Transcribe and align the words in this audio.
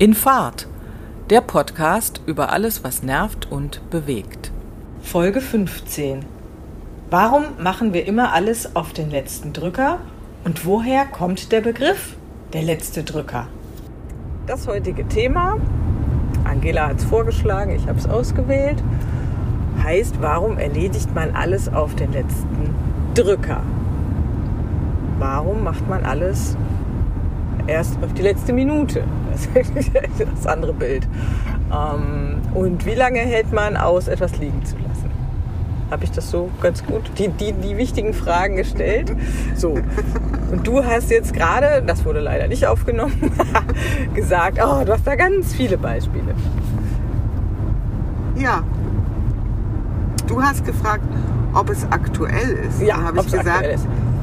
In 0.00 0.14
Fahrt, 0.14 0.66
der 1.28 1.42
Podcast 1.42 2.22
über 2.24 2.50
alles, 2.50 2.82
was 2.82 3.02
nervt 3.02 3.52
und 3.52 3.82
bewegt. 3.90 4.50
Folge 5.02 5.42
15. 5.42 6.24
Warum 7.10 7.44
machen 7.58 7.92
wir 7.92 8.06
immer 8.06 8.32
alles 8.32 8.74
auf 8.74 8.94
den 8.94 9.10
letzten 9.10 9.52
Drücker? 9.52 9.98
Und 10.42 10.64
woher 10.64 11.04
kommt 11.04 11.52
der 11.52 11.60
Begriff 11.60 12.16
der 12.54 12.62
letzte 12.62 13.02
Drücker? 13.02 13.48
Das 14.46 14.66
heutige 14.66 15.06
Thema, 15.06 15.58
Angela 16.44 16.88
hat 16.88 16.96
es 16.96 17.04
vorgeschlagen, 17.04 17.72
ich 17.72 17.86
habe 17.86 17.98
es 17.98 18.08
ausgewählt, 18.08 18.82
heißt, 19.82 20.22
warum 20.22 20.56
erledigt 20.56 21.14
man 21.14 21.32
alles 21.32 21.68
auf 21.68 21.94
den 21.94 22.12
letzten 22.12 22.74
Drücker? 23.14 23.62
Warum 25.18 25.62
macht 25.62 25.86
man 25.90 26.06
alles 26.06 26.56
erst 27.66 28.02
auf 28.02 28.14
die 28.14 28.22
letzte 28.22 28.54
Minute? 28.54 29.04
Das 29.54 29.68
ist 29.76 29.92
das 30.34 30.46
andere 30.46 30.72
Bild. 30.72 31.06
Ähm, 31.72 32.40
und 32.54 32.86
wie 32.86 32.94
lange 32.94 33.20
hält 33.20 33.52
man 33.52 33.76
aus, 33.76 34.08
etwas 34.08 34.38
liegen 34.38 34.64
zu 34.64 34.76
lassen? 34.76 35.10
Habe 35.90 36.04
ich 36.04 36.12
das 36.12 36.30
so 36.30 36.50
ganz 36.60 36.84
gut, 36.84 37.10
die, 37.18 37.28
die, 37.28 37.52
die 37.52 37.76
wichtigen 37.76 38.14
Fragen 38.14 38.56
gestellt? 38.56 39.12
So. 39.56 39.74
Und 40.50 40.66
du 40.66 40.84
hast 40.84 41.10
jetzt 41.10 41.32
gerade, 41.32 41.82
das 41.84 42.04
wurde 42.04 42.20
leider 42.20 42.46
nicht 42.48 42.66
aufgenommen, 42.66 43.32
gesagt, 44.14 44.58
oh, 44.62 44.84
du 44.84 44.92
hast 44.92 45.06
da 45.06 45.16
ganz 45.16 45.52
viele 45.52 45.78
Beispiele. 45.78 46.34
Ja. 48.36 48.62
Du 50.26 50.40
hast 50.40 50.64
gefragt, 50.64 51.04
ob 51.54 51.70
es 51.70 51.84
aktuell 51.90 52.58
ist. 52.68 52.80
Ja, 52.80 53.02
habe 53.02 53.18
ich 53.18 53.26
es 53.26 53.32
gesagt. 53.32 53.66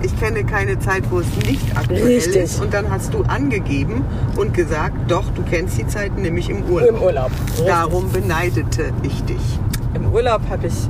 Ich 0.02 0.20
kenne 0.20 0.44
keine 0.44 0.80
Zeit, 0.80 1.04
wo 1.10 1.20
es 1.20 1.28
nicht 1.48 1.76
aktuell 1.76 2.04
Richtig. 2.04 2.36
ist. 2.36 2.62
Und 2.62 2.74
dann 2.74 2.90
hast 2.90 3.14
du 3.14 3.24
angegeben 3.24 4.04
und 4.36 4.54
gesagt, 4.54 4.96
doch, 5.10 5.26
du 5.36 5.44
kennst 5.44 5.78
die 5.78 5.88
Zeit 5.88 6.18
nämlich 6.18 6.50
im 6.50 6.64
Urlaub. 6.64 6.90
Im 6.90 7.02
Urlaub. 7.02 7.32
Darum 7.66 8.12
beneidete 8.12 8.92
ich 9.04 9.24
dich. 9.24 9.60
Im 9.94 10.12
Urlaub 10.14 10.42
habe 10.50 10.68
ich 10.68 10.90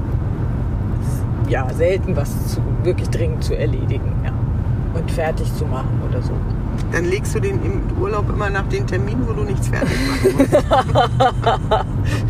ja 1.49 1.67
selten 1.73 2.15
was 2.15 2.53
zu, 2.53 2.61
wirklich 2.83 3.09
dringend 3.09 3.43
zu 3.43 3.57
erledigen, 3.57 4.13
ja. 4.23 4.31
Und 4.99 5.09
fertig 5.11 5.53
zu 5.53 5.65
machen 5.65 6.01
oder 6.09 6.21
so. 6.21 6.33
Dann 6.91 7.05
legst 7.05 7.35
du 7.35 7.39
den 7.39 7.59
im 7.63 7.81
Urlaub 8.01 8.29
immer 8.29 8.49
nach 8.49 8.67
den 8.67 8.85
Terminen, 8.87 9.27
wo 9.27 9.33
du 9.33 9.43
nichts 9.43 9.67
fertig 9.67 9.97
machen 10.09 10.35
musst. 10.37 10.57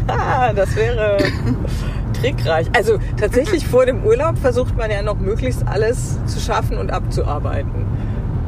Ah, 0.08 0.52
das 0.54 0.76
wäre 0.76 1.18
trickreich. 2.22 2.68
Also 2.76 3.00
tatsächlich 3.20 3.68
vor 3.68 3.86
dem 3.86 4.04
Urlaub 4.04 4.38
versucht 4.38 4.76
man 4.78 4.92
ja 4.92 5.02
noch 5.02 5.20
möglichst 5.20 5.68
alles 5.68 6.18
zu 6.26 6.40
schaffen 6.40 6.78
und 6.78 6.92
abzuarbeiten. 6.92 7.86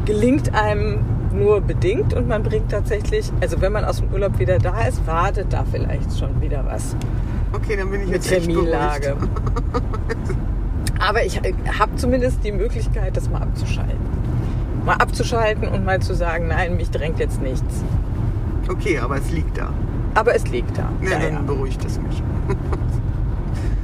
Gelingt 0.06 0.54
einem 0.54 1.00
nur 1.34 1.62
bedingt 1.62 2.14
und 2.14 2.28
man 2.28 2.44
bringt 2.44 2.72
tatsächlich, 2.72 3.32
also 3.42 3.62
wenn 3.62 3.72
man 3.72 3.86
aus 3.86 3.98
dem 3.98 4.12
Urlaub 4.12 4.40
wieder 4.40 4.58
da 4.58 4.82
ist, 4.88 5.06
wartet 5.06 5.54
da 5.54 5.64
vielleicht 5.72 6.18
schon 6.18 6.42
wieder 6.42 6.66
was 6.66 6.96
Okay, 7.52 7.76
dann 7.76 7.90
bin 7.90 8.02
ich 8.02 8.08
mit 8.08 8.16
jetzt 8.16 8.32
echt 8.32 8.46
Terminlage. 8.46 9.16
Aber 11.00 11.24
ich 11.26 11.38
habe 11.40 11.96
zumindest 11.96 12.44
die 12.44 12.52
Möglichkeit, 12.52 13.16
das 13.16 13.30
mal 13.30 13.42
abzuschalten. 13.42 13.98
Mal 14.86 14.96
abzuschalten 14.96 15.68
und 15.68 15.86
mal 15.86 16.02
zu 16.02 16.14
sagen, 16.14 16.48
nein, 16.48 16.78
mich 16.78 16.92
drängt 16.92 17.20
jetzt 17.20 17.42
nichts. 17.42 17.84
Okay, 18.70 19.00
aber 19.00 19.18
es 19.18 19.32
liegt 19.32 19.58
da. 19.58 19.74
Aber 20.14 20.36
es 20.36 20.48
liegt 20.48 20.78
da. 20.78 20.90
Ja, 21.02 21.12
Ja, 21.12 21.20
dann 21.20 21.34
ja. 21.34 21.42
beruhigt 21.42 21.84
es 21.86 22.00
mich. 22.00 22.22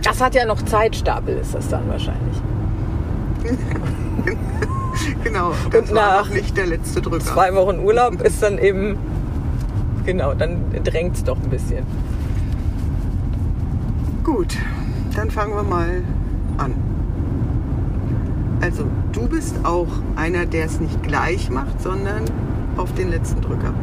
Das 0.05 0.21
hat 0.21 0.35
ja 0.35 0.45
noch 0.45 0.61
Zeitstapel, 0.61 1.35
ist 1.39 1.55
das 1.55 1.67
dann 1.67 1.89
wahrscheinlich. 1.89 2.37
Genau, 5.23 5.51
das 5.71 5.89
Und 5.89 5.95
war 5.95 6.21
noch 6.21 6.29
nicht 6.29 6.55
der 6.55 6.67
letzte 6.67 7.01
Drücker. 7.01 7.19
Zwei 7.19 7.53
Wochen 7.53 7.79
Urlaub 7.79 8.21
ist 8.21 8.41
dann 8.41 8.57
eben, 8.57 8.97
genau, 10.05 10.33
dann 10.33 10.61
drängt 10.85 11.17
es 11.17 11.23
doch 11.25 11.35
ein 11.35 11.49
bisschen. 11.49 11.85
Gut, 14.23 14.55
dann 15.15 15.29
fangen 15.29 15.53
wir 15.53 15.63
mal 15.63 16.01
an. 16.57 16.75
Also, 18.61 18.85
du 19.11 19.27
bist 19.27 19.65
auch 19.65 19.89
einer, 20.15 20.45
der 20.45 20.65
es 20.65 20.79
nicht 20.79 21.03
gleich 21.03 21.49
macht, 21.49 21.81
sondern 21.81 22.23
auf 22.77 22.93
den 22.93 23.09
letzten 23.09 23.41
Drücker. 23.41 23.73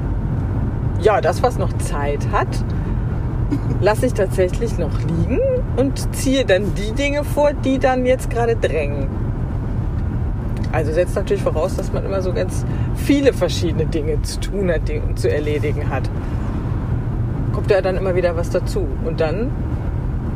Ja, 1.02 1.20
das, 1.20 1.42
was 1.42 1.58
noch 1.58 1.72
Zeit 1.74 2.26
hat, 2.32 2.48
lasse 3.80 4.06
ich 4.06 4.14
tatsächlich 4.14 4.78
noch 4.78 4.98
liegen 5.00 5.38
und 5.76 6.14
ziehe 6.14 6.44
dann 6.44 6.74
die 6.74 6.92
Dinge 6.92 7.24
vor, 7.24 7.52
die 7.52 7.78
dann 7.78 8.06
jetzt 8.06 8.30
gerade 8.30 8.56
drängen. 8.56 9.08
Also 10.72 10.92
setzt 10.92 11.14
natürlich 11.16 11.42
voraus, 11.42 11.76
dass 11.76 11.92
man 11.92 12.04
immer 12.04 12.22
so 12.22 12.32
ganz 12.32 12.64
viele 12.96 13.32
verschiedene 13.32 13.86
Dinge 13.86 14.22
zu 14.22 14.40
tun 14.40 14.70
hat 14.70 14.88
und 14.90 15.18
zu 15.18 15.30
erledigen 15.30 15.90
hat. 15.90 16.08
Kommt 17.52 17.70
ja 17.70 17.82
dann 17.82 17.96
immer 17.96 18.14
wieder 18.14 18.36
was 18.36 18.48
dazu. 18.48 18.86
Und 19.04 19.20
dann 19.20 19.50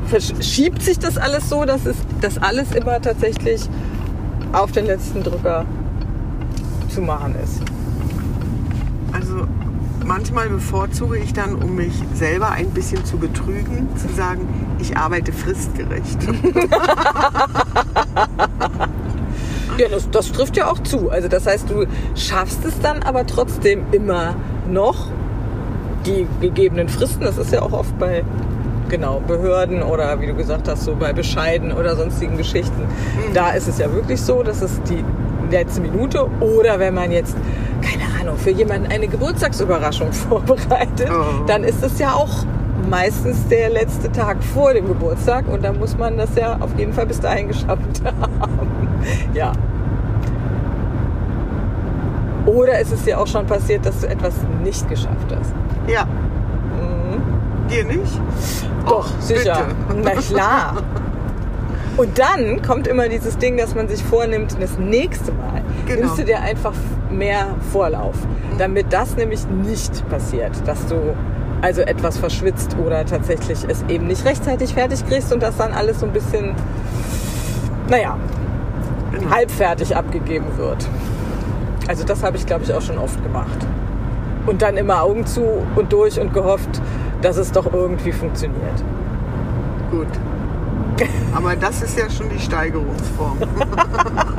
verschiebt 0.07 0.83
sich 0.83 0.99
das 0.99 1.17
alles 1.17 1.49
so, 1.49 1.65
dass 1.65 1.87
es 1.87 1.97
dass 2.21 2.39
alles 2.39 2.73
immer 2.73 3.01
tatsächlich 3.01 3.69
auf 4.53 4.73
den 4.73 4.87
letzten 4.87 5.23
Drücker 5.23 5.65
zu 6.89 7.01
machen 7.01 7.35
ist. 7.43 7.63
Manchmal 10.07 10.49
bevorzuge 10.49 11.19
ich 11.19 11.33
dann, 11.33 11.57
um 11.57 11.75
mich 11.75 11.93
selber 12.15 12.51
ein 12.51 12.71
bisschen 12.71 13.05
zu 13.05 13.19
betrügen, 13.19 13.89
zu 13.97 14.09
sagen, 14.15 14.77
ich 14.79 14.97
arbeite 14.97 15.33
fristgerecht. 15.33 16.19
Ja, 19.79 19.89
das, 19.89 20.09
das 20.11 20.33
trifft 20.33 20.57
ja 20.57 20.71
auch 20.71 20.79
zu. 20.79 21.11
Also 21.11 21.29
das 21.29 21.47
heißt, 21.47 21.69
du 21.69 21.87
schaffst 22.15 22.65
es 22.65 22.81
dann 22.81 23.03
aber 23.03 23.27
trotzdem 23.27 23.83
immer 23.93 24.35
noch 24.71 25.09
die 26.07 26.27
gegebenen 26.41 26.89
Fristen. 26.89 27.25
Das 27.25 27.37
ist 27.37 27.53
ja 27.53 27.61
auch 27.61 27.73
oft 27.73 27.99
bei 27.99 28.25
genau 28.89 29.21
Behörden 29.21 29.83
oder 29.83 30.19
wie 30.21 30.27
du 30.27 30.35
gesagt 30.35 30.69
hast, 30.69 30.85
so 30.85 30.95
bei 30.95 31.13
Bescheiden 31.13 31.73
oder 31.73 31.95
sonstigen 31.97 32.39
Geschichten. 32.39 32.83
Da 33.35 33.51
ist 33.51 33.69
es 33.69 33.79
ja 33.79 33.93
wirklich 33.93 34.23
so, 34.23 34.43
dass 34.43 34.63
es 34.63 34.81
die 34.85 35.05
letzte 35.51 35.83
Minute 35.83 36.27
oder 36.41 36.79
wenn 36.79 36.95
man 36.95 37.11
jetzt 37.11 37.37
keine 37.83 38.05
Ahnung 38.21 38.37
für 38.37 38.51
jemanden 38.51 38.91
eine 38.91 39.09
Geburtstagsüberraschung 39.09 40.13
vorbereitet, 40.29 41.11
Oh. 41.11 41.45
dann 41.47 41.65
ist 41.65 41.83
es 41.83 41.99
ja 41.99 42.13
auch 42.13 42.45
meistens 42.89 43.47
der 43.49 43.71
letzte 43.71 44.11
Tag 44.13 44.43
vor 44.45 44.73
dem 44.75 44.87
Geburtstag 44.87 45.49
und 45.49 45.65
da 45.65 45.73
muss 45.73 45.97
man 45.97 46.17
das 46.17 46.35
ja 46.37 46.57
auf 46.61 46.71
jeden 46.79 46.93
Fall 46.93 47.07
bis 47.07 47.21
dahin 47.21 47.49
geschafft 47.49 48.03
haben. 48.05 48.89
Ja. 49.35 49.53
Oder 52.47 52.79
ist 52.79 52.93
es 52.93 53.03
dir 53.03 53.19
auch 53.21 53.27
schon 53.27 53.47
passiert, 53.47 53.85
dass 53.85 54.01
du 54.01 54.09
etwas 54.09 54.35
nicht 54.63 54.89
geschafft 54.89 55.35
hast? 55.37 55.53
ja, 55.89 56.05
Mhm. 56.05 57.69
dir 57.69 57.85
nicht? 57.85 58.21
Doch, 58.87 58.99
Och, 58.99 59.07
sicher. 59.21 59.67
bitte. 59.89 60.01
Na 60.05 60.11
klar. 60.21 60.77
Und 61.97 62.19
dann 62.19 62.61
kommt 62.63 62.87
immer 62.87 63.09
dieses 63.09 63.39
Ding, 63.39 63.57
dass 63.57 63.75
man 63.75 63.89
sich 63.89 64.03
vornimmt, 64.05 64.57
das 64.61 64.79
nächste 64.79 65.33
Mal 65.33 65.63
Genau. 65.87 66.01
nimmst 66.03 66.19
du 66.19 66.25
dir 66.25 66.41
einfach 66.41 66.75
mehr 67.11 67.49
Vorlauf, 67.73 68.15
damit 68.59 68.93
das 68.93 69.17
nämlich 69.17 69.47
nicht 69.49 70.09
passiert, 70.09 70.53
dass 70.67 70.87
du 70.87 71.15
also 71.63 71.81
etwas 71.83 72.19
verschwitzt 72.19 72.77
oder 72.85 73.05
tatsächlich 73.07 73.65
es 73.67 73.85
eben 73.89 74.07
nicht 74.07 74.25
rechtzeitig 74.25 74.75
fertig 74.75 75.07
kriegst 75.07 75.33
und 75.33 75.43
das 75.43 75.57
dann 75.57 75.73
alles 75.73 76.01
so 76.01 76.07
ein 76.07 76.13
bisschen, 76.13 76.55
naja, 77.89 78.17
Genau. 79.13 79.31
halbfertig 79.35 79.97
abgegeben 79.97 80.47
wird. 80.57 80.87
Also 81.89 82.05
das 82.05 82.23
habe 82.23 82.37
ich, 82.37 82.47
glaube 82.47 82.65
ich, 82.65 82.73
auch 82.75 82.83
schon 82.83 82.99
oft 82.99 83.23
gemacht. 83.23 83.67
Und 84.47 84.63
dann 84.63 84.77
immer 84.77 85.03
Augen 85.03 85.27
zu 85.27 85.45
und 85.75 85.93
durch 85.93 86.21
und 86.21 86.33
gehofft, 86.35 86.83
dass 87.23 87.37
es 87.37 87.53
doch 87.53 87.73
irgendwie 87.73 88.13
funktioniert. 88.13 88.85
Gut. 89.91 90.09
Aber 91.35 91.57
das 91.57 91.83
ist 91.83 91.99
ja 91.99 92.09
schon 92.11 92.29
die 92.31 92.39
Steigerungsform. 92.39 93.39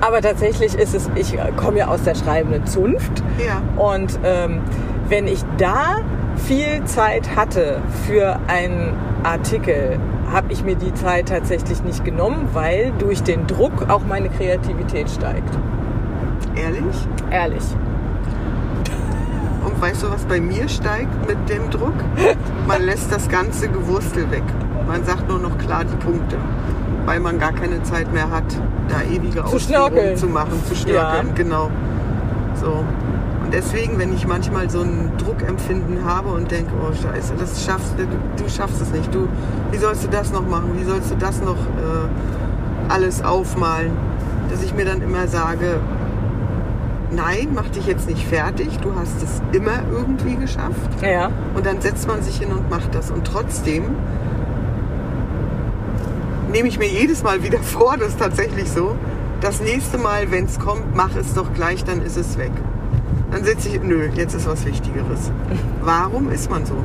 Aber 0.00 0.20
tatsächlich 0.20 0.74
ist 0.74 0.94
es, 0.94 1.10
ich 1.14 1.36
komme 1.56 1.78
ja 1.78 1.88
aus 1.88 2.02
der 2.02 2.14
schreibenden 2.14 2.66
Zunft 2.66 3.22
Ja. 3.38 3.62
und 3.82 4.18
ähm, 4.24 4.60
wenn 5.08 5.26
ich 5.26 5.40
da 5.56 5.96
viel 6.36 6.84
Zeit 6.84 7.34
hatte 7.34 7.78
für 8.06 8.38
einen 8.46 8.92
Artikel, 9.22 9.98
habe 10.30 10.52
ich 10.52 10.64
mir 10.64 10.76
die 10.76 10.92
Zeit 10.94 11.28
tatsächlich 11.28 11.82
nicht 11.82 12.04
genommen, 12.04 12.48
weil 12.52 12.92
durch 12.98 13.22
den 13.22 13.46
Druck 13.46 13.88
auch 13.88 14.02
meine 14.06 14.28
Kreativität 14.28 15.08
steigt. 15.08 15.56
Ehrlich? 16.56 17.08
Ehrlich. 17.30 17.62
Und 19.64 19.80
weißt 19.80 20.02
du, 20.02 20.10
was 20.10 20.24
bei 20.24 20.40
mir 20.40 20.68
steigt 20.68 21.26
mit 21.26 21.48
dem 21.48 21.70
Druck? 21.70 21.94
Man 22.66 22.82
lässt 22.82 23.10
das 23.12 23.28
ganze 23.28 23.68
Gewurstel 23.68 24.30
weg. 24.30 24.42
Man 24.86 25.04
sagt 25.04 25.28
nur 25.28 25.38
noch 25.38 25.56
klar 25.58 25.84
die 25.84 25.96
Punkte, 25.96 26.36
weil 27.06 27.20
man 27.20 27.38
gar 27.38 27.52
keine 27.52 27.82
Zeit 27.82 28.12
mehr 28.12 28.30
hat, 28.30 28.44
da 28.88 29.00
ewige 29.02 29.44
Zu 29.44 29.56
Ausführungen 29.56 30.16
zu 30.16 30.26
machen, 30.26 30.62
zu 30.68 30.74
schnörkeln, 30.74 31.28
Ja. 31.28 31.32
genau. 31.34 31.70
So. 32.60 32.84
Und 33.44 33.54
deswegen, 33.54 33.98
wenn 33.98 34.12
ich 34.12 34.26
manchmal 34.26 34.68
so 34.68 34.80
ein 34.80 35.12
Druckempfinden 35.18 36.04
habe 36.04 36.30
und 36.30 36.50
denke, 36.50 36.72
oh 36.82 36.92
Scheiße, 36.92 37.34
das 37.38 37.64
schaffst 37.64 37.94
du, 37.96 38.04
du 38.42 38.50
schaffst 38.50 38.80
es 38.82 38.90
nicht. 38.90 39.14
Du, 39.14 39.28
wie 39.70 39.76
sollst 39.78 40.02
du 40.04 40.08
das 40.08 40.32
noch 40.32 40.46
machen? 40.46 40.70
Wie 40.76 40.84
sollst 40.84 41.12
du 41.12 41.14
das 41.16 41.40
noch 41.40 41.54
äh, 41.56 42.88
alles 42.92 43.22
aufmalen? 43.24 43.92
Dass 44.50 44.62
ich 44.64 44.74
mir 44.74 44.84
dann 44.84 45.00
immer 45.00 45.28
sage, 45.28 45.78
nein, 47.12 47.48
mach 47.54 47.68
dich 47.68 47.86
jetzt 47.86 48.08
nicht 48.08 48.26
fertig, 48.26 48.78
du 48.78 48.90
hast 48.98 49.22
es 49.22 49.40
immer 49.56 49.78
irgendwie 49.92 50.34
geschafft. 50.36 51.02
Ja. 51.02 51.30
Und 51.54 51.66
dann 51.66 51.80
setzt 51.80 52.08
man 52.08 52.22
sich 52.22 52.38
hin 52.38 52.50
und 52.50 52.68
macht 52.68 52.94
das. 52.94 53.10
Und 53.12 53.24
trotzdem 53.26 53.84
nehme 56.56 56.68
ich 56.68 56.78
mir 56.78 56.88
jedes 56.88 57.22
Mal 57.22 57.42
wieder 57.42 57.58
vor, 57.58 57.98
das 57.98 58.08
ist 58.08 58.18
tatsächlich 58.18 58.70
so, 58.70 58.96
das 59.42 59.60
nächste 59.60 59.98
Mal, 59.98 60.30
wenn 60.30 60.46
es 60.46 60.58
kommt, 60.58 60.96
mach 60.96 61.14
es 61.14 61.34
doch 61.34 61.52
gleich, 61.52 61.84
dann 61.84 62.00
ist 62.00 62.16
es 62.16 62.38
weg. 62.38 62.52
Dann 63.30 63.44
sitze 63.44 63.68
ich, 63.68 63.82
nö, 63.82 64.08
jetzt 64.14 64.34
ist 64.34 64.48
was 64.48 64.64
Wichtigeres. 64.64 65.30
Warum 65.82 66.30
ist 66.30 66.50
man 66.50 66.64
so? 66.64 66.76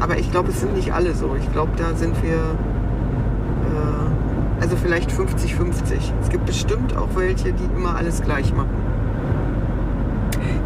Aber 0.00 0.18
ich 0.18 0.30
glaube, 0.30 0.50
es 0.50 0.60
sind 0.60 0.74
nicht 0.74 0.92
alle 0.92 1.14
so. 1.14 1.34
Ich 1.40 1.50
glaube, 1.52 1.70
da 1.78 1.94
sind 1.94 2.22
wir, 2.22 2.34
äh, 2.34 4.60
also 4.60 4.76
vielleicht 4.76 5.10
50-50. 5.10 6.12
Es 6.20 6.28
gibt 6.28 6.44
bestimmt 6.44 6.94
auch 6.94 7.08
welche, 7.14 7.54
die 7.54 7.64
immer 7.76 7.96
alles 7.96 8.20
gleich 8.20 8.52
machen. 8.52 8.76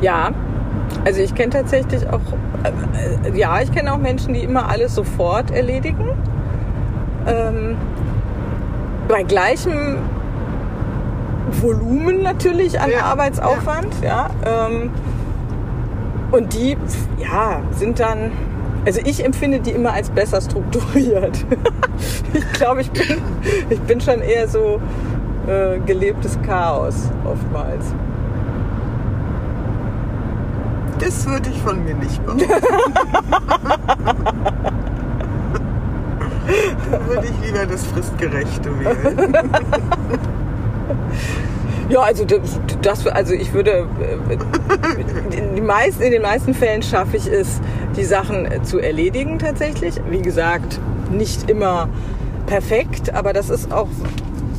Ja, 0.01 0.33
also 1.05 1.21
ich 1.21 1.33
kenne 1.35 1.51
tatsächlich 1.51 2.09
auch, 2.09 2.23
äh, 2.65 3.29
äh, 3.29 3.39
ja, 3.39 3.61
ich 3.61 3.71
kenne 3.71 3.93
auch 3.93 3.99
Menschen, 3.99 4.35
die 4.35 4.43
immer 4.43 4.69
alles 4.69 4.97
sofort 4.97 5.53
erledigen. 5.53 6.11
Ähm, 7.27 7.77
bei 9.09 9.23
gleichem 9.23 9.99
Volumen 11.61 12.23
natürlich 12.23 12.81
an 12.81 12.91
Ja, 12.91 13.05
Arbeitsaufwand, 13.05 13.95
ja. 14.03 14.31
ähm, 14.45 14.91
und 16.33 16.53
die, 16.55 16.77
ja, 17.19 17.61
sind 17.71 18.01
dann, 18.01 18.33
also 18.85 19.01
ich 19.05 19.25
empfinde 19.25 19.61
die 19.61 19.71
immer 19.71 19.93
als 19.93 20.11
besser 20.11 20.41
strukturiert. 20.41 21.45
ich 22.33 22.53
glaube, 22.53 22.81
ich 22.83 22.91
bin, 22.91 23.19
ich 23.71 23.81
bin 23.83 24.01
schon 24.01 24.21
eher 24.21 24.49
so 24.49 24.81
äh, 25.47 25.79
gelebtes 25.87 26.39
Chaos 26.45 27.11
oftmals. 27.25 27.95
Das 30.99 31.27
würde 31.29 31.51
ich 31.51 31.61
von 31.61 31.85
mir 31.85 31.95
nicht 31.95 32.25
behaupten. 32.25 32.47
Dann 36.91 37.07
würde 37.09 37.27
ich 37.27 37.47
lieber 37.47 37.67
das 37.67 37.85
Fristgerechte 37.87 38.71
wählen. 38.79 39.37
Ja, 41.89 42.01
also 42.01 42.25
das, 42.25 43.07
also 43.07 43.33
ich 43.33 43.53
würde 43.53 43.87
äh, 44.01 45.37
in, 45.37 45.55
die 45.55 45.61
meisten, 45.61 46.03
in 46.03 46.11
den 46.11 46.23
meisten 46.23 46.53
Fällen 46.53 46.83
schaffe 46.83 47.17
ich 47.17 47.29
es, 47.29 47.61
die 47.97 48.05
Sachen 48.05 48.49
zu 48.65 48.81
erledigen 48.81 49.39
tatsächlich. 49.39 49.95
Wie 50.11 50.21
gesagt, 50.21 50.81
nicht 51.13 51.49
immer 51.49 51.89
perfekt, 52.47 53.15
aber 53.15 53.33
das 53.33 53.51
ist 53.51 53.73
auch 53.73 53.89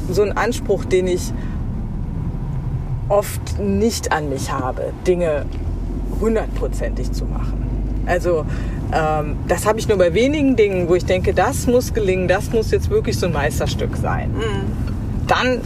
so 0.09 0.21
ein 0.21 0.37
Anspruch, 0.37 0.85
den 0.85 1.07
ich 1.07 1.33
oft 3.09 3.59
nicht 3.59 4.13
an 4.13 4.29
mich 4.29 4.51
habe, 4.51 4.93
Dinge 5.05 5.45
hundertprozentig 6.21 7.11
zu 7.11 7.25
machen. 7.25 8.03
Also 8.05 8.45
ähm, 8.93 9.37
das 9.47 9.65
habe 9.65 9.79
ich 9.79 9.87
nur 9.87 9.97
bei 9.97 10.13
wenigen 10.13 10.55
Dingen, 10.55 10.87
wo 10.87 10.95
ich 10.95 11.05
denke, 11.05 11.33
das 11.33 11.67
muss 11.67 11.93
gelingen, 11.93 12.27
das 12.27 12.51
muss 12.51 12.71
jetzt 12.71 12.89
wirklich 12.89 13.17
so 13.19 13.25
ein 13.25 13.33
Meisterstück 13.33 13.97
sein. 13.97 14.31
Dann 15.27 15.61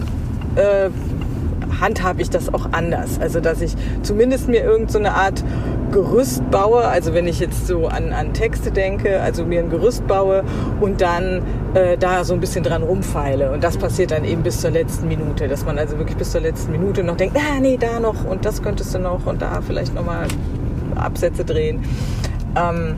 äh, 0.56 0.90
handhabe 1.80 2.22
ich 2.22 2.30
das 2.30 2.54
auch 2.54 2.70
anders. 2.72 3.20
Also 3.20 3.40
dass 3.40 3.62
ich 3.62 3.76
zumindest 4.04 4.48
mir 4.48 4.64
irgend 4.64 4.92
so 4.92 5.00
eine 5.00 5.14
Art 5.14 5.44
Gerüst 5.92 6.50
baue, 6.52 6.86
also 6.86 7.14
wenn 7.14 7.28
ich 7.28 7.42
jetzt 7.42 7.68
so 7.68 7.88
an, 7.88 8.14
an 8.14 8.34
Texte 8.34 8.72
denke, 8.72 9.20
also 9.20 9.46
mir 9.46 9.60
ein 9.60 9.70
Gerüst 9.70 10.08
baue 10.08 10.44
und 10.80 11.02
dann 11.02 11.42
äh, 11.74 11.98
da 11.98 12.24
so 12.24 12.34
ein 12.34 12.40
bisschen 12.40 12.64
dran 12.64 12.82
rumfeile. 12.82 13.52
Und 13.52 13.62
das 13.62 13.78
passiert 13.78 14.12
dann 14.12 14.24
eben 14.24 14.42
bis 14.42 14.62
zur 14.62 14.72
letzten 14.72 15.10
Minute, 15.10 15.50
dass 15.50 15.66
man 15.66 15.78
also 15.78 15.98
wirklich 15.98 16.18
bis 16.18 16.32
zur 16.32 16.42
letzten 16.42 16.72
Minute 16.72 17.04
noch 17.04 17.18
denkt, 17.18 17.36
ah 17.38 17.60
nee, 17.60 17.78
da 17.78 18.00
noch 18.00 18.24
und 18.24 18.46
das 18.46 18.62
könntest 18.62 18.96
du 18.96 19.00
noch 19.00 19.26
und 19.26 19.42
da 19.42 19.60
vielleicht 19.62 19.94
nochmal 19.94 20.28
Absätze 20.96 21.44
drehen. 21.44 21.84
Ähm, 22.56 22.96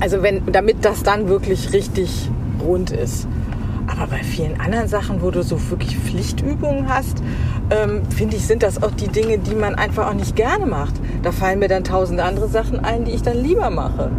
also 0.00 0.22
wenn, 0.22 0.46
damit 0.46 0.84
das 0.84 1.02
dann 1.02 1.28
wirklich 1.28 1.72
richtig 1.72 2.30
rund 2.64 2.90
ist. 2.90 3.26
Aber 3.86 4.06
bei 4.06 4.22
vielen 4.22 4.60
anderen 4.60 4.86
Sachen, 4.86 5.22
wo 5.22 5.30
du 5.30 5.42
so 5.42 5.58
wirklich 5.70 5.96
Pflichtübungen 5.96 6.88
hast, 6.88 7.22
ähm, 7.70 8.02
finde 8.10 8.36
ich, 8.36 8.46
sind 8.46 8.62
das 8.62 8.82
auch 8.82 8.90
die 8.90 9.08
Dinge, 9.08 9.38
die 9.38 9.54
man 9.54 9.74
einfach 9.74 10.08
auch 10.08 10.14
nicht 10.14 10.36
gerne 10.36 10.66
macht. 10.66 10.94
Da 11.22 11.32
fallen 11.32 11.58
mir 11.58 11.68
dann 11.68 11.84
tausend 11.84 12.20
andere 12.20 12.48
Sachen 12.48 12.84
ein, 12.84 13.04
die 13.04 13.12
ich 13.12 13.22
dann 13.22 13.42
lieber 13.42 13.70
mache. 13.70 14.10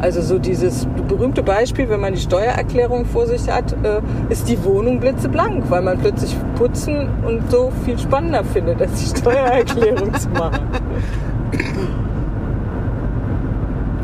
Also 0.00 0.22
so 0.22 0.38
dieses 0.38 0.86
berühmte 1.08 1.42
Beispiel, 1.42 1.88
wenn 1.88 2.00
man 2.00 2.14
die 2.14 2.20
Steuererklärung 2.20 3.04
vor 3.04 3.26
sich 3.26 3.48
hat, 3.50 3.72
äh, 3.82 4.00
ist 4.28 4.48
die 4.48 4.62
Wohnung 4.62 5.00
blitzeblank, 5.00 5.64
weil 5.70 5.82
man 5.82 5.98
plötzlich 5.98 6.36
putzen 6.54 7.08
und 7.26 7.50
so 7.50 7.72
viel 7.84 7.98
spannender 7.98 8.44
findet, 8.44 8.80
als 8.80 8.92
die 9.00 9.18
Steuererklärung 9.18 10.14
zu 10.14 10.28
machen. 10.28 10.60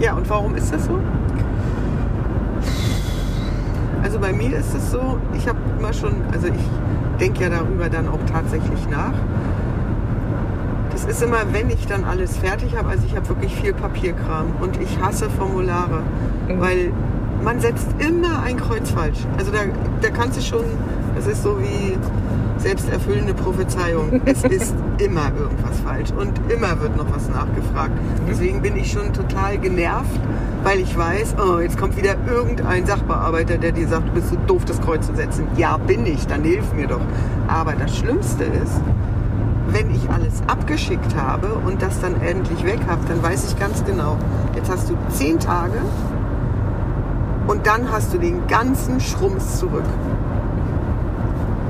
Ja, 0.00 0.14
und 0.14 0.28
warum 0.28 0.54
ist 0.54 0.72
das 0.72 0.84
so? 0.86 0.98
Also 4.02 4.18
bei 4.18 4.32
mir 4.32 4.56
ist 4.58 4.74
es 4.74 4.90
so, 4.90 5.18
ich 5.34 5.48
habe 5.48 5.58
immer 5.78 5.92
schon, 5.92 6.12
also 6.32 6.48
ich 6.48 7.20
denke 7.20 7.42
ja 7.44 7.48
darüber 7.50 7.88
dann 7.88 8.08
auch 8.08 8.18
tatsächlich 8.30 8.88
nach. 8.90 9.12
Das 10.90 11.04
ist 11.06 11.22
immer, 11.22 11.38
wenn 11.52 11.70
ich 11.70 11.86
dann 11.86 12.04
alles 12.04 12.36
fertig 12.36 12.76
habe, 12.76 12.88
also 12.90 13.04
ich 13.06 13.16
habe 13.16 13.28
wirklich 13.28 13.54
viel 13.56 13.72
Papierkram 13.72 14.46
und 14.60 14.80
ich 14.80 14.98
hasse 15.00 15.28
Formulare, 15.30 16.02
Mhm. 16.48 16.60
weil 16.60 16.92
man 17.42 17.60
setzt 17.60 17.88
immer 17.98 18.42
ein 18.42 18.56
Kreuz 18.58 18.90
falsch. 18.90 19.18
Also 19.38 19.50
da, 19.50 19.60
da 20.02 20.10
kannst 20.10 20.38
du 20.38 20.42
schon, 20.42 20.64
das 21.16 21.26
ist 21.26 21.42
so 21.42 21.58
wie 21.58 21.96
selbsterfüllende 22.58 23.34
Prophezeiung. 23.34 24.20
Es 24.24 24.44
ist 24.44 24.74
immer 24.98 25.32
irgendwas 25.38 25.78
falsch 25.80 26.10
und 26.12 26.32
immer 26.50 26.80
wird 26.80 26.96
noch 26.96 27.12
was 27.14 27.28
nachgefragt. 27.28 27.92
Deswegen 28.28 28.62
bin 28.62 28.76
ich 28.76 28.92
schon 28.92 29.12
total 29.12 29.58
genervt, 29.58 30.20
weil 30.62 30.80
ich 30.80 30.96
weiß, 30.96 31.36
oh, 31.38 31.58
jetzt 31.58 31.78
kommt 31.78 31.96
wieder 31.96 32.16
irgendein 32.28 32.86
Sachbearbeiter, 32.86 33.58
der 33.58 33.72
dir 33.72 33.88
sagt, 33.88 34.08
du 34.08 34.12
bist 34.12 34.28
so 34.30 34.36
doof, 34.46 34.64
das 34.64 34.80
Kreuz 34.80 35.06
zu 35.06 35.14
setzen. 35.14 35.46
Ja, 35.56 35.76
bin 35.76 36.06
ich, 36.06 36.26
dann 36.26 36.42
hilf 36.42 36.72
mir 36.72 36.86
doch. 36.86 37.02
Aber 37.48 37.74
das 37.74 37.96
Schlimmste 37.96 38.44
ist, 38.44 38.80
wenn 39.68 39.90
ich 39.90 40.08
alles 40.10 40.42
abgeschickt 40.46 41.16
habe 41.16 41.54
und 41.66 41.82
das 41.82 42.00
dann 42.00 42.20
endlich 42.22 42.64
weg 42.64 42.80
habe, 42.86 43.00
dann 43.08 43.22
weiß 43.22 43.50
ich 43.50 43.58
ganz 43.58 43.84
genau, 43.84 44.18
jetzt 44.54 44.70
hast 44.70 44.90
du 44.90 44.96
zehn 45.10 45.38
Tage 45.38 45.78
und 47.46 47.66
dann 47.66 47.90
hast 47.90 48.14
du 48.14 48.18
den 48.18 48.46
ganzen 48.46 49.00
Schrums 49.00 49.58
zurück. 49.58 49.84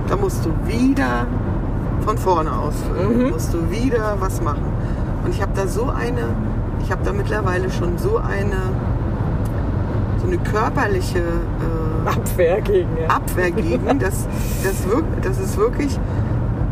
Da 0.09 0.17
musst 0.17 0.45
du 0.45 0.51
wieder 0.67 1.27
von 2.05 2.19
vorne 2.19 2.53
ausfüllen, 2.53 3.19
Mhm. 3.27 3.31
musst 3.31 3.55
du 3.55 3.71
wieder 3.71 4.17
was 4.21 4.43
machen. 4.43 4.65
Und 5.25 5.31
ich 5.35 5.41
habe 5.41 5.53
da 5.55 5.67
so 5.67 5.85
eine, 5.89 6.29
ich 6.83 6.91
habe 6.93 7.03
da 7.05 7.13
mittlerweile 7.13 7.71
schon 7.71 7.97
so 7.99 8.19
eine, 8.19 8.57
so 10.21 10.27
eine 10.27 10.39
körperliche 10.39 11.21
äh, 11.21 12.09
Abwehr 12.09 12.61
gegen. 12.61 12.89
Ja. 13.01 13.09
Abwehr 13.17 13.51
gegen. 13.51 13.99
Das, 13.99 14.27
das, 14.63 14.87
wirk, 14.89 15.05
das 15.23 15.39
ist 15.41 15.57
wirklich 15.57 15.99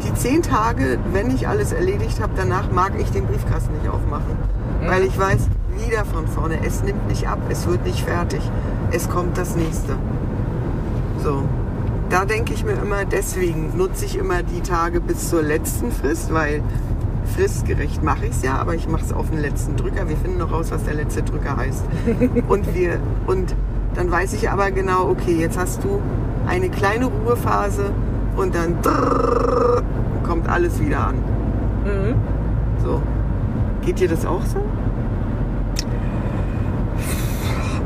die 0.05 0.13
zehn 0.15 0.43
Tage, 0.43 0.99
wenn 1.13 1.31
ich 1.31 1.47
alles 1.49 1.73
erledigt 1.73 2.21
habe, 2.21 2.33
danach 2.37 2.71
mag 2.73 2.93
ich 2.99 3.11
den 3.13 3.27
Briefkasten 3.27 3.73
nicht 3.79 3.89
aufmachen. 3.89 4.37
Weil 4.85 5.05
ich 5.05 5.17
weiß, 5.19 5.49
wieder 5.77 6.05
von 6.05 6.27
vorne, 6.27 6.57
es 6.67 6.83
nimmt 6.83 7.07
nicht 7.09 7.29
ab, 7.29 7.39
es 7.49 7.67
wird 7.69 7.85
nicht 7.87 8.05
fertig. 8.05 8.41
Es 8.91 9.09
kommt 9.09 9.39
das 9.39 9.55
nächste. 9.57 9.95
So. 11.23 11.45
Da 12.13 12.27
denke 12.27 12.53
ich 12.53 12.63
mir 12.63 12.73
immer, 12.73 13.07
deswegen 13.07 13.75
nutze 13.75 14.05
ich 14.05 14.19
immer 14.19 14.43
die 14.43 14.61
Tage 14.61 15.01
bis 15.01 15.31
zur 15.31 15.43
letzten 15.43 15.91
Frist, 15.91 16.31
weil 16.31 16.63
fristgerecht 17.35 18.03
mache 18.03 18.27
ich 18.27 18.33
es 18.33 18.43
ja, 18.43 18.57
aber 18.57 18.75
ich 18.75 18.87
mache 18.87 19.03
es 19.03 19.15
auf 19.15 19.31
den 19.31 19.41
letzten 19.41 19.77
Drücker. 19.77 20.07
Wir 20.07 20.19
finden 20.19 20.37
noch 20.37 20.53
raus, 20.53 20.67
was 20.71 20.85
der 20.85 20.93
letzte 20.93 21.23
Drücker 21.23 21.57
heißt. 21.57 21.83
und, 22.49 22.75
wir, 22.75 23.01
und 23.27 23.57
dann 23.95 24.11
weiß 24.11 24.35
ich 24.35 24.51
aber 24.51 24.71
genau, 24.73 25.09
okay, 25.09 25.35
jetzt 25.41 25.57
hast 25.57 25.85
du 25.85 26.03
eine 26.47 26.69
kleine 26.69 27.07
Ruhephase 27.07 27.95
und 28.37 28.55
dann 28.55 28.77
kommt 30.23 30.51
alles 30.51 30.79
wieder 30.83 31.07
an. 31.07 31.15
Mhm. 31.87 32.15
So. 32.85 33.01
Geht 33.87 34.01
dir 34.01 34.09
das 34.09 34.27
auch 34.27 34.45
so? 34.45 34.63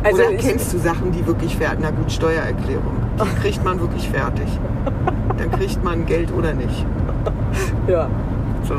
Also 0.02 0.20
Oder 0.20 0.34
kennst 0.34 0.72
du 0.72 0.78
Sachen, 0.78 1.12
die 1.12 1.24
wirklich 1.24 1.56
fertig 1.56 1.78
Na 1.80 1.92
gut, 1.92 2.10
Steuererklärung. 2.10 3.05
Die 3.24 3.40
kriegt 3.40 3.64
man 3.64 3.80
wirklich 3.80 4.08
fertig. 4.08 4.46
Dann 5.38 5.50
kriegt 5.50 5.82
man 5.82 6.06
Geld 6.06 6.32
oder 6.32 6.52
nicht. 6.52 6.86
ja. 7.88 8.08
So. 8.64 8.74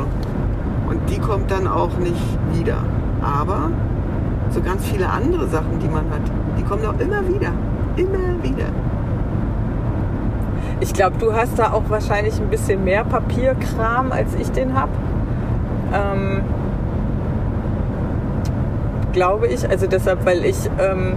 Und 0.88 1.10
die 1.10 1.18
kommt 1.18 1.50
dann 1.50 1.66
auch 1.66 1.96
nicht 1.98 2.38
wieder. 2.52 2.78
Aber 3.20 3.70
so 4.50 4.60
ganz 4.60 4.84
viele 4.86 5.08
andere 5.08 5.46
Sachen, 5.48 5.78
die 5.80 5.88
man 5.88 6.10
hat, 6.10 6.22
die 6.58 6.62
kommen 6.62 6.84
auch 6.86 6.98
immer 6.98 7.26
wieder. 7.28 7.52
Immer 7.96 8.42
wieder. 8.42 8.66
Ich 10.80 10.92
glaube, 10.92 11.16
du 11.18 11.32
hast 11.32 11.58
da 11.58 11.72
auch 11.72 11.88
wahrscheinlich 11.88 12.40
ein 12.40 12.48
bisschen 12.48 12.84
mehr 12.84 13.04
Papierkram, 13.04 14.12
als 14.12 14.34
ich 14.36 14.50
den 14.52 14.74
habe. 14.74 14.92
Ähm, 15.92 16.42
glaube 19.12 19.48
ich. 19.48 19.68
Also 19.68 19.86
deshalb, 19.86 20.24
weil 20.24 20.44
ich 20.44 20.70
ähm, 20.78 21.14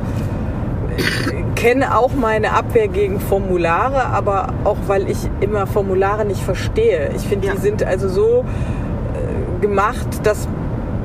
kenne 1.62 1.96
auch 1.96 2.14
meine 2.16 2.54
Abwehr 2.54 2.88
gegen 2.88 3.20
Formulare, 3.20 4.06
aber 4.08 4.48
auch 4.64 4.78
weil 4.88 5.08
ich 5.10 5.18
immer 5.42 5.68
Formulare 5.68 6.26
nicht 6.26 6.42
verstehe. 6.42 7.12
Ich 7.16 7.22
finde, 7.22 7.48
Ja. 7.48 7.54
die 7.54 7.60
sind 7.60 7.84
also 7.84 8.10
so 8.10 8.44
äh, 9.14 9.62
gemacht, 9.62 10.08
dass 10.24 10.48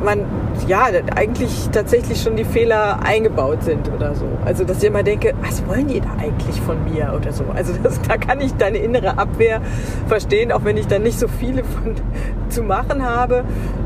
man 0.03 0.21
ja 0.67 0.87
eigentlich 1.15 1.69
tatsächlich 1.73 2.23
schon 2.23 2.37
die 2.37 2.45
Fehler 2.45 3.01
eingebaut 3.05 3.65
sind 3.65 3.91
oder 3.95 4.15
so. 4.15 4.25
Also 4.47 4.65
dass 4.65 4.79
ich 4.79 4.85
immer 4.85 5.03
denke, 5.03 5.35
was 5.43 5.67
wollen 5.67 5.89
die 5.89 6.01
da 6.01 6.09
eigentlich 6.19 6.59
von 6.63 6.83
mir 6.85 7.13
oder 7.15 7.33
so. 7.33 7.45
Also 7.55 7.75
das, 7.83 8.01
da 8.01 8.17
kann 8.17 8.41
ich 8.41 8.55
deine 8.55 8.79
innere 8.79 9.19
Abwehr 9.19 9.61
verstehen, 10.07 10.53
auch 10.53 10.65
wenn 10.65 10.79
ich 10.79 10.87
dann 10.87 11.03
nicht 11.03 11.19
so 11.19 11.29
viele 11.29 11.65
von 11.65 11.95
zu 12.49 12.63
machen 12.63 13.05
habe. 13.05 13.45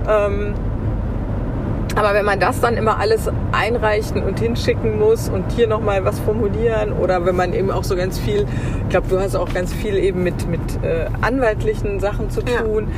Ähm, 0.09 0.55
aber 2.01 2.15
wenn 2.15 2.25
man 2.25 2.41
das 2.41 2.63
dann 2.63 2.79
immer 2.79 2.99
alles 2.99 3.29
einreichen 3.53 4.23
und 4.23 4.41
hinschicken 4.41 4.99
muss 4.99 5.29
und 5.29 5.53
hier 5.53 5.67
nochmal 5.67 6.03
was 6.03 6.19
formulieren 6.21 6.95
oder 6.95 7.27
wenn 7.27 7.37
man 7.37 7.53
eben 7.53 7.71
auch 7.71 7.85
so 7.85 7.95
ganz 7.95 8.19
viel, 8.19 8.47
ich 8.85 8.89
glaube, 8.89 9.07
du 9.11 9.21
hast 9.21 9.37
auch 9.37 9.53
ganz 9.53 9.71
viel 9.75 9.97
eben 9.97 10.23
mit, 10.23 10.49
mit 10.49 10.63
äh, 10.83 11.07
anwaltlichen 11.21 12.01
Sachen 12.01 12.31
zu 12.31 12.41
Ja. 12.41 12.63
tun, 12.63 12.89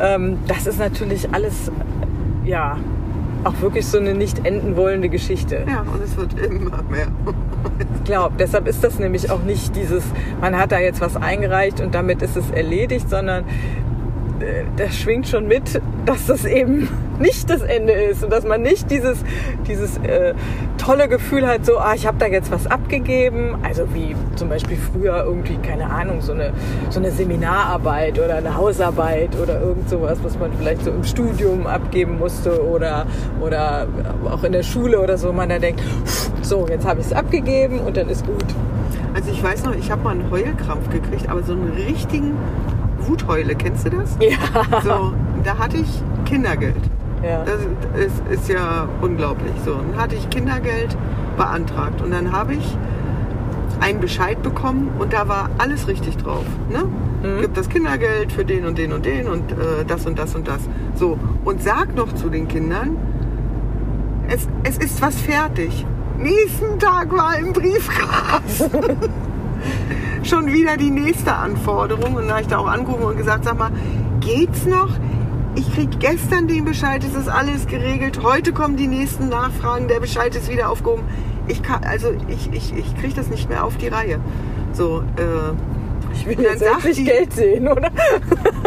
ähm, 0.00 0.38
das 0.48 0.66
ist 0.66 0.80
natürlich 0.80 1.32
alles, 1.32 1.70
ja, 2.44 2.78
auch 3.44 3.54
wirklich 3.60 3.86
so 3.86 3.98
eine 3.98 4.14
nicht 4.14 4.44
enden 4.44 4.76
wollende 4.76 5.08
Geschichte. 5.08 5.64
Ja, 5.70 5.82
und 5.82 6.02
es 6.02 6.16
wird 6.16 6.32
immer 6.40 6.82
mehr. 6.90 7.06
Ich 7.78 8.04
glaube, 8.04 8.34
deshalb 8.40 8.66
ist 8.66 8.82
das 8.82 8.98
nämlich 8.98 9.30
auch 9.30 9.44
nicht 9.44 9.76
dieses, 9.76 10.02
man 10.40 10.58
hat 10.58 10.72
da 10.72 10.80
jetzt 10.80 11.00
was 11.00 11.14
eingereicht 11.14 11.80
und 11.80 11.94
damit 11.94 12.22
ist 12.22 12.36
es 12.36 12.50
erledigt, 12.50 13.08
sondern 13.08 13.44
äh, 14.40 14.64
das 14.76 14.96
schwingt 14.96 15.28
schon 15.28 15.46
mit, 15.46 15.80
dass 16.06 16.26
das 16.26 16.44
eben 16.44 16.88
nicht 17.20 17.50
das 17.50 17.62
Ende 17.62 17.92
ist 17.92 18.22
und 18.24 18.30
dass 18.30 18.44
man 18.44 18.62
nicht 18.62 18.90
dieses, 18.90 19.18
dieses 19.66 19.98
äh, 19.98 20.34
tolle 20.78 21.08
Gefühl 21.08 21.46
hat, 21.46 21.66
so, 21.66 21.78
ah, 21.78 21.94
ich 21.94 22.06
habe 22.06 22.18
da 22.18 22.26
jetzt 22.26 22.50
was 22.50 22.66
abgegeben, 22.66 23.56
also 23.62 23.82
wie 23.94 24.14
zum 24.36 24.48
Beispiel 24.48 24.76
früher 24.76 25.24
irgendwie, 25.24 25.56
keine 25.56 25.90
Ahnung, 25.90 26.20
so 26.20 26.32
eine, 26.32 26.52
so 26.90 27.00
eine 27.00 27.10
Seminararbeit 27.10 28.18
oder 28.18 28.36
eine 28.36 28.56
Hausarbeit 28.56 29.36
oder 29.40 29.60
irgend 29.60 29.88
sowas, 29.88 30.18
was 30.22 30.38
man 30.38 30.52
vielleicht 30.58 30.84
so 30.84 30.90
im 30.90 31.04
Studium 31.04 31.66
abgeben 31.66 32.18
musste 32.18 32.64
oder, 32.64 33.06
oder 33.40 33.86
auch 34.30 34.44
in 34.44 34.52
der 34.52 34.62
Schule 34.62 35.00
oder 35.00 35.18
so, 35.18 35.32
man 35.32 35.48
da 35.48 35.58
denkt, 35.58 35.82
so, 36.42 36.66
jetzt 36.68 36.86
habe 36.86 37.00
ich 37.00 37.06
es 37.06 37.12
abgegeben 37.12 37.80
und 37.80 37.96
dann 37.96 38.08
ist 38.08 38.24
gut. 38.26 38.44
Also 39.14 39.30
ich 39.30 39.42
weiß 39.42 39.64
noch, 39.64 39.74
ich 39.74 39.90
habe 39.90 40.02
mal 40.02 40.12
einen 40.12 40.30
Heulkrampf 40.30 40.90
gekriegt, 40.90 41.28
aber 41.28 41.42
so 41.42 41.52
einen 41.52 41.72
richtigen 41.72 42.36
Wutheule, 43.00 43.54
kennst 43.54 43.86
du 43.86 43.90
das? 43.90 44.16
Ja. 44.20 44.80
So, 44.82 45.12
da 45.44 45.58
hatte 45.58 45.78
ich 45.78 46.02
Kindergeld. 46.24 46.87
Ja. 47.22 47.44
Das 47.44 47.60
ist, 48.04 48.22
ist 48.28 48.48
ja 48.48 48.88
unglaublich. 49.00 49.52
So, 49.64 49.74
dann 49.74 49.96
hatte 50.00 50.14
ich 50.14 50.28
Kindergeld 50.30 50.96
beantragt 51.36 52.00
und 52.02 52.10
dann 52.10 52.32
habe 52.32 52.54
ich 52.54 52.76
einen 53.80 54.00
Bescheid 54.00 54.42
bekommen 54.42 54.90
und 54.98 55.12
da 55.12 55.28
war 55.28 55.50
alles 55.58 55.88
richtig 55.88 56.16
drauf. 56.16 56.44
Ne? 56.70 56.84
Mhm. 57.22 57.40
Gibt 57.40 57.56
das 57.56 57.68
Kindergeld 57.68 58.32
für 58.32 58.44
den 58.44 58.66
und 58.66 58.78
den 58.78 58.92
und 58.92 59.06
den 59.06 59.28
und 59.28 59.52
äh, 59.52 59.84
das 59.86 60.06
und 60.06 60.18
das 60.18 60.34
und 60.34 60.48
das. 60.48 60.60
So, 60.94 61.18
und 61.44 61.62
sag 61.62 61.94
noch 61.94 62.12
zu 62.14 62.28
den 62.28 62.48
Kindern, 62.48 62.96
es, 64.28 64.48
es 64.64 64.78
ist 64.78 65.00
was 65.00 65.20
fertig. 65.20 65.86
Nächsten 66.18 66.78
Tag 66.78 67.12
war 67.16 67.38
im 67.38 67.52
Briefkasten 67.52 68.96
schon 70.24 70.46
wieder 70.46 70.76
die 70.76 70.90
nächste 70.90 71.32
Anforderung. 71.32 72.14
Und 72.16 72.22
dann 72.22 72.32
habe 72.32 72.42
ich 72.42 72.48
da 72.48 72.58
auch 72.58 72.66
angerufen 72.66 73.04
und 73.04 73.16
gesagt, 73.16 73.44
sag 73.44 73.58
mal, 73.58 73.70
geht's 74.20 74.66
noch? 74.66 74.90
Ich 75.58 75.74
krieg 75.74 75.98
gestern 75.98 76.46
den 76.46 76.64
Bescheid, 76.64 77.02
es 77.02 77.16
ist 77.16 77.28
alles 77.28 77.66
geregelt. 77.66 78.20
Heute 78.22 78.52
kommen 78.52 78.76
die 78.76 78.86
nächsten 78.86 79.28
Nachfragen, 79.28 79.88
der 79.88 79.98
Bescheid 79.98 80.32
ist 80.36 80.48
wieder 80.48 80.70
aufgehoben. 80.70 81.02
Ich 81.48 81.64
kann, 81.64 81.82
also 81.82 82.12
ich, 82.28 82.48
ich, 82.52 82.72
ich 82.76 82.96
krieg 83.00 83.16
das 83.16 83.26
nicht 83.26 83.48
mehr 83.48 83.64
auf 83.64 83.76
die 83.76 83.88
Reihe. 83.88 84.20
So, 84.72 85.00
äh, 85.16 86.14
Ich 86.14 86.26
will 86.26 86.36
dann 86.36 86.44
jetzt 86.44 86.62
endlich 86.62 86.96
die- 86.98 87.04
Geld 87.04 87.32
sehen, 87.32 87.66
oder? 87.66 87.90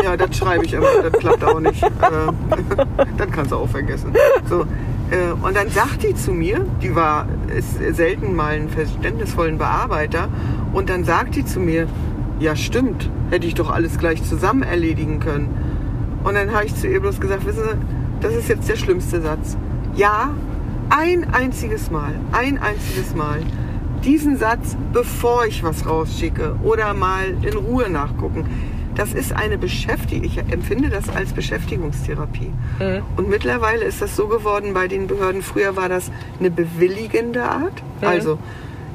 ja, 0.04 0.18
das 0.18 0.36
schreibe 0.38 0.66
ich 0.66 0.74
immer, 0.74 0.88
das 1.02 1.14
klappt 1.14 1.44
auch 1.46 1.62
nicht. 1.62 1.82
Äh, 1.82 1.88
das 3.18 3.32
kannst 3.32 3.52
du 3.54 3.56
auch 3.56 3.70
vergessen. 3.70 4.12
So, 4.50 4.62
äh, 5.12 5.32
und 5.42 5.56
dann 5.56 5.70
sagt 5.70 6.04
die 6.04 6.14
zu 6.14 6.32
mir, 6.34 6.66
die 6.82 6.94
war 6.94 7.26
ist 7.56 7.96
selten 7.96 8.36
mal 8.36 8.56
einen 8.56 8.68
verständnisvollen 8.70 9.58
Bearbeiter, 9.58 10.28
und 10.74 10.90
dann 10.90 11.06
sagt 11.06 11.36
die 11.36 11.46
zu 11.46 11.62
mir, 11.62 11.88
ja 12.40 12.56
stimmt, 12.58 13.10
hätte 13.30 13.48
ich 13.48 13.54
doch 13.54 13.70
alles 13.72 13.98
gleich 13.98 14.22
zusammen 14.24 14.64
erledigen 14.64 15.20
können. 15.22 15.50
Und 16.24 16.36
dann 16.36 16.54
habe 16.54 16.66
ich 16.66 16.76
zu 16.76 16.88
ihr 16.88 17.00
bloß 17.00 17.20
gesagt, 17.20 17.46
wissen 17.46 17.64
Sie, 17.64 17.78
das 18.22 18.36
ist 18.36 18.50
jetzt 18.50 18.70
der 18.70 18.76
schlimmste 18.76 19.22
Satz. 19.22 19.58
Ja, 19.96 20.32
ein 20.90 21.34
einziges 21.34 21.90
Mal, 21.90 22.14
ein 22.32 22.60
einziges 22.60 23.16
Mal 23.16 23.40
diesen 24.04 24.38
Satz, 24.38 24.76
bevor 24.94 25.46
ich 25.46 25.64
was 25.64 25.86
rausschicke 25.86 26.56
oder 26.64 26.94
mal 26.94 27.36
in 27.44 27.54
Ruhe 27.56 27.90
nachgucken. 27.90 28.46
Das 28.96 29.14
ist 29.14 29.32
eine 29.32 29.58
Beschäftigung, 29.58 30.26
ich 30.26 30.38
empfinde 30.38 30.90
das 30.90 31.08
als 31.10 31.32
Beschäftigungstherapie. 31.34 32.52
Und 33.16 33.30
mittlerweile 33.30 33.86
ist 33.86 34.02
das 34.02 34.16
so 34.16 34.28
geworden 34.28 34.74
bei 34.74 34.88
den 34.88 35.08
Behörden. 35.08 35.42
Früher 35.42 35.76
war 35.76 35.88
das 35.88 36.12
eine 36.40 36.52
bewilligende 36.52 37.44
Art. 37.44 37.82
Also 38.02 38.38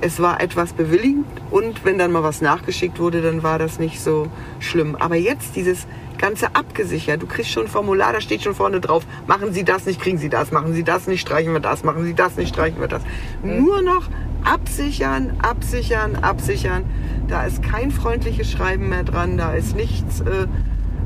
es 0.00 0.21
war 0.21 0.41
etwas 0.41 0.73
bewilligend 0.73 1.26
und 1.50 1.85
wenn 1.85 1.99
dann 1.99 2.12
mal 2.12 2.23
was 2.23 2.41
nachgeschickt 2.41 2.99
wurde, 2.99 3.23
dann 3.23 3.43
war 3.43 3.59
das 3.59 3.79
nicht 3.79 4.00
so 4.00 4.29
schlimm. 4.61 4.97
Aber 4.97 5.17
jetzt 5.17 5.57
dieses 5.57 5.87
ganze 6.19 6.55
abgesichert. 6.55 7.23
Du 7.23 7.26
kriegst 7.26 7.50
schon 7.50 7.65
ein 7.65 7.69
Formular, 7.69 8.12
da 8.12 8.21
steht 8.21 8.43
schon 8.43 8.55
vorne 8.55 8.81
drauf, 8.81 9.05
machen 9.26 9.53
Sie 9.53 9.65
das 9.65 9.87
nicht, 9.87 10.00
kriegen 10.00 10.19
Sie 10.19 10.29
das, 10.29 10.50
machen 10.50 10.73
Sie 10.73 10.83
das 10.83 11.07
nicht, 11.07 11.21
streichen 11.21 11.53
wir 11.53 11.61
das, 11.61 11.85
machen 11.85 12.05
Sie 12.05 12.15
das 12.15 12.37
nicht, 12.37 12.49
streichen 12.49 12.81
wir 12.81 12.88
das. 12.88 13.03
Nur 13.43 13.83
noch 13.83 14.09
absichern, 14.45 15.35
absichern, 15.43 16.17
absichern. 16.17 16.85
Da 17.29 17.45
ist 17.45 17.62
kein 17.62 17.91
freundliches 17.91 18.50
Schreiben 18.50 18.88
mehr 18.88 19.03
dran, 19.03 19.37
da 19.37 19.53
ist 19.53 19.76
nichts, 19.76 20.21
äh, 20.21 20.47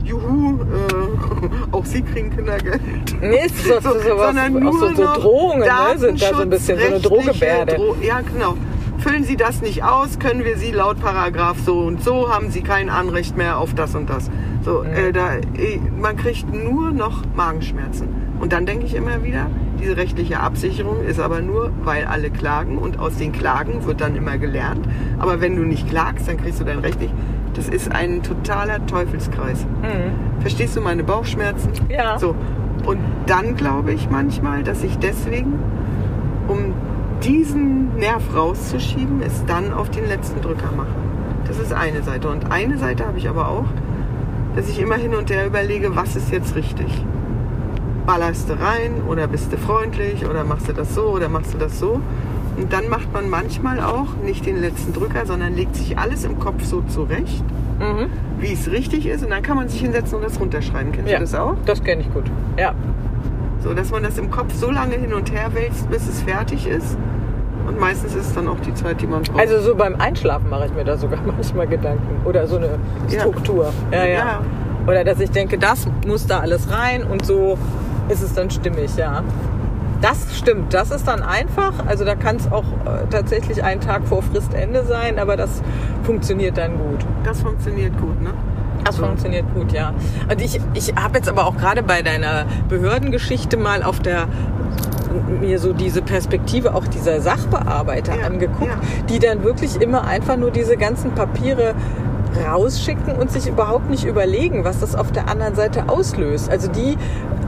juhu, 0.04 0.60
äh, 0.60 1.72
auch 1.72 1.84
Sie 1.84 2.02
kriegen 2.02 2.34
Kindergeld. 2.34 2.80
Nee, 3.20 3.46
ist 3.46 3.64
so, 3.64 3.74
so, 3.80 3.98
sowas, 4.00 4.26
sondern 4.26 4.52
nur 4.52 4.72
so, 4.72 4.94
so 4.94 5.14
Drohungen, 5.14 5.60
ne, 5.60 5.98
sind 5.98 6.22
da 6.22 6.34
so 6.34 6.42
ein 6.42 6.50
bisschen 6.50 6.78
so 6.78 6.86
eine 6.86 7.00
Drohgebärde. 7.00 7.76
Dro 7.76 7.96
ja, 8.02 8.20
genau. 8.20 8.56
Füllen 9.00 9.24
Sie 9.24 9.36
das 9.36 9.62
nicht 9.62 9.82
aus, 9.82 10.18
können 10.18 10.44
wir 10.44 10.58
Sie 10.58 10.72
laut 10.72 11.00
Paragraph 11.00 11.58
so 11.64 11.80
und 11.80 12.04
so, 12.04 12.30
haben 12.30 12.50
Sie 12.50 12.60
kein 12.60 12.90
Anrecht 12.90 13.34
mehr 13.34 13.56
auf 13.56 13.72
das 13.74 13.94
und 13.94 14.10
das. 14.10 14.30
So, 14.62 14.82
äh, 14.82 15.10
da, 15.10 15.36
äh, 15.36 15.80
man 15.98 16.16
kriegt 16.16 16.52
nur 16.52 16.90
noch 16.90 17.22
Magenschmerzen. 17.34 18.08
Und 18.40 18.52
dann 18.52 18.66
denke 18.66 18.84
ich 18.84 18.94
immer 18.94 19.24
wieder, 19.24 19.46
diese 19.80 19.96
rechtliche 19.96 20.40
Absicherung 20.40 21.02
ist 21.02 21.18
aber 21.18 21.40
nur, 21.40 21.72
weil 21.82 22.04
alle 22.04 22.30
klagen 22.30 22.76
und 22.76 22.98
aus 22.98 23.16
den 23.16 23.32
Klagen 23.32 23.86
wird 23.86 24.02
dann 24.02 24.16
immer 24.16 24.36
gelernt. 24.36 24.86
Aber 25.18 25.40
wenn 25.40 25.56
du 25.56 25.62
nicht 25.62 25.88
klagst, 25.88 26.28
dann 26.28 26.36
kriegst 26.36 26.60
du 26.60 26.64
dein 26.64 26.80
Recht 26.80 27.00
nicht. 27.00 27.14
Das 27.54 27.70
ist 27.70 27.90
ein 27.90 28.22
totaler 28.22 28.84
Teufelskreis. 28.86 29.64
Mhm. 29.64 30.40
Verstehst 30.40 30.76
du 30.76 30.82
meine 30.82 31.04
Bauchschmerzen? 31.04 31.70
Ja. 31.88 32.18
So. 32.18 32.34
Und 32.84 32.98
dann 33.26 33.56
glaube 33.56 33.92
ich 33.92 34.10
manchmal, 34.10 34.62
dass 34.62 34.82
ich 34.82 34.98
deswegen, 34.98 35.58
um 36.48 36.74
diesen 37.22 37.96
Nerv 37.96 38.22
rauszuschieben, 38.34 39.22
es 39.22 39.44
dann 39.46 39.72
auf 39.72 39.90
den 39.90 40.06
letzten 40.06 40.40
Drücker 40.40 40.70
mache. 40.76 40.88
Das 41.46 41.58
ist 41.58 41.72
eine 41.72 42.02
Seite. 42.02 42.28
Und 42.28 42.50
eine 42.50 42.78
Seite 42.78 43.06
habe 43.06 43.18
ich 43.18 43.28
aber 43.28 43.48
auch, 43.48 43.64
dass 44.56 44.68
ich 44.68 44.80
immer 44.80 44.96
hin 44.96 45.14
und 45.14 45.30
her 45.30 45.46
überlege, 45.46 45.94
was 45.96 46.16
ist 46.16 46.30
jetzt 46.32 46.54
richtig. 46.54 46.86
Ballerst 48.06 48.48
du 48.48 48.54
rein 48.54 49.02
oder 49.08 49.26
bist 49.26 49.52
du 49.52 49.56
freundlich 49.58 50.26
oder 50.28 50.44
machst 50.44 50.68
du 50.68 50.72
das 50.72 50.94
so 50.94 51.02
oder 51.04 51.28
machst 51.28 51.54
du 51.54 51.58
das 51.58 51.78
so. 51.78 52.00
Und 52.56 52.72
dann 52.72 52.88
macht 52.88 53.12
man 53.12 53.30
manchmal 53.30 53.80
auch 53.80 54.08
nicht 54.24 54.44
den 54.46 54.60
letzten 54.60 54.92
Drücker, 54.92 55.24
sondern 55.26 55.54
legt 55.54 55.76
sich 55.76 55.98
alles 55.98 56.24
im 56.24 56.38
Kopf 56.38 56.64
so 56.64 56.82
zurecht, 56.82 57.44
Mhm. 57.78 58.06
wie 58.38 58.52
es 58.52 58.70
richtig 58.70 59.06
ist. 59.06 59.22
Und 59.24 59.30
dann 59.30 59.42
kann 59.42 59.56
man 59.56 59.68
sich 59.68 59.80
hinsetzen 59.80 60.16
und 60.16 60.24
das 60.24 60.38
runterschreiben. 60.40 60.92
Kennst 60.92 61.10
Ja, 61.10 61.18
du 61.18 61.24
das 61.24 61.34
auch? 61.34 61.56
das 61.64 61.82
kenne 61.82 62.02
ich 62.02 62.12
gut. 62.12 62.24
Ja. 62.58 62.74
So, 63.62 63.74
dass 63.74 63.90
man 63.90 64.02
das 64.02 64.16
im 64.18 64.30
Kopf 64.30 64.54
so 64.54 64.70
lange 64.70 64.94
hin 64.94 65.12
und 65.12 65.30
her 65.32 65.52
wälzt, 65.54 65.90
bis 65.90 66.08
es 66.08 66.22
fertig 66.22 66.66
ist. 66.66 66.96
Und 67.66 67.78
meistens 67.78 68.14
ist 68.14 68.28
es 68.28 68.34
dann 68.34 68.48
auch 68.48 68.58
die 68.60 68.72
Zeit, 68.74 69.00
die 69.00 69.06
man 69.06 69.22
braucht. 69.22 69.38
Also 69.38 69.60
so 69.60 69.74
beim 69.74 69.96
Einschlafen 69.96 70.48
mache 70.48 70.66
ich 70.66 70.72
mir 70.74 70.84
da 70.84 70.96
sogar 70.96 71.20
manchmal 71.26 71.66
Gedanken. 71.66 72.24
Oder 72.26 72.46
so 72.46 72.56
eine 72.56 72.78
Ja. 73.08 73.20
Struktur. 73.20 73.72
Ja, 73.92 74.04
ja. 74.04 74.18
Ja. 74.18 74.40
Oder 74.86 75.04
dass 75.04 75.20
ich 75.20 75.30
denke, 75.30 75.58
das 75.58 75.86
muss 76.06 76.26
da 76.26 76.40
alles 76.40 76.70
rein 76.72 77.04
und 77.04 77.24
so 77.26 77.58
ist 78.08 78.22
es 78.22 78.32
dann 78.32 78.50
stimmig, 78.50 78.96
ja. 78.96 79.22
Das 80.00 80.34
stimmt, 80.38 80.72
das 80.72 80.90
ist 80.90 81.06
dann 81.06 81.22
einfach. 81.22 81.74
Also 81.86 82.06
da 82.06 82.14
kann 82.14 82.36
es 82.36 82.50
auch 82.50 82.64
äh, 82.64 83.06
tatsächlich 83.10 83.62
einen 83.62 83.82
Tag 83.82 84.08
vor 84.08 84.22
Fristende 84.22 84.84
sein, 84.84 85.18
aber 85.18 85.36
das 85.36 85.62
funktioniert 86.04 86.56
dann 86.56 86.78
gut. 86.78 87.04
das 87.22 87.42
funktioniert 87.42 87.92
gut, 88.00 88.20
ne? 88.22 88.30
Das 88.90 88.96
So. 88.96 89.04
funktioniert 89.06 89.44
gut, 89.54 89.72
ja. 89.72 89.92
Und 90.30 90.40
ich, 90.40 90.60
ich 90.74 90.94
habe 90.96 91.18
jetzt 91.18 91.28
aber 91.28 91.46
auch 91.46 91.56
gerade 91.56 91.82
bei 91.82 92.02
deiner 92.02 92.44
Behördengeschichte 92.68 93.56
mal 93.56 93.82
auf 93.82 94.00
der 94.00 94.26
mir 95.40 95.58
so 95.58 95.72
diese 95.72 96.02
Perspektive 96.02 96.74
auch 96.74 96.86
dieser 96.86 97.20
Sachbearbeiter 97.20 98.16
Ja, 98.20 98.26
angeguckt, 98.26 98.70
ja. 98.70 99.04
die 99.08 99.18
dann 99.18 99.42
wirklich 99.42 99.80
immer 99.80 100.04
einfach 100.04 100.36
nur 100.36 100.50
diese 100.50 100.76
ganzen 100.76 101.12
Papiere 101.12 101.74
rausschicken 102.36 103.16
und 103.16 103.30
sich 103.30 103.46
überhaupt 103.46 103.90
nicht 103.90 104.04
überlegen, 104.04 104.64
was 104.64 104.80
das 104.80 104.94
auf 104.94 105.12
der 105.12 105.28
anderen 105.28 105.54
Seite 105.54 105.88
auslöst. 105.88 106.50
Also 106.50 106.68
die 106.68 106.96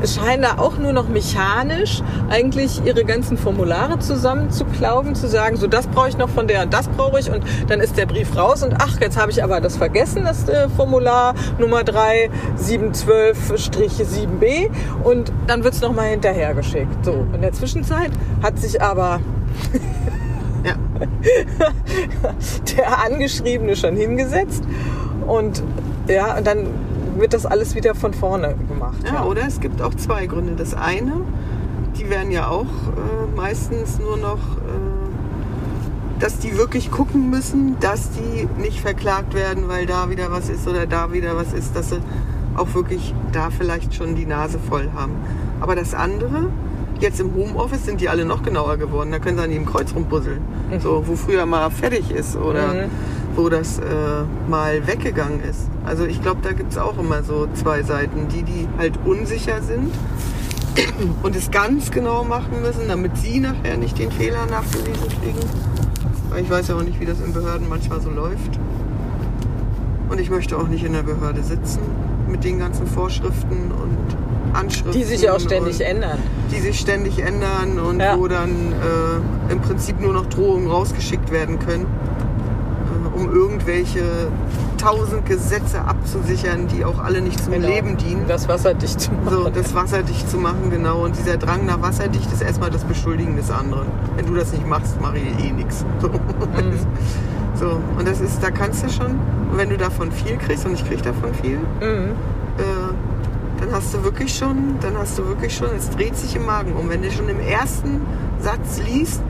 scheinen 0.07 0.43
da 0.43 0.59
auch 0.59 0.77
nur 0.79 0.93
noch 0.93 1.09
mechanisch 1.09 2.03
eigentlich 2.29 2.85
ihre 2.85 3.05
ganzen 3.05 3.39
Formulare 3.39 4.01
zusammenzuklauben, 4.01 5.15
zu 5.15 5.29
sagen, 5.29 5.57
so 5.57 5.67
das 5.67 5.87
brauche 5.87 6.09
ich 6.09 6.19
noch 6.19 6.29
von 6.29 6.47
der 6.49 6.63
und 6.63 6.75
das 6.75 6.89
brauche 6.89 7.21
ich 7.21 7.31
und 7.31 7.45
dann 7.69 7.81
ist 7.81 7.97
der 7.97 8.05
Brief 8.07 8.37
raus 8.37 8.63
und 8.63 8.75
ach, 8.79 9.01
jetzt 9.01 9.21
habe 9.21 9.31
ich 9.31 9.45
aber 9.45 9.61
das 9.61 9.77
vergessen, 9.77 10.25
das 10.25 10.49
äh, 10.49 10.69
Formular 10.69 11.35
Nummer 11.59 11.85
3 11.85 12.31
712-7b 12.59 14.71
und 15.05 15.33
dann 15.47 15.63
wird 15.65 15.75
es 15.75 15.81
nochmal 15.81 16.09
hinterhergeschickt. 16.09 17.05
So, 17.05 17.27
in 17.33 17.43
der 17.43 17.53
Zwischenzeit 17.53 18.11
hat 18.43 18.59
sich 18.59 18.83
aber. 18.83 19.21
der 22.77 23.05
Angeschriebene 23.05 23.77
schon 23.77 23.97
hingesetzt 23.97 24.65
und 25.27 25.63
ja, 26.09 26.37
und 26.37 26.47
dann 26.47 26.67
wird 27.17 27.35
das 27.35 27.47
alles 27.47 27.75
wieder 27.75 27.95
von 27.95 28.15
vorne 28.15 28.55
gemacht. 28.69 28.99
Ja, 29.07 29.25
oder 29.25 29.43
es 29.47 29.61
gibt 29.61 29.83
auch 29.83 29.95
zwei 29.95 30.27
Gründe. 30.27 30.55
Das 30.57 30.75
eine, 30.75 31.21
die 31.97 32.09
werden 32.11 32.31
ja 32.31 32.49
auch 32.49 32.63
äh, 32.65 33.37
meistens 33.37 33.99
nur 33.99 34.17
noch, 34.17 34.39
äh, 34.39 36.19
dass 36.19 36.39
die 36.39 36.57
wirklich 36.57 36.91
gucken 36.91 37.31
müssen, 37.31 37.77
dass 37.81 38.11
die 38.11 38.49
nicht 38.61 38.81
verklagt 38.81 39.35
werden, 39.35 39.69
weil 39.69 39.87
da 39.87 40.11
wieder 40.11 40.31
was 40.31 40.49
ist 40.49 40.67
oder 40.67 40.87
da 40.87 41.13
wieder 41.13 41.37
was 41.37 41.53
ist, 41.53 41.77
dass 41.77 41.91
sie 41.91 42.01
auch 42.57 42.75
wirklich 42.75 43.15
da 43.33 43.51
vielleicht 43.51 43.95
schon 43.95 44.15
die 44.15 44.27
Nase 44.27 44.59
voll 44.59 44.91
haben. 44.95 45.15
Aber 45.61 45.75
das 45.75 45.95
andere, 45.95 46.49
jetzt 47.03 47.21
im 47.21 47.35
Homeoffice 47.35 47.85
sind 47.85 48.01
die 48.01 48.09
alle 48.09 48.25
noch 48.25 48.43
genauer 48.43 48.77
geworden. 48.79 49.11
Da 49.13 49.19
können 49.19 49.37
sie 49.37 49.45
an 49.45 49.51
jedem 49.51 49.67
Kreuz 49.67 49.95
rumbusseln. 49.95 50.41
So, 50.81 51.03
wo 51.07 51.15
früher 51.17 51.45
mal 51.45 51.71
fertig 51.71 52.11
ist 52.11 52.37
oder 52.37 52.73
Mhm. 52.75 52.91
wo 53.37 53.49
das 53.49 53.79
äh, 53.79 53.83
mal 54.49 54.87
weggegangen 54.87 55.41
ist. 55.43 55.69
Also 55.85 56.05
ich 56.07 56.23
glaube, 56.23 56.41
da 56.43 56.53
gibt 56.53 56.73
es 56.73 56.79
auch 56.79 56.99
immer 56.99 57.23
so 57.23 57.47
zwei 57.55 57.83
Seiten. 57.83 58.29
Die, 58.29 58.43
die 58.43 58.67
halt 58.79 58.99
unsicher 59.05 59.61
sind 59.63 59.91
und 61.23 61.37
es 61.37 61.51
ganz 61.51 61.91
genau 61.91 62.25
machen 62.25 62.63
müssen, 62.63 62.89
damit 62.89 63.17
sie 63.19 63.41
nachher 63.41 63.77
nicht 63.77 63.99
den 63.99 64.11
Fehler 64.11 64.47
nachgewiesen 64.47 65.09
kriegen. 65.21 65.41
Weil 66.31 66.43
ich 66.43 66.51
weiß 66.51 66.69
ja 66.69 66.77
auch 66.77 66.83
nicht, 66.83 66.99
wie 67.01 67.05
das 67.05 67.21
in 67.21 67.33
Behörden 67.35 67.69
manchmal 67.69 68.01
so 68.01 68.09
läuft. 68.11 68.59
Und 70.09 70.21
ich 70.21 70.31
möchte 70.31 70.57
auch 70.57 70.69
nicht 70.69 70.85
in 70.85 70.93
der 70.93 71.03
Behörde 71.03 71.43
sitzen 71.43 71.81
mit 72.29 72.45
den 72.45 72.59
ganzen 72.59 72.87
Vorschriften 72.87 73.71
und 73.73 74.17
Anschriften. 74.55 74.93
Die 74.93 75.05
sich 75.05 75.23
ja 75.23 75.33
auch 75.35 75.41
ständig 75.41 75.81
ändern. 75.81 76.19
die 76.51 76.61
sich 76.61 76.79
ständig 76.79 77.19
ändern 77.21 77.79
und 77.79 78.01
Ja. 78.01 78.19
wo 78.19 78.29
dann 78.29 78.51
äh, 78.51 79.53
im 79.53 79.61
Prinzip 79.61 80.01
nur 80.01 80.13
noch 80.13 80.27
Drohungen 80.27 80.69
rausgeschickt 80.71 81.31
werden 81.33 81.59
können, 81.59 81.87
äh, 81.87 83.19
um 83.19 83.33
irgendwelche 83.33 84.03
tausend 84.79 85.25
Gesetze 85.27 85.81
abzusichern, 85.83 86.67
die 86.67 86.85
auch 86.85 86.99
alle 86.99 87.21
nicht 87.21 87.43
zum 87.43 87.53
Genau. 87.53 87.69
Leben 87.69 87.97
dienen. 87.97 88.25
Das 88.27 88.49
wasserdicht 88.49 89.01
zu 89.01 89.13
machen. 89.13 89.29
So, 89.31 89.49
das 89.49 89.75
wasserdicht 89.75 90.29
zu 90.29 90.37
machen, 90.39 90.71
genau. 90.71 91.05
Und 91.05 91.17
dieser 91.17 91.37
Drang 91.37 91.65
nach 91.67 91.81
wasserdicht 91.81 92.31
ist 92.33 92.43
erstmal 92.43 92.71
das 92.71 92.83
Beschuldigen 92.85 93.37
des 93.37 93.51
anderen. 93.51 93.87
Wenn 94.17 94.27
du 94.27 94.35
das 94.35 94.53
nicht 94.53 94.67
machst, 94.67 95.01
mache 95.01 95.19
ich 95.19 95.45
eh 95.45 95.53
nichts. 95.53 95.85
So. 96.01 96.09
Mhm. 96.09 96.79
so, 97.55 97.79
und 97.99 98.09
das 98.09 98.21
ist, 98.21 98.43
da 98.43 98.51
kannst 98.51 98.83
du 98.85 98.89
schon, 98.89 99.19
wenn 99.55 99.69
du 99.69 99.77
davon 99.77 100.11
viel 100.11 100.37
kriegst, 100.37 100.67
und 100.67 100.75
ich 100.75 100.85
krieg 100.87 101.01
davon 101.03 101.33
viel, 101.41 101.59
Mhm. 101.59 102.11
äh, 102.59 102.63
dann 103.73 103.81
hast 103.81 103.95
du 103.95 104.05
wirklich 104.05 104.35
schon, 104.37 104.77
dann 104.83 104.99
hast 104.99 105.19
du 105.19 105.27
wirklich 105.27 105.57
schon, 105.57 105.69
es 105.77 105.89
dreht 105.89 106.15
sich 106.17 106.37
im 106.37 106.45
Magen 106.45 106.75
um. 106.75 106.91
Wenn 106.91 107.01
du 107.03 107.11
schon 107.11 107.29
im 107.31 107.41
ersten 107.41 108.03
Satz 108.39 108.81
liest, 108.87 109.23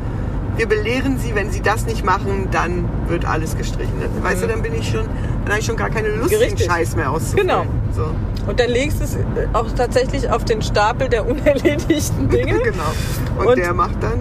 wir 0.57 0.67
belehren 0.69 1.17
sie, 1.19 1.35
wenn 1.37 1.53
sie 1.53 1.61
das 1.63 1.87
nicht 1.87 2.05
machen, 2.05 2.49
dann 2.51 2.87
wird 3.07 3.25
alles 3.25 3.57
gestrichen. 3.57 3.93
Dann, 4.01 4.11
Weißt 4.25 4.43
du, 4.43 4.49
dann 4.49 4.63
bin 4.63 4.75
ich 4.75 4.89
schon, 4.91 5.05
dann 5.45 5.51
habe 5.51 5.61
ich 5.61 5.67
schon 5.67 5.77
gar 5.77 5.91
keine 5.91 6.09
Lust, 6.09 6.33
den 6.33 6.41
Richtig. 6.41 6.67
Scheiß 6.67 6.97
mehr 6.97 7.11
auszufüllen. 7.13 7.47
Genau. 7.47 7.65
So. 7.95 8.07
Und 8.51 8.59
dann 8.59 8.69
legst 8.71 8.99
du 8.99 9.05
es 9.05 9.17
auch 9.53 9.71
tatsächlich 9.77 10.29
auf 10.29 10.45
den 10.45 10.61
Stapel 10.61 11.09
der 11.09 11.25
unerledigten 11.31 12.29
Dinge. 12.29 12.59
genau. 12.59 12.83
Und, 13.39 13.47
Und- 13.47 13.59
der 13.59 13.73
macht 13.73 14.03
dann, 14.03 14.21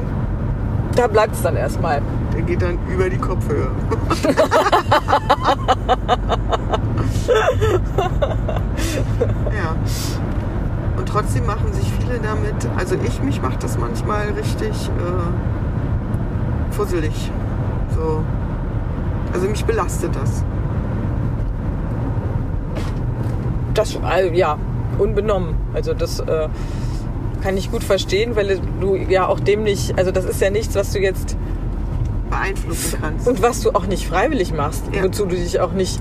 Da 0.95 1.07
bleibt 1.07 1.33
es 1.33 1.41
dann 1.41 1.55
erstmal. 1.55 2.03
der 2.35 2.43
geht 2.43 2.61
dann 2.61 2.77
über 2.93 3.09
die 3.09 3.17
Kopfhöhe. 3.17 3.71
ja. 9.57 9.75
Und 10.97 11.08
trotzdem 11.08 11.45
machen 11.45 11.71
sich 11.73 11.91
viele 11.99 12.19
damit, 12.19 12.56
also 12.77 12.95
ich, 13.06 13.21
mich 13.23 13.41
macht 13.41 13.63
das 13.63 13.77
manchmal 13.77 14.27
richtig 14.30 14.69
äh, 14.69 16.73
fusselig. 16.73 17.32
So. 17.95 18.23
Also 19.34 19.47
mich 19.47 19.63
belastet 19.65 20.15
das. 20.15 20.43
Das, 23.73 23.95
äh, 23.95 24.36
ja, 24.38 24.58
unbenommen. 24.99 25.56
Also 25.73 25.93
das 25.93 26.19
äh, 26.19 26.49
kann 27.41 27.58
ich 27.58 27.71
gut 27.71 27.84
verstehen, 27.84 28.36
weil 28.36 28.60
du 28.80 28.95
ja 28.95 29.27
auch 29.27 29.39
dem 29.39 29.63
nicht, 29.63 29.97
also 29.97 30.12
das 30.12 30.25
ist 30.25 30.41
ja 30.41 30.49
nichts, 30.49 30.75
was 30.75 30.91
du 30.91 30.99
jetzt 30.99 31.38
beeinflussen 32.30 32.99
kannst. 33.01 33.27
und 33.27 33.41
was 33.41 33.62
du 33.62 33.71
auch 33.71 33.88
nicht 33.88 34.08
freiwillig 34.08 34.54
machst, 34.54 34.84
Ja. 34.93 35.04
wozu 35.04 35.25
du 35.25 35.36
dich 35.36 35.60
auch 35.60 35.71
nicht 35.71 35.99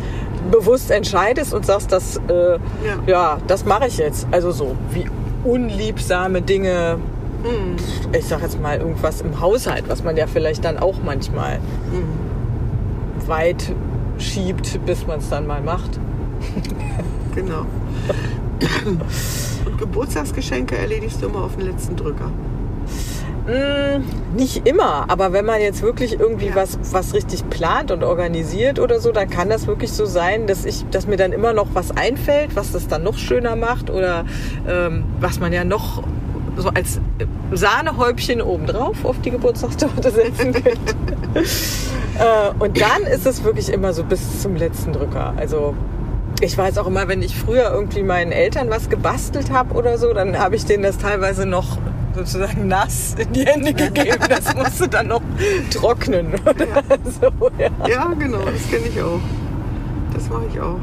bewusst 0.51 0.91
entscheidest 0.91 1.53
und 1.55 1.67
sagst, 1.67 1.93
das, 1.93 2.17
äh, 2.29 2.59
ja. 3.07 3.39
das 3.47 3.65
mache 3.65 3.87
ich 3.89 3.99
jetzt. 3.99 4.27
Also 4.31 4.51
so 4.51 4.77
wie 4.93 5.07
unliebsame 5.45 6.43
Dinge, 6.43 6.99
Mhm. 7.43 7.77
ich 8.13 8.27
sag 8.27 8.43
jetzt 8.43 8.61
mal 8.61 8.79
irgendwas 8.79 9.23
im 9.23 9.41
Haushalt, 9.41 9.85
was 9.89 10.05
man 10.05 10.15
ja 10.17 10.27
vielleicht 10.27 10.63
dann 10.65 10.79
auch 10.79 10.97
manchmal 11.05 11.59
Mhm. 11.59 13.29
weit 13.29 13.73
schiebt, 14.19 14.85
bis 14.85 15.07
man 15.07 15.21
es 15.21 15.31
dann 15.31 15.47
mal 15.47 15.63
macht. 15.63 15.99
Genau. 17.35 17.65
Und 19.67 19.79
Geburtstagsgeschenke 19.79 20.77
erledigst 20.77 21.23
du 21.23 21.27
immer 21.27 21.45
auf 21.45 21.55
den 21.57 21.67
letzten 21.67 21.95
Drücker. 21.95 22.31
Mm, 23.51 24.37
nicht 24.37 24.69
immer, 24.69 25.07
aber 25.09 25.33
wenn 25.33 25.45
man 25.45 25.61
jetzt 25.61 25.83
wirklich 25.83 26.21
irgendwie 26.21 26.49
Ja. 26.49 26.57
was, 26.57 26.79
was 26.93 27.15
richtig 27.15 27.49
plant 27.51 27.91
und 27.91 28.05
organisiert 28.05 28.79
oder 28.79 29.01
so, 29.01 29.11
dann 29.11 29.29
kann 29.29 29.49
das 29.49 29.67
wirklich 29.67 29.93
so 29.93 30.05
sein, 30.05 30.47
dass 30.47 30.65
ich, 30.65 30.85
dass 30.91 31.07
mir 31.09 31.17
dann 31.17 31.33
immer 31.33 31.53
noch 31.53 31.69
was 31.75 31.91
einfällt, 31.97 32.55
was 32.55 32.71
das 32.71 32.87
dann 32.87 33.03
noch 33.03 33.19
schöner 33.19 33.57
macht 33.57 33.91
oder 33.91 34.25
ähm, 34.69 35.05
was 35.19 35.41
man 35.41 35.53
ja 35.53 35.65
noch 35.65 36.05
so 36.57 36.69
als 36.69 37.01
Sahnehäubchen 37.53 38.41
obendrauf 38.41 39.05
auf 39.05 39.21
die 39.21 39.31
Geburtstagstorte 39.33 40.11
setzen 40.13 40.53
könnte. 40.53 40.95
äh, 41.35 42.53
und 42.59 42.81
dann 42.81 43.03
ist 43.13 43.27
es 43.27 43.43
wirklich 43.43 43.69
immer 43.73 43.93
so 43.93 44.05
bis 44.05 44.43
zum 44.43 44.55
letzten 44.55 44.93
Drücker. 44.93 45.35
Also 45.37 45.75
ich 46.41 46.57
weiß 46.57 46.79
auch 46.79 46.87
immer, 46.87 47.09
wenn 47.09 47.23
ich 47.23 47.37
früher 47.37 47.71
irgendwie 47.73 48.03
meinen 48.03 48.33
Eltern 48.33 48.71
was 48.71 48.89
gebastelt 48.89 49.51
habe 49.51 49.75
oder 49.75 49.99
so, 49.99 50.13
dann 50.13 50.39
habe 50.39 50.57
ich 50.57 50.65
denen 50.65 50.83
das 50.83 50.99
teilweise 50.99 51.47
noch 51.47 51.79
sozusagen 52.15 52.69
nass 52.69 53.15
in 53.19 53.33
die 53.33 53.45
Hände 53.45 53.73
gegeben. 53.75 54.19
Das 54.29 54.55
musste 54.55 54.89
dann 54.89 55.09
noch 55.09 55.23
trocknen. 55.71 56.35
Oder 56.45 56.83
so, 57.05 57.51
ja. 57.59 57.89
Ja, 57.89 58.15
genau, 58.15 58.45
das 58.45 58.69
kenne 58.71 58.87
ich 58.89 59.01
auch. 59.03 59.21
Das 60.15 60.29
mache 60.29 60.47
ich 60.53 60.61
auch. 60.61 60.81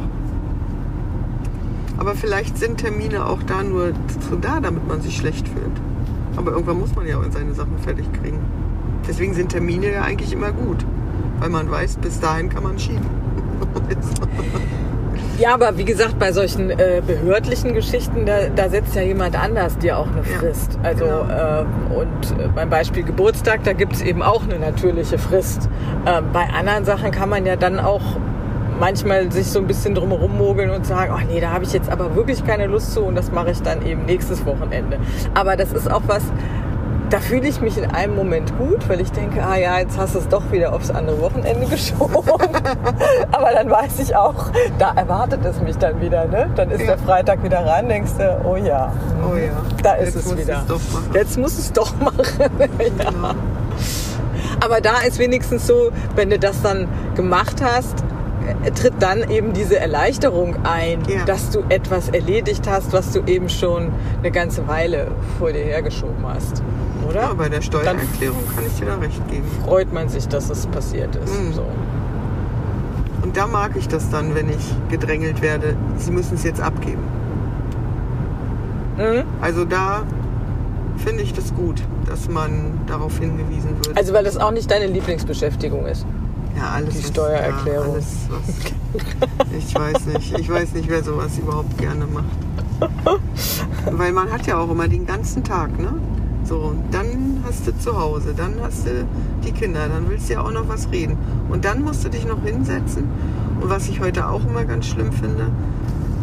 Aber 1.98 2.16
vielleicht 2.16 2.58
sind 2.58 2.78
Termine 2.78 3.26
auch 3.26 3.44
da 3.44 3.64
nur 3.64 3.92
da, 4.42 4.60
damit 4.60 4.88
man 4.88 5.02
sich 5.02 5.18
schlecht 5.18 5.48
fühlt. 5.48 5.82
Aber 6.36 6.52
irgendwann 6.52 6.80
muss 6.80 6.96
man 6.96 7.08
ja 7.08 7.18
auch 7.18 7.24
seine 7.32 7.54
Sachen 7.54 7.78
fertig 7.80 8.06
kriegen. 8.14 8.40
Deswegen 9.08 9.34
sind 9.34 9.50
Termine 9.50 9.92
ja 9.92 10.02
eigentlich 10.04 10.32
immer 10.32 10.52
gut. 10.52 10.86
Weil 11.40 11.50
man 11.50 11.70
weiß, 11.70 11.98
bis 11.98 12.20
dahin 12.20 12.50
kann 12.50 12.64
man 12.64 12.80
schieben. 12.80 13.06
ja, 15.40 15.54
aber 15.54 15.78
wie 15.78 15.86
gesagt, 15.86 16.18
bei 16.20 16.32
solchen 16.32 16.70
äh, 16.70 17.02
behördlichen 17.06 17.74
Geschichten, 17.74 18.26
da, 18.26 18.48
da 18.56 18.70
setzt 18.70 18.96
ja 18.96 19.02
jemand 19.02 19.42
anders 19.42 19.78
dir 19.78 19.98
auch 19.98 20.08
eine 20.08 20.18
Ja, 20.18 20.40
Frist. 20.40 20.78
Also 20.84 21.06
genau. 21.06 21.62
äh, 21.62 21.66
und 21.96 22.40
äh, 22.44 22.48
beim 22.54 22.70
Beispiel 22.70 23.04
Geburtstag, 23.04 23.64
da 23.64 23.74
gibt 23.74 23.94
es 23.94 24.02
eben 24.02 24.22
auch 24.24 24.44
eine 24.44 24.60
natürliche 24.60 25.18
Frist. 25.18 25.70
Ähm, 26.06 26.26
bei 26.34 26.46
anderen 26.58 26.86
Sachen 26.86 27.12
kann 27.12 27.30
man 27.30 27.46
ja 27.46 27.56
dann 27.56 27.80
auch 27.80 28.02
manchmal 28.80 29.32
sich 29.32 29.48
so 29.48 29.60
ein 29.60 29.68
bisschen 29.68 29.96
drumherum 29.96 30.38
mogeln 30.38 30.70
und 30.70 30.86
sagen, 30.86 31.12
ach 31.16 31.24
nee, 31.28 31.40
da 31.40 31.52
habe 31.52 31.64
ich 31.64 31.74
jetzt 31.74 31.90
aber 31.90 32.16
wirklich 32.16 32.46
keine 32.46 32.68
Lust 32.68 32.94
zu 32.94 33.02
und 33.02 33.16
das 33.16 33.32
mache 33.32 33.52
ich 33.52 33.62
dann 33.62 33.86
eben 33.86 34.06
nächstes 34.06 34.46
Wochenende. 34.46 35.00
Aber 35.34 35.56
das 35.56 35.74
ist 35.74 35.92
auch 35.92 36.04
was, 36.08 36.24
da 37.10 37.20
fühle 37.20 37.48
ich 37.48 37.62
mich 37.62 37.78
in 37.78 37.86
einem 37.92 38.16
Moment 38.16 38.58
gut, 38.58 38.88
weil 38.90 39.00
ich 39.00 39.12
denke, 39.12 39.42
ah 39.44 39.56
ja, 39.58 39.80
jetzt 39.80 39.98
hast 39.98 40.16
du 40.16 40.20
es 40.20 40.28
doch 40.28 40.52
wieder 40.52 40.74
aufs 40.74 40.90
andere 40.90 41.22
Wochenende 41.22 41.66
geschoben. 41.70 42.16
aber 43.32 43.52
dann 43.54 43.70
weiß 43.70 44.00
ich 44.00 44.16
auch, 44.16 44.52
da 44.78 44.92
erwartet 44.96 45.46
es 45.46 45.60
mich 45.62 45.78
dann 45.78 46.02
wieder. 46.02 46.26
Ne? 46.26 46.50
Dann 46.56 46.70
ist 46.70 46.82
Ja. 46.82 46.88
der 46.88 46.98
Freitag 46.98 47.44
wieder 47.44 47.66
ran, 47.66 47.88
denkst 47.88 48.12
du, 48.18 48.42
oh 48.46 48.56
ja, 48.58 48.92
Oh 49.24 49.36
ja. 49.36 49.52
da 49.84 49.94
ist 49.94 50.16
Jetzt 50.16 50.26
es 50.28 50.38
wieder. 50.38 50.64
Jetzt 51.14 51.38
muss 51.38 51.58
es 51.58 51.72
doch 51.72 51.94
machen. 52.00 52.24
ja. 52.40 52.68
Genau. 53.10 53.30
Aber 54.60 54.82
da 54.82 55.00
ist 55.08 55.20
wenigstens 55.20 55.68
so, 55.68 55.92
wenn 56.16 56.30
du 56.30 56.40
das 56.40 56.62
dann 56.62 56.88
gemacht 57.16 57.62
hast, 57.64 58.04
äh, 58.64 58.72
tritt 58.72 58.94
dann 59.00 59.30
eben 59.30 59.54
diese 59.54 59.80
Erleichterung 59.80 60.56
ein, 60.64 61.04
Ja. 61.08 61.26
dass 61.26 61.52
du 61.52 61.60
etwas 61.70 62.10
erledigt 62.10 62.68
hast, 62.70 62.92
was 62.94 63.12
du 63.12 63.22
eben 63.28 63.50
schon 63.50 63.92
eine 64.20 64.32
ganze 64.32 64.68
Weile 64.68 65.08
vor 65.38 65.52
dir 65.52 65.64
hergeschoben 65.64 66.26
hast. 66.28 66.64
Oder? 67.10 67.22
Ja, 67.22 67.34
bei 67.34 67.50
der 67.50 67.62
Steuererklärung 67.62 68.44
kann 68.54 68.66
ich 68.66 68.74
dir 68.80 68.86
da 68.88 68.96
recht 68.96 69.28
geben. 69.30 69.46
Freut 69.66 69.94
man 69.94 70.10
sich, 70.10 70.28
dass 70.28 70.50
es 70.50 70.66
passiert 70.68 71.16
ist. 71.16 71.34
Mhm. 71.40 71.54
So. 71.54 71.64
Und 73.24 73.36
da 73.38 73.48
mag 73.48 73.72
ich 73.76 73.88
das 73.88 74.10
dann, 74.10 74.36
wenn 74.36 74.50
ich 74.50 74.76
gedrängelt 74.90 75.42
werde, 75.42 75.76
sie 75.98 76.12
müssen 76.12 76.36
es 76.36 76.44
jetzt 76.44 76.62
abgeben. 76.62 77.04
Mhm. 78.98 79.24
Also 79.42 79.66
da 79.66 80.04
finde 80.98 81.24
ich 81.24 81.34
das 81.34 81.54
gut, 81.54 81.82
dass 82.08 82.28
man 82.30 82.80
darauf 82.88 83.18
hingewiesen 83.20 83.70
wird. 83.86 83.98
Also 83.98 84.14
weil 84.14 84.24
das 84.24 84.38
auch 84.38 84.52
nicht 84.52 84.70
deine 84.72 84.88
Lieblingsbeschäftigung 84.88 85.86
ist. 85.86 86.06
ja, 86.58 86.72
alles, 86.76 86.94
die 86.96 87.04
was- 87.04 87.08
Steuererklärung. 87.10 87.88
Ja, 87.88 87.94
alles, 87.94 88.16
was, 88.30 89.54
ich 89.58 89.76
weiß 89.76 90.06
nicht. 90.08 90.40
Ich 90.40 90.50
weiß 90.50 90.74
nicht, 90.74 90.90
wer 90.90 91.04
sowas 91.04 91.38
überhaupt 91.38 91.78
gerne 91.78 92.06
macht. 92.08 92.26
Weil 93.92 94.12
man 94.12 94.32
hat 94.32 94.46
ja 94.48 94.58
auch 94.58 94.70
immer 94.70 94.88
den 94.88 95.06
ganzen 95.06 95.44
Tag, 95.44 95.78
ne? 95.80 95.94
So, 96.48 96.74
dann 96.92 97.44
hast 97.46 97.68
du 97.68 97.78
zu 97.78 98.00
Hause, 98.00 98.34
dann 98.36 98.54
hast 98.62 98.86
du 98.88 99.06
die 99.46 99.52
Kinder, 99.52 99.88
dann 99.90 100.10
willst 100.10 100.30
du 100.30 100.34
ja 100.34 100.42
auch 100.42 100.52
noch 100.52 100.70
was 100.70 100.90
reden. 100.92 101.18
Und 101.50 101.66
dann 101.66 101.82
musst 101.82 102.06
du 102.06 102.10
dich 102.10 102.26
noch 102.26 102.42
hinsetzen. 102.44 103.04
Und 103.60 103.70
was 103.70 103.90
ich 103.90 104.00
heute 104.00 104.30
auch 104.30 104.46
immer 104.46 104.64
ganz 104.64 104.88
schlimm 104.88 105.12
finde, 105.12 105.50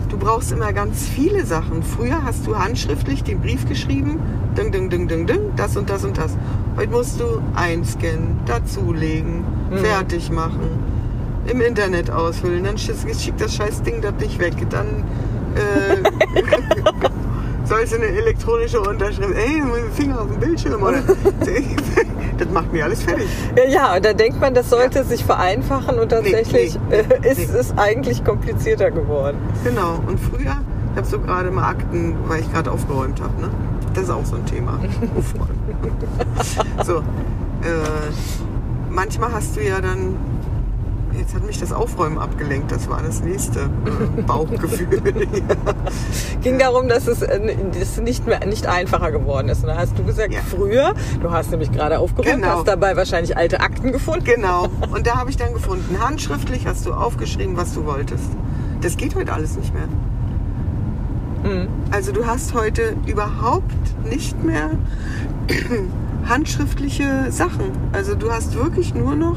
du 0.08 0.16
brauchst 0.16 0.50
immer 0.52 0.72
ganz 0.72 1.06
viele 1.06 1.44
Sachen. 1.44 1.82
Früher 1.82 2.24
hast 2.24 2.46
du 2.46 2.56
handschriftlich 2.56 3.22
den 3.22 3.40
Brief 3.40 3.68
geschrieben, 3.68 4.18
ding, 4.56 4.72
ding, 4.72 4.88
ding, 4.88 5.08
ding, 5.08 5.26
ding, 5.26 5.40
das 5.56 5.76
und 5.76 5.90
das 5.90 6.04
und 6.04 6.16
das. 6.16 6.36
Heute 6.76 6.90
musst 6.90 7.20
du 7.20 7.42
einscannen, 7.54 8.38
dazulegen, 8.46 9.44
fertig 9.74 10.30
machen, 10.30 10.70
im 11.46 11.60
Internet 11.60 12.10
ausfüllen, 12.10 12.64
dann 12.64 12.76
schick- 12.76 13.14
schickt 13.20 13.40
das 13.42 13.54
scheiß 13.56 13.82
Ding 13.82 14.00
das 14.00 14.14
nicht 14.18 14.38
weg, 14.38 14.54
dann 14.70 14.86
äh, 15.54 16.02
sollst 17.64 17.92
du 17.92 17.96
eine 17.96 18.06
elektronische 18.06 18.80
Unterschrift, 18.80 19.34
ey, 19.34 19.60
mit 19.62 19.76
dem 19.76 19.92
Finger 19.92 20.20
auf 20.20 20.28
dem 20.28 20.38
Bildschirm 20.38 20.82
oder 20.82 21.02
das 22.38 22.48
macht 22.50 22.72
mir 22.72 22.84
alles 22.84 23.02
fertig. 23.02 23.26
Ja, 23.56 23.64
ja, 23.64 23.96
und 23.96 24.04
da 24.04 24.12
denkt 24.12 24.40
man, 24.40 24.54
das 24.54 24.70
sollte 24.70 25.04
sich 25.04 25.24
vereinfachen 25.24 25.98
und 25.98 26.10
tatsächlich 26.10 26.78
nee, 26.88 26.96
äh, 26.96 27.30
ist 27.30 27.52
nee. 27.52 27.58
es 27.58 27.76
eigentlich 27.76 28.24
komplizierter 28.24 28.90
geworden. 28.90 29.38
Genau. 29.64 30.00
Und 30.06 30.18
früher, 30.20 30.56
ich 30.92 30.96
habe 30.96 31.06
so 31.06 31.18
gerade 31.18 31.50
mal 31.50 31.68
Akten, 31.70 32.16
weil 32.26 32.40
ich 32.40 32.52
gerade 32.52 32.70
aufgeräumt 32.70 33.20
habe. 33.20 33.40
Ne? 33.40 33.50
Das 33.94 34.04
ist 34.04 34.10
auch 34.10 34.24
so 34.24 34.36
ein 34.36 34.46
Thema. 34.46 34.78
So. 36.84 36.98
Äh, 36.98 37.02
manchmal 38.90 39.32
hast 39.32 39.56
du 39.56 39.64
ja 39.64 39.80
dann. 39.80 40.16
Jetzt 41.16 41.34
hat 41.34 41.46
mich 41.46 41.58
das 41.60 41.72
Aufräumen 41.72 42.18
abgelenkt. 42.18 42.72
Das 42.72 42.88
war 42.88 43.00
das 43.02 43.22
nächste 43.22 43.60
äh, 43.60 44.22
Bauchgefühl. 44.26 45.00
Ging 46.42 46.58
darum, 46.58 46.88
dass 46.88 47.06
es 47.06 47.22
äh, 47.22 47.54
das 47.78 47.98
nicht 48.00 48.26
mehr 48.26 48.44
nicht 48.46 48.66
einfacher 48.66 49.12
geworden 49.12 49.48
ist. 49.48 49.62
Und 49.62 49.68
da 49.68 49.76
hast 49.76 49.98
du 49.98 50.04
gesagt, 50.04 50.32
Ja. 50.32 50.40
früher, 50.48 50.94
du 51.22 51.30
hast 51.30 51.50
nämlich 51.50 51.70
gerade 51.72 51.98
aufgeräumt, 51.98 52.42
Genau. 52.42 52.58
hast 52.58 52.68
dabei 52.68 52.96
wahrscheinlich 52.96 53.36
alte 53.36 53.60
Akten 53.60 53.92
gefunden. 53.92 54.24
genau. 54.24 54.68
Und 54.92 55.06
da 55.06 55.16
habe 55.16 55.30
ich 55.30 55.36
dann 55.36 55.52
gefunden, 55.52 55.96
handschriftlich 56.00 56.66
hast 56.66 56.84
du 56.86 56.92
aufgeschrieben, 56.92 57.56
was 57.56 57.74
du 57.74 57.84
wolltest. 57.84 58.30
Das 58.80 58.96
geht 58.96 59.14
heute 59.14 59.32
alles 59.32 59.56
nicht 59.56 59.72
mehr. 59.72 59.88
Mhm. 61.44 61.68
Also 61.90 62.12
du 62.12 62.26
hast 62.26 62.54
heute 62.54 62.96
überhaupt 63.06 63.72
nicht 64.08 64.42
mehr 64.42 64.70
handschriftliche 66.28 67.26
Sachen. 67.30 67.70
Also 67.92 68.14
du 68.14 68.32
hast 68.32 68.54
wirklich 68.56 68.94
nur 68.94 69.14
noch 69.14 69.36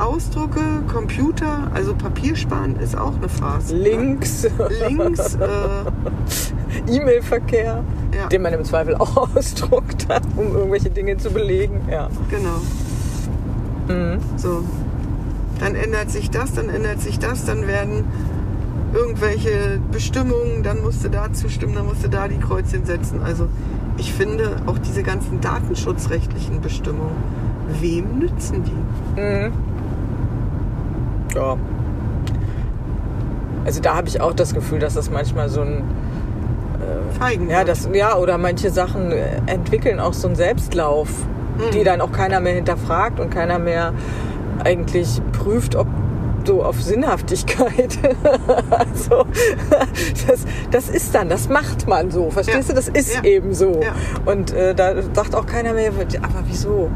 Ausdrucke, 0.00 0.60
Computer, 0.92 1.70
also 1.74 1.94
Papiersparen 1.94 2.76
ist 2.80 2.96
auch 2.96 3.14
eine 3.16 3.28
Phase. 3.28 3.76
Links, 3.76 4.46
Links, 4.88 5.34
äh, 6.88 6.90
E-Mail-Verkehr, 6.90 7.84
Ja. 8.16 8.26
den 8.28 8.42
man 8.42 8.52
im 8.54 8.64
Zweifel 8.64 8.94
auch 8.96 9.28
ausdruckt 9.36 10.08
hat, 10.08 10.22
um 10.36 10.54
irgendwelche 10.56 10.90
Dinge 10.90 11.16
zu 11.18 11.30
belegen. 11.30 11.82
Ja. 11.90 12.08
genau. 12.30 12.60
Mhm. 13.88 14.18
So. 14.36 14.64
Dann 15.58 15.74
ändert 15.74 16.10
sich 16.10 16.30
das, 16.30 16.52
dann 16.54 16.70
ändert 16.70 17.00
sich 17.00 17.18
das, 17.18 17.44
dann 17.44 17.66
werden 17.66 18.04
irgendwelche 18.94 19.78
Bestimmungen, 19.92 20.62
dann 20.62 20.80
musst 20.82 21.04
du 21.04 21.10
da 21.10 21.32
zustimmen, 21.32 21.74
dann 21.74 21.86
musst 21.86 22.02
du 22.04 22.08
da 22.08 22.26
die 22.26 22.38
Kreuzchen 22.38 22.84
setzen. 22.86 23.20
Also 23.22 23.46
ich 23.98 24.12
finde 24.14 24.56
auch 24.66 24.78
diese 24.78 25.02
ganzen 25.02 25.40
datenschutzrechtlichen 25.40 26.60
Bestimmungen, 26.62 27.14
wem 27.80 28.18
nützen 28.18 28.64
die? 28.64 29.20
Mhm. 29.20 29.52
Ja. 31.34 31.56
Also 33.64 33.80
da 33.80 33.94
habe 33.96 34.08
ich 34.08 34.20
auch 34.20 34.32
das 34.32 34.54
Gefühl, 34.54 34.78
dass 34.78 34.94
das 34.94 35.10
manchmal 35.10 35.48
so 35.48 35.60
ein 35.60 35.84
Feigen. 37.18 37.50
ja, 37.50 37.64
das 37.64 37.88
ja 37.92 38.16
oder 38.16 38.38
manche 38.38 38.70
Sachen 38.70 39.12
äh, 39.12 39.36
entwickeln 39.46 40.00
auch 40.00 40.14
so 40.14 40.28
einen 40.28 40.36
Selbstlauf, 40.36 41.08
die 41.74 41.84
dann 41.84 42.00
auch 42.00 42.10
keiner 42.12 42.40
mehr 42.40 42.54
hinterfragt 42.54 43.20
und 43.20 43.28
keiner 43.30 43.58
mehr 43.58 43.92
eigentlich 44.64 45.20
prüft, 45.32 45.76
ob 45.76 45.86
so 46.46 46.62
auf 46.64 46.80
Sinnhaftigkeit. 46.80 47.98
also 48.70 49.26
das, 50.26 50.46
das 50.70 50.88
ist 50.88 51.14
dann, 51.14 51.28
das 51.28 51.50
macht 51.50 51.86
man 51.86 52.10
so, 52.10 52.30
verstehst 52.30 52.70
Ja. 52.70 52.74
du? 52.74 52.80
Das 52.80 52.88
ist 52.88 53.14
Ja. 53.16 53.24
eben 53.24 53.52
so. 53.52 53.80
Ja. 53.82 53.92
Und 54.24 54.54
äh, 54.54 54.74
da 54.74 54.94
sagt 55.12 55.34
auch 55.34 55.44
keiner 55.44 55.74
mehr, 55.74 55.90
aber 56.22 56.42
wieso? 56.46 56.88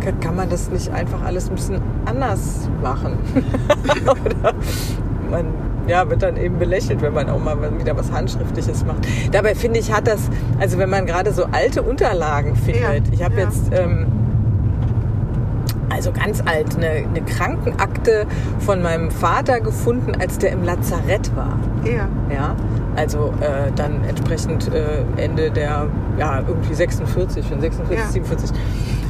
Kann, 0.00 0.20
kann 0.20 0.36
man 0.36 0.48
das 0.48 0.70
nicht 0.70 0.90
einfach 0.92 1.22
alles 1.24 1.48
ein 1.48 1.54
bisschen 1.54 1.80
anders 2.04 2.68
machen? 2.82 3.18
Oder 4.02 4.54
man 5.30 5.46
ja, 5.86 6.08
wird 6.08 6.22
dann 6.22 6.36
eben 6.36 6.58
belächelt, 6.58 7.00
wenn 7.00 7.14
man 7.14 7.30
auch 7.30 7.42
mal 7.42 7.56
wieder 7.78 7.96
was 7.96 8.12
Handschriftliches 8.12 8.84
macht. 8.84 9.06
Dabei 9.32 9.54
finde 9.54 9.80
ich, 9.80 9.92
hat 9.92 10.06
das, 10.06 10.20
also 10.60 10.78
wenn 10.78 10.90
man 10.90 11.06
gerade 11.06 11.32
so 11.32 11.44
alte 11.50 11.82
Unterlagen 11.82 12.56
findet, 12.56 13.06
Ja, 13.08 13.12
ich 13.12 13.22
habe 13.24 13.36
ja. 13.36 13.44
jetzt 13.44 13.72
ähm, 13.72 14.06
also 15.90 16.12
ganz 16.12 16.42
alt, 16.44 16.76
eine, 16.76 17.08
eine 17.08 17.22
Krankenakte 17.22 18.26
von 18.60 18.82
meinem 18.82 19.10
Vater 19.10 19.60
gefunden, 19.60 20.12
als 20.20 20.38
der 20.38 20.52
im 20.52 20.62
Lazarett 20.62 21.34
war. 21.34 21.58
Ja. 21.84 22.08
Ja, 22.32 22.54
also 22.94 23.32
äh, 23.40 23.72
dann 23.74 24.04
entsprechend 24.06 24.70
äh, 24.72 25.04
Ende 25.16 25.50
der, 25.50 25.86
ja, 26.18 26.42
irgendwie 26.46 26.74
46, 26.74 27.46
von 27.46 27.60
46, 27.60 27.98
Ja. 27.98 28.06
47. 28.06 28.50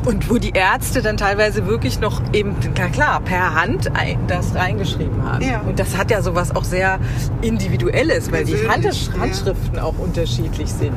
Und 0.08 0.30
wo 0.30 0.38
die 0.38 0.52
Ärzte 0.52 1.02
dann 1.02 1.18
teilweise 1.18 1.66
wirklich 1.66 2.00
noch 2.00 2.22
eben, 2.32 2.56
na 2.78 2.88
klar, 2.88 3.20
per 3.20 3.54
Hand 3.54 3.90
das 4.26 4.54
reingeschrieben 4.54 5.22
haben. 5.22 5.44
Ja. 5.44 5.60
Und 5.60 5.78
das 5.78 5.98
hat 5.98 6.10
ja 6.10 6.22
sowas 6.22 6.56
auch 6.56 6.64
sehr 6.64 6.98
Individuelles, 7.42 8.32
weil 8.32 8.46
die 8.46 8.54
Persönlich, 8.54 9.10
Hand, 9.10 9.14
ja. 9.14 9.20
Handschriften 9.20 9.78
auch 9.78 9.98
unterschiedlich 9.98 10.72
sind 10.72 10.94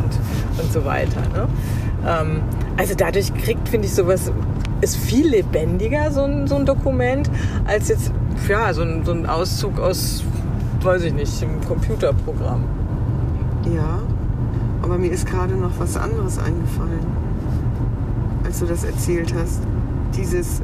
und 0.57 0.71
so 0.71 0.85
weiter. 0.85 1.19
Ne? 1.33 1.49
Ähm, 2.07 2.41
also 2.77 2.93
dadurch 2.95 3.33
kriegt, 3.33 3.67
finde 3.67 3.87
ich, 3.87 3.93
sowas, 3.93 4.31
ist 4.79 4.95
viel 4.95 5.27
lebendiger, 5.27 6.09
so 6.13 6.21
ein, 6.21 6.47
so 6.47 6.55
ein 6.55 6.65
Dokument, 6.65 7.29
als 7.65 7.89
jetzt, 7.89 8.13
ja, 8.47 8.73
so 8.73 8.81
ein, 8.83 9.03
so 9.03 9.11
ein 9.11 9.25
Auszug 9.25 9.77
aus, 9.77 10.23
weiß 10.83 11.03
ich 11.03 11.13
nicht, 11.13 11.41
im 11.41 11.59
Computerprogramm. 11.67 12.63
Ja. 13.75 13.99
Aber 14.81 14.97
mir 14.97 15.11
ist 15.11 15.25
gerade 15.27 15.55
noch 15.55 15.71
was 15.79 15.97
anderes 15.97 16.37
eingefallen, 16.37 17.30
als 18.51 18.59
du 18.59 18.65
das 18.65 18.83
erzählt 18.83 19.33
hast. 19.33 19.61
Dieses, 20.13 20.59
äh, 20.59 20.63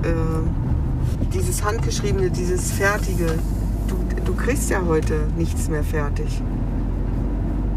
dieses 1.33 1.63
handgeschriebene, 1.63 2.29
dieses 2.29 2.73
fertige. 2.73 3.27
Du, 3.87 3.95
du 4.25 4.33
kriegst 4.33 4.69
ja 4.69 4.81
heute 4.85 5.21
nichts 5.37 5.69
mehr 5.69 5.83
fertig. 5.83 6.41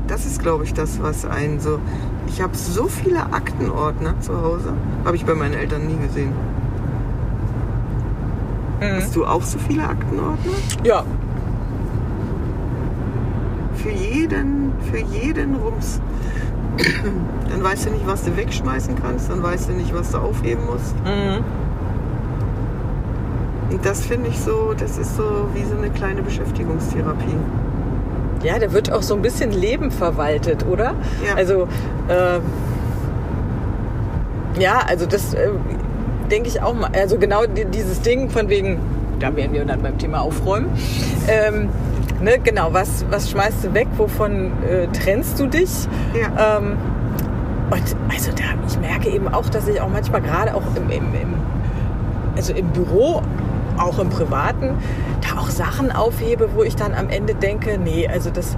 Das 0.08 0.26
ist, 0.26 0.42
glaube 0.42 0.64
ich, 0.64 0.74
das, 0.74 1.00
was 1.00 1.24
einen 1.24 1.60
so. 1.60 1.78
Ich 2.26 2.42
habe 2.42 2.56
so 2.56 2.88
viele 2.88 3.32
Aktenordner 3.32 4.20
zu 4.20 4.42
Hause. 4.42 4.72
Habe 5.04 5.14
ich 5.14 5.24
bei 5.24 5.36
meinen 5.36 5.54
Eltern 5.54 5.86
nie 5.86 5.96
gesehen. 6.04 6.32
Hast 8.80 9.14
du 9.14 9.24
auch 9.26 9.42
so 9.42 9.58
viele 9.60 9.84
Aktenordner? 9.88 10.52
Ja, 10.82 11.04
Für 13.76 13.90
jeden, 13.90 14.72
für 14.90 14.98
jeden 14.98 15.54
Rums. 15.54 16.00
Dann 17.50 17.62
weißt 17.62 17.86
du 17.86 17.90
nicht, 17.90 18.06
was 18.06 18.24
du 18.24 18.36
wegschmeißen 18.36 18.94
kannst, 19.02 19.30
dann 19.30 19.42
weißt 19.42 19.68
du 19.68 19.72
nicht, 19.72 19.94
was 19.94 20.10
du 20.12 20.18
aufheben 20.18 20.64
musst. 20.66 20.94
mhm. 21.04 21.44
Und 23.70 23.86
das 23.86 24.04
finde 24.04 24.28
ich 24.28 24.38
so, 24.40 24.74
das 24.76 24.98
ist 24.98 25.16
so 25.16 25.22
wie 25.54 25.62
so 25.64 25.76
eine 25.78 25.90
kleine 25.90 26.22
Beschäftigungstherapie. 26.22 27.36
ja, 28.42 28.58
da 28.58 28.72
wird 28.72 28.90
auch 28.92 29.02
so 29.02 29.14
ein 29.14 29.22
bisschen 29.22 29.52
Leben 29.52 29.90
verwaltet, 29.92 30.66
oder? 30.66 30.94
Ja. 31.26 31.34
Also, 31.36 31.68
äh, 32.08 32.40
ja, 34.60 34.80
also 34.86 35.06
das 35.06 35.34
äh, 35.34 35.50
denke 36.30 36.48
ich 36.48 36.60
auch 36.62 36.74
mal. 36.74 36.90
Also 36.92 37.16
genau 37.18 37.46
die- 37.46 37.64
dieses 37.66 38.00
Ding 38.00 38.28
von 38.30 38.48
wegen, 38.48 38.78
da 39.20 39.34
wären 39.36 39.52
wir 39.52 39.64
dann 39.64 39.82
beim 39.82 39.98
Thema 39.98 40.20
Aufräumen. 40.22 40.66
Ähm, 41.28 41.68
ne, 42.20 42.38
genau, 42.38 42.72
was, 42.72 43.04
was 43.10 43.30
schmeißt 43.30 43.64
du 43.64 43.74
weg? 43.74 43.88
Wovon 43.96 44.52
äh, 44.64 44.86
trennst 44.88 45.38
du 45.38 45.46
dich? 45.46 45.70
Ja. 46.14 46.58
Ähm, 46.58 46.76
und 47.70 47.96
also 48.12 48.30
da, 48.32 48.44
ich 48.66 48.78
merke 48.78 49.08
eben 49.10 49.28
auch, 49.28 49.48
dass 49.48 49.68
ich 49.68 49.80
auch 49.80 49.88
manchmal 49.88 50.20
gerade 50.22 50.54
auch 50.54 50.62
im, 50.76 50.90
im, 50.90 51.14
im, 51.14 51.34
also 52.36 52.52
im 52.52 52.68
Büro, 52.68 53.22
auch 53.78 53.98
im 53.98 54.08
Privaten, 54.10 54.76
da 55.20 55.40
auch 55.40 55.50
Sachen 55.50 55.92
aufhebe, 55.92 56.50
wo 56.54 56.62
ich 56.64 56.74
dann 56.76 56.94
am 56.94 57.08
Ende 57.08 57.34
denke, 57.34 57.78
nee, 57.78 58.08
also 58.08 58.30
das, 58.30 58.56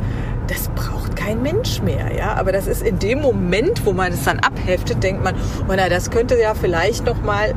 das 0.48 0.68
braucht 0.70 1.14
kein 1.14 1.42
Mensch 1.42 1.83
mehr, 1.83 2.14
ja. 2.16 2.35
Aber 2.35 2.53
das 2.53 2.66
ist 2.66 2.83
in 2.83 2.98
dem 2.98 3.20
Moment, 3.20 3.85
wo 3.85 3.92
man 3.92 4.12
es 4.12 4.25
dann 4.25 4.40
abheftet, 4.40 5.03
denkt 5.03 5.22
man, 5.22 5.35
oh 5.68 5.75
na, 5.77 5.88
das 5.88 6.11
könnte 6.11 6.40
ja 6.40 6.55
vielleicht 6.55 7.05
noch 7.05 7.22
mal 7.22 7.53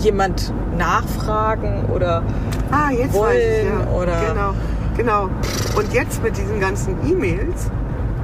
jemand 0.00 0.52
nachfragen 0.76 1.84
oder 1.94 2.22
Ah, 2.72 2.90
jetzt 2.90 3.14
wollen 3.14 3.36
ich, 3.36 3.64
ja. 3.64 3.92
oder 3.92 4.20
Genau, 4.28 4.54
genau. 5.00 5.30
Und 5.76 5.92
jetzt 5.92 6.22
mit 6.22 6.36
diesen 6.36 6.60
ganzen 6.60 6.94
E-Mails, 7.06 7.70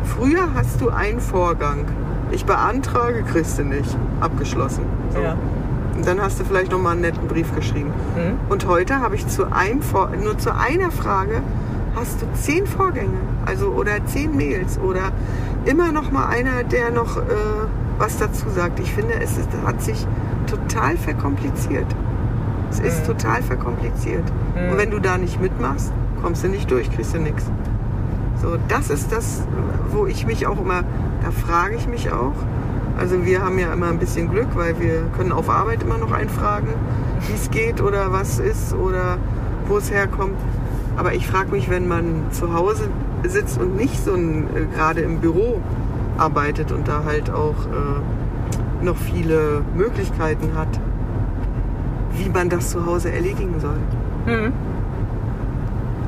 früher 0.05 0.53
hast 0.55 0.81
du 0.81 0.91
einen 0.91 1.21
Vorgang. 1.21 1.87
Ich 2.31 2.45
beantrage, 2.45 3.23
kriegst 3.23 3.59
du 3.59 3.65
nicht. 3.65 3.97
Abgeschlossen. 4.21 4.85
So. 5.15 5.21
ja. 5.21 5.37
Und 5.97 6.07
dann 6.07 6.21
hast 6.21 6.39
du 6.39 6.45
vielleicht 6.45 6.71
noch 6.73 6.79
mal 6.79 6.91
einen 6.91 7.01
netten 7.01 7.27
Brief 7.29 7.55
geschrieben. 7.55 7.91
Hm? 8.15 8.35
Und 8.51 8.67
heute 8.67 9.01
habe 9.01 9.15
ich 9.15 9.27
zu 9.29 9.51
einem 9.51 9.81
Vor 9.81 10.11
nur 10.23 10.37
zu 10.37 10.55
einer 10.55 10.91
Frage 10.91 11.43
hast 11.95 12.21
du 12.21 12.27
zehn 12.35 12.67
Vorgänge, 12.67 13.17
also 13.47 13.69
oder 13.69 14.05
zehn 14.05 14.37
Mails 14.37 14.79
oder 14.79 15.13
immer 15.65 15.93
noch 15.93 16.11
mal 16.11 16.27
einer, 16.27 16.63
der 16.65 16.91
noch 16.91 17.17
äh, 17.17 17.23
was 17.99 18.19
dazu 18.19 18.51
sagt. 18.51 18.79
Ich 18.81 18.93
finde, 18.93 19.15
es 19.23 19.39
ist, 19.39 19.49
hat 19.65 19.81
sich 19.81 20.07
total 20.47 20.99
verkompliziert. 20.99 21.87
Es 22.71 22.81
ist 22.81 23.01
Mhm. 23.03 23.07
total 23.07 23.43
verkompliziert. 23.43 24.25
Mhm. 24.55 24.73
Und 24.73 24.77
wenn 24.79 24.91
du 24.91 24.99
da 24.99 25.17
nicht 25.17 25.41
mitmachst, 25.41 25.91
kommst 26.23 26.45
du 26.45 26.49
nicht 26.49 26.71
durch, 26.71 26.91
kriegst 26.91 27.15
du 27.15 27.19
nichts. 27.19 27.51
So, 28.43 28.57
das 28.69 28.91
ist 28.91 29.13
das, 29.13 29.43
wo 29.91 30.07
ich 30.07 30.27
mich 30.27 30.47
auch 30.47 30.61
immer, 30.61 30.83
da 31.23 31.31
frage 31.31 31.77
ich 31.77 31.87
mich 31.89 32.13
auch. 32.13 32.35
Also 32.99 33.25
wir 33.25 33.43
haben 33.43 33.59
ja 33.59 33.73
immer 33.73 33.89
ein 33.89 33.99
bisschen 33.99 34.31
Glück, 34.31 34.49
weil 34.55 34.79
wir 34.81 35.03
können 35.17 35.33
auf 35.33 35.51
Arbeit 35.51 35.83
immer 35.83 35.99
noch 35.99 36.13
einfragen, 36.13 36.69
wie 37.27 37.35
es 37.35 37.51
geht 37.51 37.81
oder 37.81 38.13
was 38.13 38.39
ist 38.39 38.75
oder 38.75 39.19
wo 39.67 39.79
es 39.79 39.91
herkommt. 39.91 40.39
Aber 40.97 41.15
ich 41.15 41.27
frage 41.27 41.51
mich, 41.51 41.69
wenn 41.69 41.89
man 41.89 42.31
zu 42.31 42.55
Hause 42.55 42.89
sitzt 43.25 43.61
und 43.61 43.77
nicht 43.77 44.03
so 44.03 44.15
ein, 44.15 44.47
äh, 44.55 44.65
gerade 44.75 45.01
im 45.01 45.21
Büro 45.21 45.61
arbeitet 46.17 46.73
und 46.73 46.89
da 46.89 47.05
halt 47.05 47.31
auch 47.31 47.67
äh, 47.67 48.85
noch 48.85 48.97
viele 48.97 49.63
Möglichkeiten 49.77 50.55
hat, 50.55 50.81
wie 52.17 52.31
man 52.31 52.49
das 52.49 52.71
zu 52.71 52.87
Hause 52.87 53.13
erledigen 53.13 53.57
soll. 53.61 53.79
Hm. 54.27 54.53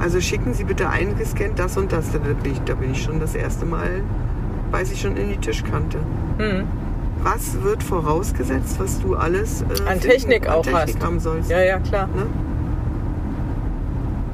Also 0.00 0.20
schicken 0.20 0.54
Sie 0.54 0.64
bitte 0.64 0.88
eingescannt 0.88 1.58
das 1.58 1.76
und 1.76 1.92
das. 1.92 2.12
Da 2.12 2.18
bin 2.18 2.36
ich, 2.52 2.60
da 2.62 2.74
bin 2.74 2.92
ich 2.92 3.02
schon 3.02 3.18
das 3.20 3.34
erste 3.34 3.66
Mal, 3.66 4.02
weiß 4.70 4.92
ich 4.92 5.00
schon 5.00 5.16
in 5.16 5.30
die 5.30 5.36
Tischkante. 5.38 5.98
Hm. 6.38 6.64
Was 7.22 7.60
wird 7.62 7.82
vorausgesetzt, 7.82 8.76
was 8.78 9.00
du 9.00 9.16
alles 9.16 9.62
äh, 9.62 9.64
An 9.64 9.76
finden- 9.98 10.00
Technik 10.00 10.46
an 10.48 10.54
auch 10.54 10.62
Technik 10.62 10.96
hast. 10.96 11.04
haben 11.04 11.18
sollst? 11.18 11.50
Ja, 11.50 11.60
ja, 11.60 11.78
klar. 11.80 12.06
Ne? 12.14 12.26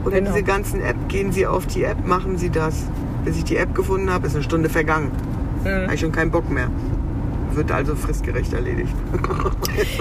Oder 0.05 0.19
Genau. 0.19 0.33
diese 0.33 0.43
ganzen 0.43 0.83
App, 0.83 0.97
gehen 1.09 1.33
Sie 1.33 1.47
auf 1.47 1.67
die 1.67 1.85
App, 1.85 2.07
machen 2.07 2.37
Sie 2.37 2.51
das. 2.51 2.85
Bis 3.25 3.39
ich 3.39 3.45
die 3.45 3.57
App 3.57 3.75
gefunden 3.75 4.11
habe, 4.13 4.27
ist 4.27 4.35
eine 4.35 4.45
Stunde 4.45 4.69
vergangen. 4.69 5.11
Hm. 5.65 5.85
Habe 5.85 5.95
ich 5.95 6.01
schon 6.01 6.13
keinen 6.13 6.31
Bock 6.31 6.51
mehr. 6.51 6.69
Wird 7.55 7.71
also 7.71 7.95
fristgerecht 7.95 8.53
erledigt. 8.53 8.93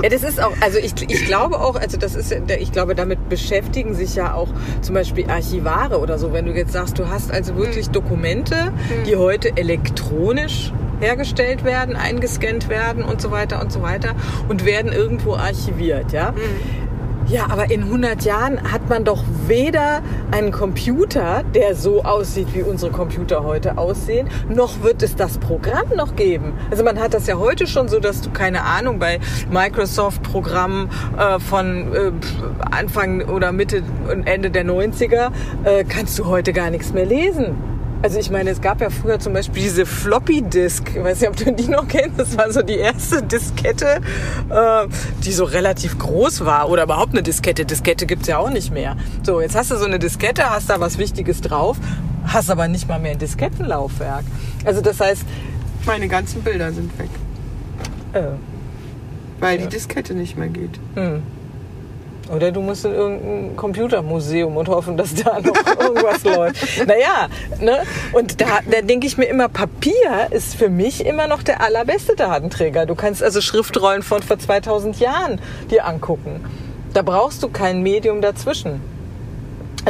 Ja, 0.02 0.10
das 0.10 0.24
ist 0.24 0.42
auch, 0.42 0.54
also 0.60 0.78
ich, 0.78 0.94
ich 1.10 1.26
glaube 1.26 1.60
auch, 1.60 1.76
also 1.76 1.98
das 1.98 2.16
ist, 2.16 2.32
ich 2.60 2.72
glaube, 2.72 2.96
damit 2.96 3.30
beschäftigen 3.30 3.96
sich 3.96 4.16
ja 4.16 4.34
auch 4.34 4.50
zum 4.82 4.96
Beispiel 4.96 5.30
Archivare 5.30 6.00
oder 6.00 6.18
so. 6.18 6.34
Wenn 6.34 6.46
du 6.46 6.52
jetzt 6.54 6.74
sagst, 6.74 7.00
du 7.00 7.10
hast 7.10 7.32
also 7.32 7.56
wirklich 7.56 7.90
Dokumente, 7.90 8.72
die 9.06 9.16
heute 9.16 9.56
elektronisch 9.58 10.72
hergestellt 11.00 11.64
werden, 11.64 11.96
eingescannt 11.96 12.70
werden 12.70 13.04
und 13.04 13.22
so 13.22 13.32
weiter 13.32 13.62
und 13.62 13.72
so 13.72 13.82
weiter 13.82 14.16
und 14.50 14.66
werden 14.66 14.92
irgendwo 14.92 15.36
archiviert, 15.36 16.12
ja. 16.12 16.34
Ja, 17.34 17.48
aber 17.50 17.72
in 17.72 17.82
100 17.82 18.26
Jahren 18.26 18.72
hat 18.72 18.90
man 18.90 19.06
doch 19.06 19.24
weder 19.48 20.04
einen 20.30 20.52
Computer, 20.52 21.44
der 21.56 21.74
so 21.74 22.04
aussieht, 22.04 22.50
wie 22.54 22.62
unsere 22.62 22.92
Computer 22.92 23.44
heute 23.44 23.80
aussehen, 23.80 24.30
noch 24.50 24.84
wird 24.84 25.02
es 25.02 25.16
das 25.16 25.40
Programm 25.40 25.88
noch 25.96 26.16
geben. 26.16 26.54
Also 26.70 26.84
man 26.84 27.00
hat 27.00 27.16
das 27.16 27.26
ja 27.26 27.40
heute 27.40 27.66
schon 27.66 27.88
so, 27.88 28.00
dass 28.00 28.22
du 28.22 28.30
keine 28.30 28.62
Ahnung 28.62 29.00
bei 29.00 29.20
Microsoft-Programmen 29.50 30.92
äh, 31.18 31.40
von 31.40 31.96
äh, 31.96 32.12
Anfang 32.70 33.24
oder 33.24 33.52
Mitte 33.52 33.82
und 34.12 34.28
Ende 34.28 34.52
der 34.52 34.64
90er 34.64 35.32
äh, 35.64 35.86
kannst 35.86 36.20
du 36.20 36.28
heute 36.28 36.54
gar 36.54 36.70
nichts 36.70 36.94
mehr 36.94 37.08
lesen. 37.08 37.73
Also 38.04 38.20
ich 38.20 38.30
meine, 38.30 38.50
es 38.50 38.60
gab 38.60 38.82
ja 38.82 38.90
früher 38.90 39.18
zum 39.18 39.32
Beispiel 39.32 39.64
diese 39.64 39.86
Floppy 39.86 40.42
Disk, 40.42 40.92
ich 40.94 41.02
weiß 41.02 41.22
nicht, 41.22 41.30
ob 41.30 41.38
du 41.38 41.54
die 41.54 41.70
noch 41.70 41.88
kennst, 41.88 42.20
das 42.20 42.38
war 42.38 42.52
so 42.52 42.62
die 42.62 42.76
erste 42.76 43.24
Diskette, 43.24 44.02
äh, 44.50 44.88
die 45.24 45.32
so 45.32 45.46
relativ 45.46 45.98
groß 45.98 46.44
war 46.44 46.70
oder 46.70 46.84
überhaupt 46.84 47.14
eine 47.14 47.24
Diskette. 47.24 47.66
Diskette 47.66 48.06
gibt's 48.06 48.28
ja 48.28 48.40
auch 48.40 48.50
nicht 48.50 48.74
mehr. 48.74 48.98
So, 49.24 49.40
jetzt 49.40 49.56
hast 49.56 49.72
du 49.72 49.78
so 49.78 49.86
eine 49.86 50.00
Diskette, 50.00 50.50
hast 50.50 50.70
da 50.70 50.82
was 50.82 50.98
Wichtiges 50.98 51.40
drauf, 51.40 51.78
hast 52.26 52.52
aber 52.52 52.68
nicht 52.68 52.90
mal 52.90 53.00
mehr 53.00 53.14
ein 53.14 53.20
Diskettenlaufwerk. 53.20 54.26
Also 54.66 54.82
das 54.82 55.00
heißt, 55.00 55.24
Meine 55.86 56.10
ganzen 56.10 56.42
Bilder 56.42 56.74
sind 56.74 56.92
weg, 57.00 57.10
äh, 58.12 58.24
weil 59.40 59.60
die 59.60 59.68
Diskette 59.68 60.14
nicht 60.14 60.38
mehr 60.38 60.50
geht. 60.50 60.78
hm. 60.96 61.22
Oder 62.32 62.52
du 62.52 62.62
musst 62.62 62.86
in 62.86 62.94
irgendein 62.94 63.56
Computermuseum 63.58 64.56
und 64.56 64.70
hoffen, 64.70 64.96
dass 64.96 65.14
da 65.14 65.42
noch 65.42 65.56
irgendwas 65.80 66.24
läuft. 66.24 66.88
Naja, 66.88 67.28
ne? 67.60 67.84
Und 68.14 68.40
da, 68.40 68.60
da 68.70 68.82
denke 68.82 69.08
ich 69.08 69.18
mir 69.18 69.26
immer, 69.26 69.50
Papier 69.50 70.28
ist 70.32 70.56
für 70.56 70.70
mich 70.70 71.06
immer 71.06 71.28
noch 71.28 71.44
der 71.44 71.62
allerbeste 71.62 72.16
Datenträger. 72.16 72.86
Du 72.86 72.96
kannst 72.96 73.22
also 73.22 73.42
Schriftrollen 73.42 74.04
von 74.04 74.24
vor 74.24 74.40
2000 74.40 75.00
Jahren 75.00 75.42
dir 75.70 75.86
angucken. 75.86 76.40
Da 76.94 77.02
brauchst 77.02 77.44
du 77.44 77.50
kein 77.50 77.82
Medium 77.82 78.22
dazwischen. 78.22 78.80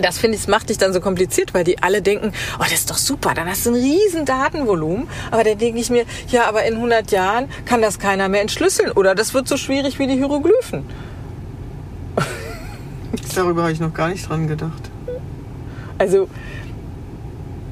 Das 0.01 0.17
finde 0.17 0.37
ich, 0.37 0.47
macht 0.47 0.69
dich 0.69 0.79
dann 0.79 0.91
so 0.91 1.01
kompliziert, 1.01 1.53
weil 1.53 1.63
die 1.63 1.83
alle 1.83 2.01
denken, 2.01 2.31
oh, 2.57 2.63
das 2.63 2.73
ist 2.73 2.89
doch 2.89 2.97
super, 2.97 3.33
dann 3.35 3.47
hast 3.47 3.67
du 3.67 3.71
ein 3.71 3.75
riesen 3.75 4.25
Datenvolumen. 4.25 5.07
Aber 5.29 5.43
dann 5.43 5.59
denke 5.59 5.79
ich 5.79 5.91
mir, 5.91 6.05
ja, 6.29 6.45
aber 6.47 6.63
in 6.63 6.75
100 6.75 7.11
Jahren 7.11 7.47
kann 7.65 7.81
das 7.81 7.99
keiner 7.99 8.27
mehr 8.27 8.41
entschlüsseln 8.41 8.91
oder 8.91 9.13
das 9.13 9.35
wird 9.35 9.47
so 9.47 9.55
schwierig 9.55 9.99
wie 9.99 10.07
die 10.07 10.15
Hieroglyphen. 10.15 10.85
Darüber 13.35 13.63
habe 13.63 13.71
ich 13.71 13.79
noch 13.79 13.93
gar 13.93 14.09
nicht 14.09 14.27
dran 14.27 14.47
gedacht. 14.47 14.89
Also 15.97 16.27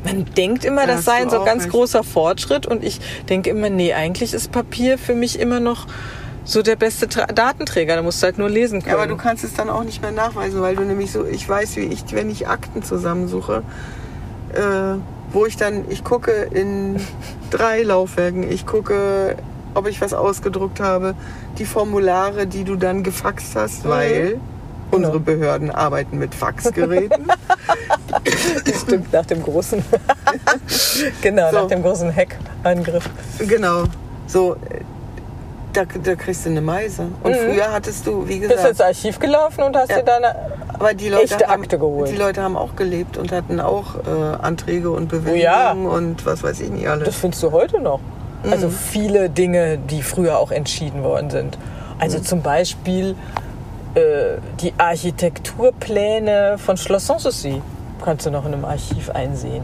man 0.03 0.25
denkt 0.35 0.65
immer, 0.65 0.81
Ja, 0.81 0.87
das 0.87 1.05
sei 1.05 1.13
ein 1.21 1.29
so 1.29 1.43
ganz 1.43 1.63
recht. 1.63 1.71
großer 1.71 2.03
Fortschritt 2.03 2.65
und 2.65 2.83
ich 2.83 2.99
denke 3.29 3.49
immer, 3.49 3.69
nee, 3.69 3.93
eigentlich 3.93 4.33
ist 4.33 4.51
Papier 4.51 4.97
für 4.97 5.13
mich 5.15 5.39
immer 5.39 5.59
noch 5.59 5.87
so 6.43 6.63
der 6.63 6.75
beste 6.75 7.07
Tra 7.07 7.27
Datenträger. 7.27 7.95
Da 7.95 8.01
musst 8.01 8.21
du 8.21 8.25
halt 8.25 8.37
nur 8.39 8.49
lesen 8.49 8.81
können. 8.81 8.95
Ja, 8.95 8.97
aber 9.01 9.07
du 9.07 9.15
kannst 9.17 9.43
es 9.43 9.53
dann 9.53 9.69
auch 9.69 9.83
nicht 9.83 10.01
mehr 10.01 10.11
nachweisen, 10.11 10.61
weil 10.61 10.75
du 10.75 10.83
nämlich 10.83 11.11
so, 11.11 11.25
ich 11.25 11.47
weiß, 11.47 11.75
wie 11.75 11.81
ich, 11.81 12.03
wenn 12.13 12.29
ich 12.31 12.47
Akten 12.47 12.81
zusammensuche, 12.81 13.61
äh, 14.53 14.59
wo 15.31 15.45
ich 15.45 15.55
dann, 15.57 15.85
ich 15.89 16.03
gucke 16.03 16.31
in 16.31 16.97
drei 17.51 17.83
Laufwerken, 17.83 18.49
ich 18.49 18.65
gucke, 18.65 19.35
ob 19.75 19.87
ich 19.87 20.01
was 20.01 20.13
ausgedruckt 20.13 20.79
habe, 20.79 21.13
die 21.59 21.65
Formulare, 21.65 22.47
die 22.47 22.63
du 22.63 22.75
dann 22.75 23.03
gefaxt 23.03 23.55
hast, 23.55 23.87
weil 23.87 24.39
unsere 24.91 25.19
Behörden 25.19 25.71
arbeiten 25.71 26.17
mit 26.17 26.35
Faxgeräten. 26.35 27.27
das 28.65 28.81
stimmt 28.81 29.11
nach 29.13 29.25
dem 29.25 29.43
großen, 29.43 29.83
genau, 31.21 31.49
So. 31.51 31.55
nach 31.61 31.67
dem 31.67 31.81
großen 31.81 32.13
Hackangriff. 32.15 33.09
genau. 33.47 33.83
So, 34.27 34.55
da, 35.73 35.83
da 36.03 36.15
kriegst 36.15 36.45
du 36.45 36.49
eine 36.49 36.61
Meise. 36.61 37.03
Und 37.23 37.35
früher 37.35 37.71
hattest 37.71 38.05
du, 38.07 38.27
wie 38.27 38.35
Mhm. 38.35 38.39
Bist 38.41 38.51
gesagt, 38.51 38.69
ins 38.71 38.81
Archiv 38.81 39.19
gelaufen 39.19 39.63
und 39.63 39.75
hast 39.75 39.89
Ja. 39.89 39.97
dir 39.99 40.03
deine 40.03 40.35
Aber 40.73 40.93
die 40.93 41.09
Leute, 41.09 41.23
echte 41.35 41.47
haben, 41.47 41.61
Akte 41.61 41.77
geholt. 41.79 42.09
die 42.11 42.15
Leute 42.17 42.41
haben 42.41 42.57
auch 42.57 42.75
gelebt 42.75 43.17
und 43.17 43.31
hatten 43.31 43.59
auch 43.59 43.95
äh, 43.95 44.35
Anträge 44.41 44.91
und 44.91 45.13
Oh 45.13 45.17
ja. 45.33 45.73
Bewilligungen 45.73 45.87
und 45.87 46.25
was 46.25 46.43
weiß 46.43 46.59
ich 46.61 46.69
nicht 46.69 46.87
alles. 46.87 47.05
Das 47.05 47.15
findest 47.15 47.43
du 47.43 47.51
heute 47.51 47.79
noch. 47.79 47.99
Also 48.49 48.67
Mhm. 48.67 48.71
viele 48.71 49.29
Dinge, 49.29 49.77
die 49.77 50.01
früher 50.01 50.39
auch 50.39 50.51
entschieden 50.51 51.03
worden 51.03 51.29
sind. 51.29 51.57
Also 51.99 52.17
Mhm. 52.17 52.23
zum 52.25 52.41
Beispiel 52.41 53.15
äh, 53.95 54.37
die 54.59 54.73
Architekturpläne 54.77 56.57
von 56.57 56.77
Schloss 56.77 57.07
Sanssouci 57.07 57.61
kannst 58.03 58.25
du 58.25 58.31
noch 58.31 58.45
in 58.45 58.53
einem 58.53 58.65
Archiv 58.65 59.09
einsehen. 59.11 59.63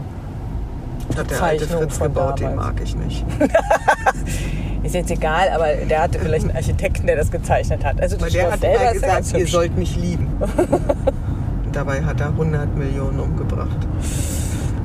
hat 1.16 1.30
der 1.30 1.42
alte 1.42 1.64
Zeichnung 1.64 1.82
Fritz 1.82 1.98
von 1.98 2.06
gebaut, 2.08 2.40
den 2.40 2.50
damals. 2.50 2.66
mag 2.66 2.82
ich 2.82 2.96
nicht. 2.96 3.24
Ist 4.84 4.94
jetzt 4.94 5.10
egal, 5.10 5.48
aber 5.50 5.66
der 5.88 6.02
hatte 6.02 6.18
vielleicht 6.20 6.44
einen 6.46 6.56
Architekten, 6.56 7.06
der 7.06 7.16
das 7.16 7.30
gezeichnet 7.30 7.84
hat. 7.84 8.00
Also 8.00 8.16
der 8.16 8.52
hat 8.52 8.60
selber 8.60 8.92
gesagt, 8.92 9.32
ihr 9.36 9.46
sollt 9.46 9.76
mich 9.76 9.96
lieben. 9.96 10.28
Und 11.64 11.76
dabei 11.76 12.02
hat 12.02 12.20
er 12.20 12.28
100 12.28 12.76
Millionen 12.76 13.18
umgebracht. 13.20 13.76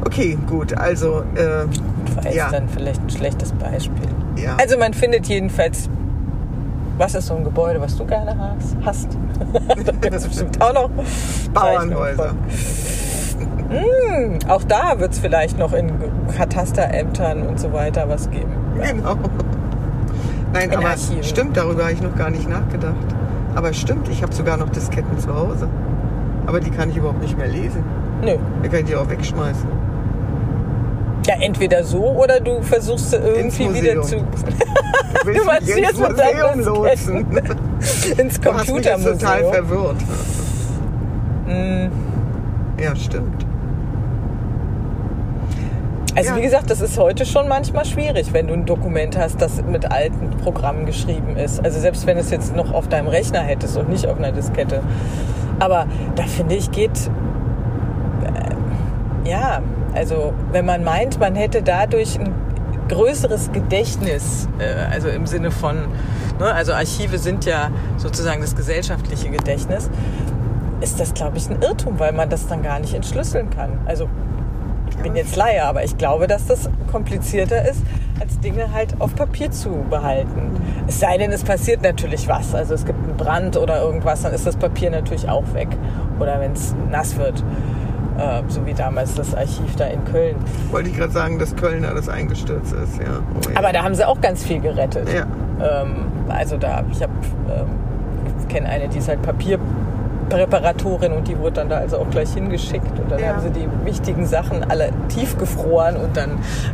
Okay, 0.06 0.38
gut, 0.48 0.78
also 0.78 1.24
äh, 1.36 1.66
War 2.16 2.34
ja. 2.34 2.50
dann 2.50 2.68
vielleicht 2.68 3.02
ein 3.02 3.10
schlechtes 3.10 3.54
Beispiel. 3.54 4.10
Ja. 4.36 4.58
Also 4.58 4.78
man 4.78 4.94
findet 4.94 5.28
jedenfalls, 5.28 5.90
was 7.04 7.16
ist 7.16 7.28
so 7.28 7.36
ein 7.36 7.44
Gebäude, 7.44 7.82
was 7.82 7.98
du 7.98 8.06
gerne 8.06 8.34
hast? 8.40 8.78
hast? 8.86 9.10
da 9.86 9.92
gibt 9.92 10.14
es 10.16 10.26
bestimmt 10.26 10.62
auch 10.62 10.74
noch 10.74 10.90
Bauernhäuser. 11.54 12.34
Hm, 13.70 14.40
auch 14.48 14.64
da 14.64 14.98
wird 15.00 15.12
es 15.12 15.20
vielleicht 15.20 15.58
noch 15.60 15.74
in 15.74 15.92
Katasterämtern 16.38 17.44
und 17.44 17.60
so 17.60 17.74
weiter 17.74 18.08
was 18.08 18.30
geben. 18.30 18.54
Ja. 18.78 18.92
Genau. 18.92 19.16
Nein, 20.54 20.70
In 20.72 20.78
aber 20.78 20.90
Archiven. 20.90 21.24
stimmt, 21.24 21.58
darüber 21.58 21.84
habe 21.84 21.92
ich 21.94 22.02
noch 22.02 22.16
gar 22.16 22.30
nicht 22.30 22.48
nachgedacht. 22.48 22.96
Aber 23.56 23.74
stimmt, 23.74 24.08
ich 24.08 24.24
habe 24.24 24.34
sogar 24.34 24.56
noch 24.56 24.70
Disketten 24.70 25.20
zu 25.20 25.36
Hause. 25.36 25.68
Aber 26.46 26.62
die 26.62 26.72
kann 26.72 26.90
ich 26.90 26.96
überhaupt 26.98 27.22
nicht 27.22 27.38
mehr 27.38 27.48
lesen. 27.48 27.84
Nö. 28.22 28.38
Kann 28.64 28.80
ich 28.80 28.86
die 28.86 28.96
auch 28.96 29.10
wegschmeißen. 29.10 29.68
Ja, 31.26 31.36
entweder 31.40 31.84
so 31.84 32.04
oder 32.04 32.40
du 32.40 32.62
versuchst 32.62 33.14
irgendwie 33.14 33.74
wieder 33.74 34.02
zu. 34.02 34.18
Du 34.18 34.24
Du 35.26 35.32
mich 35.32 35.78
jetzt 35.78 36.00
ins 36.00 36.00
mit 36.00 36.20
deinen 36.20 36.58
Museum 36.58 36.76
lotsen. 36.84 37.38
ins 37.38 38.18
jetzt 38.18 38.44
total 38.44 38.56
Computermuseum. 38.66 39.54
verwirrt. 39.54 39.96
Mm. 41.48 42.82
Ja, 42.82 42.96
stimmt. 42.96 43.46
Also 46.16 46.30
Ja. 46.32 46.36
wie 46.38 46.42
gesagt, 46.42 46.70
das 46.70 46.82
ist 46.82 46.98
heute 47.00 47.26
schon 47.26 47.48
manchmal 47.48 47.86
schwierig, 47.86 48.34
wenn 48.34 48.48
du 48.48 48.54
ein 48.54 48.66
Dokument 48.66 49.18
hast, 49.18 49.42
das 49.42 49.64
mit 49.64 49.92
alten 49.92 50.30
Programmen 50.44 50.86
geschrieben 50.86 51.38
ist. 51.38 51.64
Also 51.64 51.80
selbst 51.80 52.06
wenn 52.06 52.18
es 52.18 52.30
jetzt 52.30 52.56
noch 52.56 52.72
auf 52.74 52.88
deinem 52.88 53.08
Rechner 53.08 53.40
hättest 53.42 53.78
und 53.78 53.90
nicht 53.90 54.06
auf 54.08 54.18
einer 54.18 54.32
Diskette. 54.32 54.82
Aber 55.60 55.88
da 56.16 56.24
finde 56.24 56.56
ich, 56.56 56.70
geht 56.72 57.10
äh, 58.26 59.30
ja, 59.30 59.62
also 59.94 60.34
wenn 60.52 60.66
man 60.66 60.84
meint, 60.84 61.20
man 61.20 61.36
hätte 61.36 61.62
dadurch 61.62 62.20
ein 62.20 62.34
größeres 62.90 63.52
Gedächtnis, 63.52 64.48
äh, 64.60 64.92
also 64.92 65.10
im 65.10 65.26
Sinne 65.26 65.52
von, 65.52 65.78
ne, 66.40 66.54
also 66.54 66.74
Archive 66.74 67.18
sind 67.18 67.46
ja 67.46 67.70
sozusagen 67.98 68.42
das 68.42 68.56
gesellschaftliche 68.56 69.30
Gedächtnis, 69.30 69.90
ist 70.82 71.00
das, 71.00 71.14
glaube 71.14 71.38
ich, 71.38 71.50
ein 71.50 71.62
Irrtum, 71.62 72.00
weil 72.00 72.12
man 72.12 72.30
das 72.30 72.48
dann 72.48 72.62
gar 72.62 72.80
nicht 72.80 72.94
entschlüsseln 72.94 73.50
kann. 73.50 73.80
Also 73.86 74.10
ich 74.90 74.98
bin 74.98 75.16
jetzt 75.16 75.36
Laie, 75.36 75.64
aber 75.64 75.84
ich 75.84 75.98
glaube, 75.98 76.28
dass 76.28 76.46
das 76.46 76.70
komplizierter 76.92 77.68
ist, 77.68 77.82
als 78.20 78.40
Dinge 78.40 78.72
halt 78.72 79.00
auf 79.00 79.16
Papier 79.16 79.50
zu 79.50 79.86
behalten. 79.90 80.52
Es 80.88 81.00
sei 81.00 81.18
denn, 81.18 81.32
es 81.32 81.44
passiert 81.44 81.82
natürlich 81.82 82.28
was. 82.28 82.54
Also 82.54 82.74
es 82.74 82.86
gibt 82.86 83.00
einen 83.04 83.18
Brand 83.18 83.58
oder 83.58 83.82
irgendwas, 83.82 84.22
dann 84.22 84.34
ist 84.34 84.46
das 84.46 84.56
Papier 84.56 84.92
natürlich 84.92 85.28
auch 85.28 85.54
weg. 85.54 85.70
Oder 86.20 86.40
wenn 86.40 86.54
es 86.54 86.76
nass 86.92 87.18
wird. 87.18 87.44
Äh, 88.18 88.42
so 88.48 88.66
wie 88.66 88.74
damals 88.74 89.16
das 89.16 89.36
Archiv 89.36 89.76
da 89.76 89.86
in 89.86 90.04
Köln. 90.06 90.36
Wollte 90.72 90.90
ich 90.90 90.98
gerade 90.98 91.12
sagen, 91.12 91.40
dass 91.40 91.56
Köln 91.56 91.84
alles 91.86 92.10
eingestürzt 92.10 92.74
ist. 92.74 92.98
Ja. 92.98 93.20
Oh, 93.36 93.50
ja. 93.52 93.58
Aber 93.58 93.72
da 93.74 93.84
haben 93.84 93.96
sie 93.96 94.08
auch 94.08 94.22
ganz 94.22 94.44
viel 94.44 94.60
gerettet. 94.60 95.08
Ja. 95.12 95.26
Ähm, 95.82 95.96
also 96.30 96.58
da, 96.58 96.84
ich 96.92 97.02
habe, 97.02 97.12
ähm, 97.50 97.68
kenne 98.50 98.70
eine, 98.70 98.88
die 98.88 99.00
ist 99.00 99.08
halt 99.08 99.22
Papierpräparatorin 99.24 101.12
und 101.14 101.28
die 101.28 101.38
wurde 101.40 101.54
dann 101.54 101.70
da 101.70 101.78
also 101.78 101.98
auch 101.98 102.10
gleich 102.12 102.34
hingeschickt 102.34 103.00
und 103.00 103.12
dann 103.12 103.20
Ja. 103.20 103.30
haben 103.30 103.42
sie 103.42 103.50
die 103.50 103.68
wichtigen 103.84 104.26
Sachen 104.26 104.64
alle 104.70 104.90
tiefgefroren 105.10 105.98
und 105.98 106.16
dann 106.16 106.32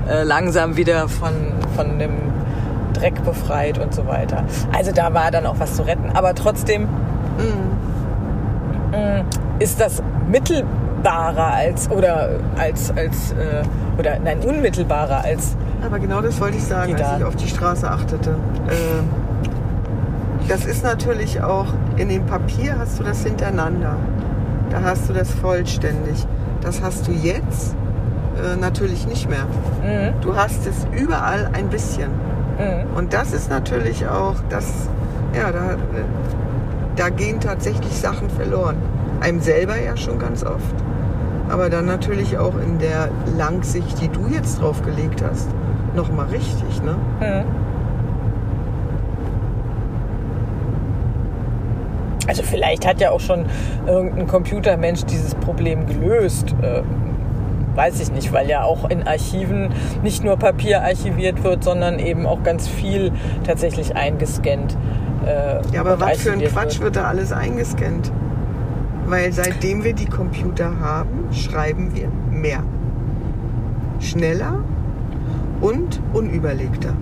äh, 0.10 0.24
langsam 0.24 0.76
wieder 0.78 1.08
von, 1.08 1.32
von 1.76 2.00
dem 2.00 2.12
Dreck 2.94 3.24
befreit 3.24 3.78
und 3.78 3.94
so 3.94 4.06
weiter. 4.08 4.44
Also 4.76 4.92
da 4.92 5.14
war 5.14 5.32
dann 5.32 5.46
auch 5.46 5.56
was 5.60 5.76
zu 5.76 5.84
retten. 5.84 6.10
Aber 6.14 6.34
trotzdem 6.36 6.84
Mhm. 6.84 8.90
mh, 8.92 9.24
ist 9.60 9.80
das 9.80 10.02
mittelbarer 11.00 11.54
als 11.54 11.90
oder 11.90 12.30
als 12.58 12.92
als 12.96 13.32
äh, 13.32 13.64
oder 13.98 14.20
nein 14.20 14.40
unmittelbarer 14.40 15.24
als 15.24 15.56
Aber 15.84 16.00
genau 16.00 16.22
das 16.22 16.40
wollte 16.42 16.58
ich 16.58 16.64
sagen, 16.64 16.96
als 16.96 17.18
ich 17.20 17.24
auf 17.24 17.36
die 17.36 17.48
Straße 17.48 17.90
achtete. 17.90 18.32
Äh, 18.32 19.04
das 20.48 20.66
ist 20.66 20.84
natürlich 20.84 21.42
auch, 21.42 21.68
in 21.98 22.10
dem 22.10 22.26
Papier 22.26 22.76
hast 22.80 23.00
du 23.00 23.04
das 23.04 23.24
hintereinander. 23.24 23.96
Da 24.72 24.82
hast 24.84 25.08
du 25.10 25.14
das 25.14 25.32
vollständig. 25.32 26.26
Das 26.62 26.82
hast 26.82 27.08
du 27.08 27.12
jetzt 27.12 27.76
äh, 28.36 28.60
natürlich 28.60 29.08
nicht 29.08 29.30
mehr. 29.30 29.46
mhm, 29.84 30.20
Du 30.22 30.36
hast 30.36 30.66
es 30.66 30.88
überall 30.92 31.50
ein 31.54 31.70
bisschen. 31.70 32.10
mhm. 32.58 32.98
Und 32.98 33.14
das 33.14 33.32
ist 33.32 33.50
natürlich 33.50 34.08
auch, 34.08 34.36
das, 34.50 34.66
ja, 35.36 35.52
da, 35.52 35.76
da 36.96 37.10
gehen 37.10 37.40
tatsächlich 37.40 37.96
Sachen 37.98 38.30
verloren. 38.30 38.78
Einem 39.22 39.42
selber 39.42 39.78
ja 39.80 39.96
schon 39.98 40.18
ganz 40.18 40.44
oft. 40.44 40.76
Aber 41.50 41.70
dann 41.70 41.86
natürlich 41.86 42.38
auch 42.38 42.54
in 42.56 42.78
der 42.80 43.10
Langsicht, 43.38 44.00
die 44.02 44.08
du 44.08 44.28
jetzt 44.32 44.62
drauf 44.62 44.82
gelegt 44.84 45.24
hast, 45.28 45.50
nochmal 45.96 46.28
richtig, 46.28 46.82
ne? 46.84 46.96
Mhm. 47.20 47.46
Also 52.28 52.44
vielleicht 52.44 52.86
hat 52.86 53.02
ja 53.02 53.10
auch 53.10 53.20
schon 53.20 53.46
irgendein 53.88 54.28
Computermensch 54.28 55.04
dieses 55.06 55.34
Problem 55.34 55.88
gelöst. 55.88 56.54
Äh, 56.62 56.84
weiß 57.76 58.00
ich 58.02 58.12
nicht, 58.12 58.32
weil 58.32 58.48
ja 58.48 58.64
auch 58.64 58.88
in 58.90 59.08
Archiven 59.08 59.70
nicht 60.04 60.24
nur 60.24 60.38
Papier 60.38 60.84
archiviert 60.84 61.44
wird, 61.44 61.64
sondern 61.64 61.98
eben 61.98 62.28
auch 62.28 62.44
ganz 62.44 62.68
viel 62.68 63.12
tatsächlich 63.46 63.96
eingescannt. 63.96 64.78
Äh, 65.26 65.62
Ja, 65.74 65.82
aber 65.82 66.00
was 66.00 66.20
für 66.20 66.34
ein 66.34 66.42
Quatsch 66.42 66.74
wird. 66.76 66.82
wird 66.82 66.96
da 66.98 67.06
alles 67.06 67.32
eingescannt? 67.32 68.12
Weil 69.10 69.34
seitdem 69.34 69.84
wir 69.84 69.94
die 69.94 70.06
Computer 70.06 70.80
haben, 70.80 71.34
schreiben 71.34 71.96
wir 71.96 72.10
mehr. 72.32 72.62
Schneller 74.00 74.64
und 75.62 76.00
unüberlegter. 76.14 76.94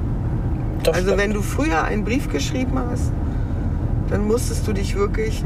Das 0.84 0.96
Also 0.96 1.08
stimmt. 1.10 1.22
wenn 1.22 1.34
du 1.34 1.42
früher 1.42 1.84
einen 1.84 2.06
Brief 2.06 2.30
geschrieben 2.32 2.80
hast, 2.90 3.12
dann 4.10 4.26
musstest 4.26 4.66
du 4.66 4.72
dich 4.72 4.96
wirklich, 4.96 5.44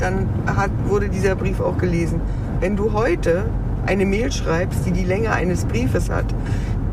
dann 0.00 0.28
hat, 0.46 0.70
wurde 0.88 1.08
dieser 1.08 1.36
Brief 1.36 1.60
auch 1.60 1.78
gelesen. 1.78 2.20
Wenn 2.58 2.74
du 2.74 2.92
heute 2.92 3.44
eine 3.86 4.04
Mail 4.04 4.32
schreibst, 4.32 4.84
die 4.84 4.90
die 4.90 5.04
Länge 5.04 5.30
eines 5.30 5.64
Briefes 5.64 6.10
hat, 6.10 6.26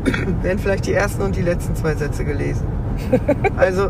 werden 0.42 0.60
vielleicht 0.60 0.86
die 0.86 0.92
ersten 0.92 1.22
und 1.22 1.34
die 1.34 1.42
letzten 1.42 1.74
zwei 1.74 1.94
Sätze 1.96 2.24
gelesen. 2.24 2.66
Also, 3.56 3.88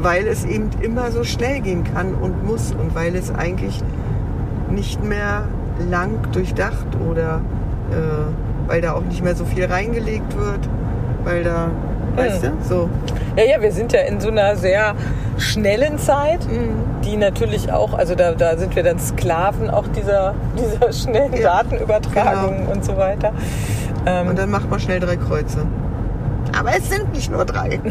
weil 0.00 0.26
es 0.26 0.44
eben 0.44 0.70
immer 0.80 1.10
so 1.10 1.24
schnell 1.24 1.60
gehen 1.60 1.84
kann 1.84 2.14
und 2.14 2.46
muss 2.46 2.72
und 2.72 2.94
weil 2.94 3.14
es 3.16 3.30
eigentlich 3.34 3.82
nicht 4.70 5.02
mehr 5.04 5.42
lang 5.90 6.30
durchdacht 6.32 6.86
oder 7.08 7.40
äh, 7.90 8.68
weil 8.68 8.80
da 8.80 8.92
auch 8.92 9.02
nicht 9.02 9.22
mehr 9.24 9.34
so 9.34 9.44
viel 9.44 9.64
reingelegt 9.64 10.36
wird, 10.36 10.68
weil 11.24 11.42
da, 11.42 11.70
weißt 12.16 12.44
du, 12.44 12.52
so. 12.68 12.88
Ja, 13.36 13.44
ja, 13.44 13.60
wir 13.60 13.72
sind 13.72 13.92
ja 13.92 14.00
in 14.00 14.20
so 14.20 14.28
einer 14.28 14.56
sehr 14.56 14.94
schnellen 15.38 15.98
Zeit, 15.98 16.40
die 17.04 17.16
natürlich 17.16 17.72
auch, 17.72 17.94
also 17.94 18.14
da, 18.14 18.32
da 18.32 18.56
sind 18.56 18.76
wir 18.76 18.82
dann 18.82 18.98
Sklaven 18.98 19.70
auch 19.70 19.86
dieser, 19.88 20.34
dieser 20.58 20.92
schnellen 20.92 21.32
Ja, 21.34 21.62
Datenübertragung 21.62 22.66
und 22.68 22.84
so 22.84 22.96
weiter. 22.96 23.32
Ähm, 24.06 24.28
Und 24.28 24.38
dann 24.38 24.50
macht 24.50 24.70
man 24.70 24.78
schnell 24.80 25.00
drei 25.00 25.16
Kreuze. 25.16 25.66
Aber 26.58 26.70
es 26.76 26.88
sind 26.88 27.12
nicht 27.12 27.30
nur 27.30 27.44
drei. 27.44 27.80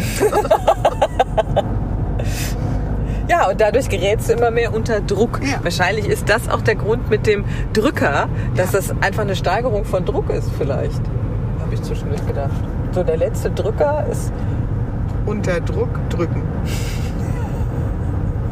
ja, 3.30 3.48
und 3.48 3.62
dadurch 3.62 3.90
gerätst 3.90 4.30
du 4.30 4.34
immer 4.34 4.52
mehr 4.52 4.74
unter 4.74 5.02
Druck. 5.02 5.40
Ja. 5.44 5.64
Wahrscheinlich 5.64 6.08
ist 6.08 6.30
das 6.30 6.50
auch 6.50 6.62
der 6.62 6.76
Grund 6.76 7.10
mit 7.10 7.28
dem 7.28 7.46
Drücker, 7.74 8.28
dass 8.56 8.72
das 8.72 8.92
einfach 9.02 9.22
eine 9.22 9.36
Steigerung 9.36 9.86
von 9.86 10.04
Druck 10.04 10.30
ist 10.32 10.50
vielleicht. 10.58 11.02
Habe 11.60 11.74
ich 11.74 11.82
zwischendurch 11.84 12.26
gedacht. 12.26 12.50
So, 12.92 13.04
der 13.04 13.18
letzte 13.18 13.52
Drücker 13.52 14.06
ist 14.12 14.34
Unter 15.26 15.62
Druck 15.62 15.90
drücken. 16.10 16.42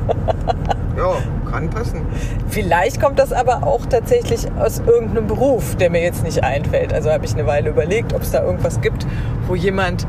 Ja, 0.97 1.13
kann 1.51 1.69
passen. 1.69 2.01
Vielleicht 2.49 2.99
kommt 2.99 3.19
das 3.19 3.31
aber 3.31 3.61
auch 3.61 3.85
tatsächlich 3.85 4.47
aus 4.57 4.79
irgendeinem 4.79 5.27
Beruf, 5.27 5.75
der 5.75 5.91
mir 5.91 6.01
jetzt 6.01 6.23
nicht 6.23 6.43
einfällt. 6.43 6.91
Also 6.91 7.11
habe 7.11 7.23
ich 7.23 7.35
eine 7.35 7.45
Weile 7.45 7.69
überlegt, 7.69 8.13
ob 8.13 8.23
es 8.23 8.31
da 8.31 8.43
irgendwas 8.43 8.81
gibt, 8.81 9.05
wo 9.45 9.53
jemand 9.53 10.07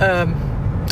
ähm, 0.00 0.34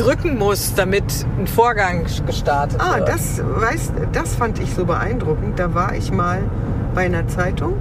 drücken 0.01 0.39
muss, 0.39 0.75
damit 0.75 1.05
ein 1.39 1.47
Vorgang 1.47 2.05
gestartet 2.27 2.81
Ah, 2.81 2.99
wird. 2.99 3.09
das, 3.09 3.41
weißt, 3.45 3.93
das 4.13 4.35
fand 4.35 4.59
ich 4.61 4.75
so 4.75 4.85
beeindruckend. 4.85 5.59
Da 5.59 5.75
war 5.75 5.95
ich 5.95 6.13
mal 6.13 6.39
bei 6.95 7.07
einer 7.07 7.27
Zeitung 7.29 7.75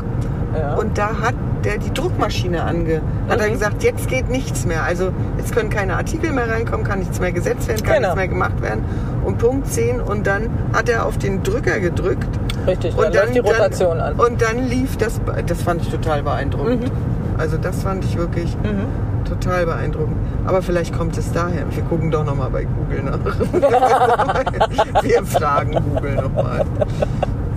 ja. 0.58 0.76
und 0.76 0.98
da 0.98 1.20
hat 1.22 1.36
der 1.64 1.78
die 1.80 1.92
Druckmaschine 1.94 2.64
ange... 2.64 3.02
Hat 3.28 3.40
er 3.42 3.48
Mhm. 3.48 3.54
gesagt, 3.54 3.84
jetzt 3.84 4.08
geht 4.08 4.30
nichts 4.30 4.66
mehr. 4.66 4.84
Also 4.84 5.12
jetzt 5.38 5.54
können 5.54 5.70
keine 5.70 5.96
Artikel 5.98 6.32
mehr 6.32 6.50
reinkommen, 6.50 6.86
kann 6.86 7.00
nichts 7.00 7.20
mehr 7.20 7.32
gesetzt 7.32 7.68
werden, 7.68 7.84
kann 7.84 7.96
Genau. 7.98 8.10
nichts 8.10 8.16
mehr 8.18 8.28
gemacht 8.28 8.62
werden. 8.62 8.84
Und 9.26 9.38
Punkt 9.40 9.68
10 9.68 10.00
und 10.00 10.26
dann 10.28 10.50
hat 10.74 10.88
er 10.88 11.06
auf 11.06 11.18
den 11.18 11.44
Drücker 11.44 11.80
gedrückt 11.80 12.28
Richtig, 12.68 12.96
dann, 12.96 13.06
und 13.06 13.16
läuft 13.16 13.36
die 13.36 13.40
Rotation 13.40 13.98
dann, 13.98 14.20
an. 14.20 14.26
Und 14.26 14.42
dann 14.42 14.68
lief 14.68 14.98
das, 14.98 15.20
das 15.46 15.62
fand 15.62 15.82
ich 15.82 15.90
total 15.90 16.24
beeindruckend. 16.24 16.84
Mhm. 16.86 16.92
Also 17.40 17.58
das 17.58 17.82
fand 17.84 18.06
ich 18.06 18.18
wirklich 18.18 18.56
Mhm. 18.64 18.86
Total 19.40 19.66
beeindruckend. 19.66 20.18
Aber 20.46 20.62
vielleicht 20.62 20.98
kommt 20.98 21.18
es 21.18 21.32
daher. 21.32 21.64
Wir 21.70 21.84
gucken 21.84 22.12
doch 22.12 22.26
nochmal 22.26 22.50
bei 22.50 22.66
Google 22.66 23.04
nach. 23.04 23.20
Wir 25.04 25.24
fragen 25.26 25.72
Google 25.94 26.16
nochmal. 26.16 26.64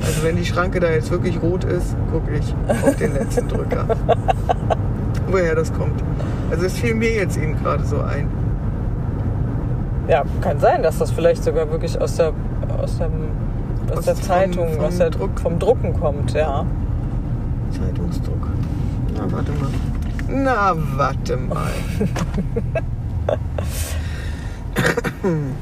Also 0.00 0.22
wenn 0.24 0.36
die 0.36 0.44
Schranke 0.46 0.80
da 0.80 0.88
jetzt 0.90 1.10
wirklich 1.10 1.40
rot 1.42 1.64
ist, 1.64 1.94
gucke 2.10 2.32
ich 2.34 2.54
auf 2.84 2.96
den 2.96 3.12
letzten 3.14 3.48
Drücker. 3.48 3.84
Woher 5.30 5.54
das 5.54 5.72
kommt. 5.72 6.02
Also 6.50 6.66
es 6.66 6.74
fiel 6.74 6.94
mir 6.94 7.12
jetzt 7.14 7.36
eben 7.36 7.56
gerade 7.62 7.84
so 7.84 8.00
ein. 8.00 8.28
Ja, 10.08 10.24
kann 10.40 10.58
sein, 10.58 10.82
dass 10.82 10.98
das 10.98 11.10
vielleicht 11.12 11.44
sogar 11.44 11.70
wirklich 11.70 12.00
aus 12.00 12.16
der, 12.16 12.32
aus 12.82 12.98
dem, 12.98 13.10
aus 13.92 13.98
Aus- 13.98 14.04
der 14.06 14.14
vom- 14.16 14.24
Zeitung, 14.24 14.72
vom 14.74 14.84
aus 14.84 14.96
der 14.98 15.10
Druck. 15.10 15.38
vom 15.38 15.58
Drucken 15.58 15.92
kommt, 16.00 16.32
ja. 16.32 16.64
Zeitungsdruck. 17.70 18.48
Na, 19.14 19.20
warte 19.30 19.52
mal. 19.52 19.68
Na, 20.30 20.72
warte 20.96 21.36
mal. 21.36 21.72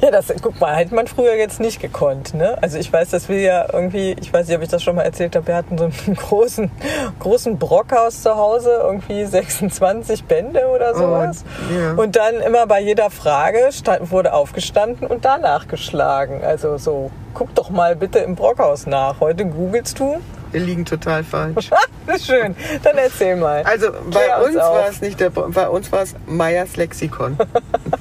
Ja, 0.00 0.12
das, 0.12 0.32
guck 0.40 0.60
mal, 0.60 0.76
hätte 0.76 0.94
man 0.94 1.08
früher 1.08 1.34
jetzt 1.34 1.58
nicht 1.58 1.80
gekonnt. 1.80 2.32
Ne? 2.32 2.56
Also 2.62 2.78
ich 2.78 2.92
weiß, 2.92 3.10
dass 3.10 3.28
wir 3.28 3.40
ja 3.40 3.66
irgendwie, 3.72 4.14
ich 4.20 4.32
weiß 4.32 4.46
nicht, 4.46 4.56
ob 4.56 4.62
ich 4.62 4.68
das 4.68 4.80
schon 4.80 4.94
mal 4.94 5.02
erzählt 5.02 5.34
habe, 5.34 5.48
wir 5.48 5.56
hatten 5.56 5.76
so 5.76 5.84
einen 5.84 6.14
großen, 6.16 6.70
großen 7.18 7.58
Brockhaus 7.58 8.22
zu 8.22 8.36
Hause, 8.36 8.78
irgendwie 8.80 9.24
26 9.24 10.24
Bände 10.24 10.68
oder 10.68 10.94
sowas. 10.94 11.44
Oh, 11.68 11.74
ja. 11.74 11.92
Und 11.94 12.14
dann 12.14 12.36
immer 12.36 12.68
bei 12.68 12.80
jeder 12.80 13.10
Frage 13.10 13.70
stand, 13.72 14.12
wurde 14.12 14.34
aufgestanden 14.34 15.08
und 15.08 15.24
danach 15.24 15.66
geschlagen. 15.66 16.44
Also 16.44 16.78
so, 16.78 17.10
guck 17.34 17.52
doch 17.56 17.70
mal 17.70 17.96
bitte 17.96 18.20
im 18.20 18.36
Brockhaus 18.36 18.86
nach. 18.86 19.18
Heute 19.18 19.46
googelst 19.46 19.98
du. 19.98 20.20
Wir 20.52 20.60
liegen 20.60 20.84
total 20.84 21.24
falsch. 21.24 21.70
Das 22.06 22.20
ist 22.22 22.26
schön. 22.26 22.56
Dann 22.82 22.96
erzähl 22.96 23.36
mal. 23.36 23.62
Also 23.64 23.88
bei 24.10 24.34
uns 24.38 24.54
uns 24.54 24.56
war 24.56 24.88
es 24.88 25.02
nicht 25.02 25.20
der, 25.20 25.28
bei 25.28 25.68
uns 25.68 25.92
war 25.92 26.00
es 26.00 26.14
Meyers 26.26 26.76
Lexikon. 26.76 27.36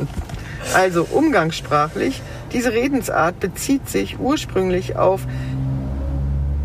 also 0.73 1.05
umgangssprachlich, 1.11 2.21
diese 2.53 2.71
Redensart 2.71 3.37
bezieht 3.41 3.89
sich 3.89 4.17
ursprünglich 4.17 4.95
auf 4.95 5.27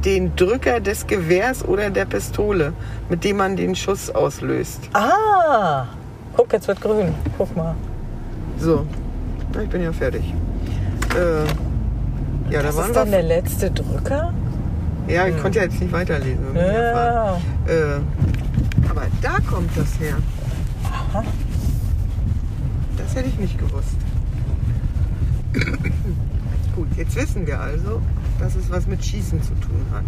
den 0.04 0.36
Drücker 0.36 0.78
des 0.78 1.08
Gewehrs 1.08 1.64
oder 1.64 1.90
der 1.90 2.04
Pistole, 2.04 2.74
mit 3.08 3.24
dem 3.24 3.38
man 3.38 3.56
den 3.56 3.74
Schuss 3.74 4.10
auslöst. 4.10 4.80
Ah, 4.92 5.86
guck, 6.36 6.52
jetzt 6.52 6.68
wird 6.68 6.80
grün. 6.80 7.12
Guck 7.38 7.56
mal. 7.56 7.74
So, 8.58 8.86
ich 9.60 9.68
bin 9.68 9.82
ja 9.82 9.92
fertig. 9.92 10.22
Äh, 11.16 12.52
ja, 12.52 12.60
da 12.60 12.68
Das 12.68 12.76
waren 12.76 12.86
ist 12.90 12.96
dann 12.96 13.10
der 13.10 13.22
letzte 13.22 13.70
Drücker? 13.70 14.32
Ja, 15.12 15.26
ich 15.26 15.36
konnte 15.36 15.58
ja 15.58 15.64
jetzt 15.64 15.78
nicht 15.78 15.92
weiterlesen. 15.92 16.54
wir 16.54 16.72
ja 16.72 16.92
fahren. 16.94 17.42
Äh, 17.66 18.88
aber 18.88 19.02
da 19.20 19.38
kommt 19.40 19.76
das 19.76 20.00
her. 20.00 20.16
Das 22.96 23.14
hätte 23.14 23.28
ich 23.28 23.38
nicht 23.38 23.58
gewusst. 23.58 23.96
Gut, 26.74 26.88
jetzt 26.96 27.14
wissen 27.14 27.46
wir 27.46 27.60
also, 27.60 28.00
dass 28.38 28.56
es 28.56 28.70
was 28.70 28.86
mit 28.86 29.04
Schießen 29.04 29.42
zu 29.42 29.52
tun 29.54 29.84
hat. 29.92 30.04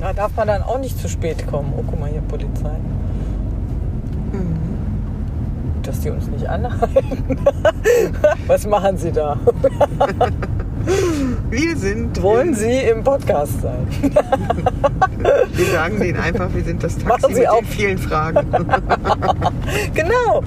Da 0.00 0.12
darf 0.12 0.36
man 0.36 0.46
dann 0.48 0.62
auch 0.62 0.78
nicht 0.78 0.98
zu 0.98 1.08
spät 1.08 1.46
kommen. 1.46 1.72
Oh, 1.74 1.84
guck 1.86 1.98
mal 1.98 2.10
hier, 2.10 2.20
Polizei. 2.20 2.76
Dass 5.82 6.00
die 6.00 6.10
uns 6.10 6.26
nicht 6.28 6.46
anhalten. 6.46 7.38
Was 8.46 8.66
machen 8.66 8.98
sie 8.98 9.10
da? 9.10 9.38
Wir 11.50 11.76
sind, 11.76 12.20
Wollen 12.22 12.54
sie 12.54 12.78
im 12.80 13.02
Podcast 13.04 13.60
sein? 13.62 13.86
wir 15.52 15.66
sagen 15.66 15.98
denen 16.00 16.18
einfach, 16.18 16.52
wir 16.54 16.62
sind 16.62 16.82
das 16.82 16.94
Taxi 16.96 17.08
Machen 17.08 17.34
Sie 17.34 17.40
mit 17.40 17.48
auf. 17.50 17.58
den 17.60 17.66
vielen 17.68 17.98
Fragen. 17.98 18.46
Genau. 19.94 20.42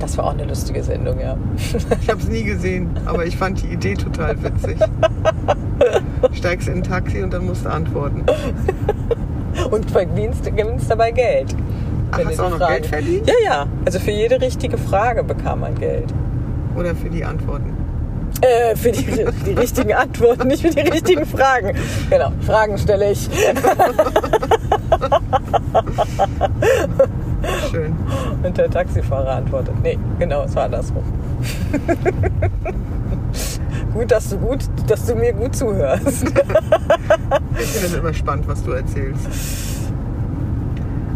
Das 0.00 0.16
war 0.16 0.26
auch 0.26 0.32
eine 0.34 0.44
lustige 0.44 0.82
Sendung, 0.82 1.18
ja. 1.20 1.36
Ich 2.00 2.08
habe 2.08 2.20
es 2.20 2.28
nie 2.28 2.44
gesehen, 2.44 2.88
aber 3.04 3.26
ich 3.26 3.36
fand 3.36 3.62
die 3.62 3.66
Idee 3.66 3.94
total 3.94 4.36
witzig. 4.42 4.76
Steigst 6.34 6.68
in 6.68 6.74
ein 6.78 6.82
Taxi 6.84 7.22
und 7.22 7.32
dann 7.32 7.44
musst 7.46 7.64
du 7.64 7.68
antworten. 7.70 8.24
Und 9.70 9.90
verdienst, 9.90 10.44
gewinnst 10.44 10.90
dabei 10.90 11.10
Geld. 11.10 11.54
Ach, 12.12 12.18
Wenn 12.18 12.28
hast 12.28 12.38
du 12.38 12.42
auch 12.44 12.50
noch 12.50 12.58
Fragen- 12.58 12.72
Geld 12.74 12.86
verdient? 12.86 13.26
Ja, 13.28 13.34
ja. 13.44 13.66
Also 13.84 13.98
für 13.98 14.12
jede 14.12 14.40
richtige 14.40 14.78
Frage 14.78 15.24
bekam 15.24 15.60
man 15.60 15.74
Geld. 15.74 16.14
Oder 16.76 16.94
für 16.94 17.10
die 17.10 17.24
Antworten? 17.24 17.72
Äh, 18.40 18.76
für 18.76 18.92
die, 18.92 19.04
die 19.46 19.52
richtigen 19.52 19.92
Antworten, 19.92 20.46
nicht 20.48 20.62
für 20.62 20.70
die 20.70 20.80
richtigen 20.80 21.26
Fragen. 21.26 21.74
Genau, 22.08 22.32
Fragen 22.46 22.78
stelle 22.78 23.10
ich. 23.10 23.28
Schön. 27.70 27.96
Und 28.42 28.56
der 28.56 28.70
Taxifahrer 28.70 29.36
antwortet. 29.36 29.74
Nee, 29.82 29.98
genau, 30.18 30.44
es 30.44 30.54
war 30.54 30.64
andersrum. 30.64 31.02
gut, 33.92 34.10
dass 34.10 34.30
du 34.30 34.38
gut, 34.38 34.60
dass 34.86 35.06
du 35.06 35.14
mir 35.14 35.32
gut 35.32 35.56
zuhörst. 35.56 36.24
Ich 37.58 37.66
finde 37.66 37.88
das 37.88 37.94
immer 37.94 38.14
spannend, 38.14 38.46
was 38.48 38.62
du 38.62 38.72
erzählst. 38.72 39.26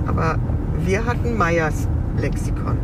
Aber 0.06 0.38
wir 0.84 1.04
hatten 1.04 1.36
Meyers 1.36 1.86
Lexikon. 2.18 2.78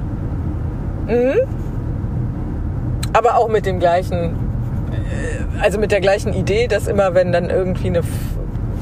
Aber 3.18 3.36
auch 3.36 3.48
mit 3.48 3.66
dem 3.66 3.80
gleichen, 3.80 4.36
äh, 4.92 5.60
also 5.60 5.80
mit 5.80 5.90
der 5.90 6.00
gleichen 6.00 6.32
Idee, 6.32 6.68
dass 6.68 6.86
immer, 6.86 7.14
wenn 7.14 7.32
dann 7.32 7.50
irgendwie 7.50 7.88
eine, 7.88 8.02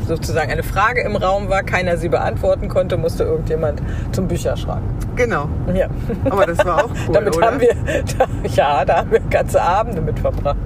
sozusagen 0.06 0.52
eine 0.52 0.62
Frage 0.62 1.00
im 1.00 1.16
Raum 1.16 1.48
war, 1.48 1.62
keiner 1.62 1.96
sie 1.96 2.10
beantworten 2.10 2.68
konnte, 2.68 2.98
musste 2.98 3.24
irgendjemand 3.24 3.80
zum 4.12 4.28
Bücherschrank. 4.28 4.82
Genau. 5.16 5.48
Ja. 5.74 5.86
Aber 6.28 6.44
das 6.44 6.62
war 6.66 6.84
auch 6.84 6.90
cool, 7.08 7.14
Damit 7.14 7.34
oder? 7.34 7.46
haben 7.46 7.60
wir, 7.62 7.74
da, 8.18 8.26
ja, 8.54 8.84
da 8.84 8.96
haben 8.98 9.10
wir 9.10 9.20
ganze 9.20 9.62
Abende 9.62 10.02
mit 10.02 10.18
verbracht. 10.18 10.58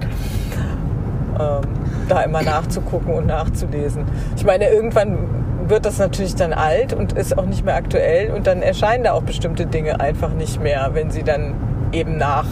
Ähm, 1.39 1.61
da 2.09 2.23
immer 2.23 2.41
nachzugucken 2.41 3.13
und 3.13 3.27
nachzulesen. 3.27 4.03
Ich 4.35 4.43
meine, 4.43 4.69
irgendwann 4.69 5.29
wird 5.69 5.85
das 5.85 5.97
natürlich 5.97 6.35
dann 6.35 6.51
alt 6.51 6.91
und 6.91 7.13
ist 7.13 7.37
auch 7.37 7.45
nicht 7.45 7.63
mehr 7.63 7.75
aktuell 7.75 8.31
und 8.31 8.47
dann 8.47 8.61
erscheinen 8.61 9.05
da 9.05 9.13
auch 9.13 9.23
bestimmte 9.23 9.65
Dinge 9.65 10.01
einfach 10.01 10.33
nicht 10.33 10.61
mehr, 10.61 10.89
wenn 10.91 11.09
sie 11.09 11.23
dann 11.23 11.53
eben 11.93 12.17
nach, 12.17 12.47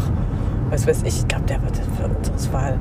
was 0.70 0.88
weiß 0.88 1.04
ich, 1.04 1.20
ich 1.20 1.28
glaube, 1.28 1.46
der 1.46 1.62
wird 1.64 1.78
für 1.78 2.08
unseres 2.08 2.52
Wahl 2.54 2.78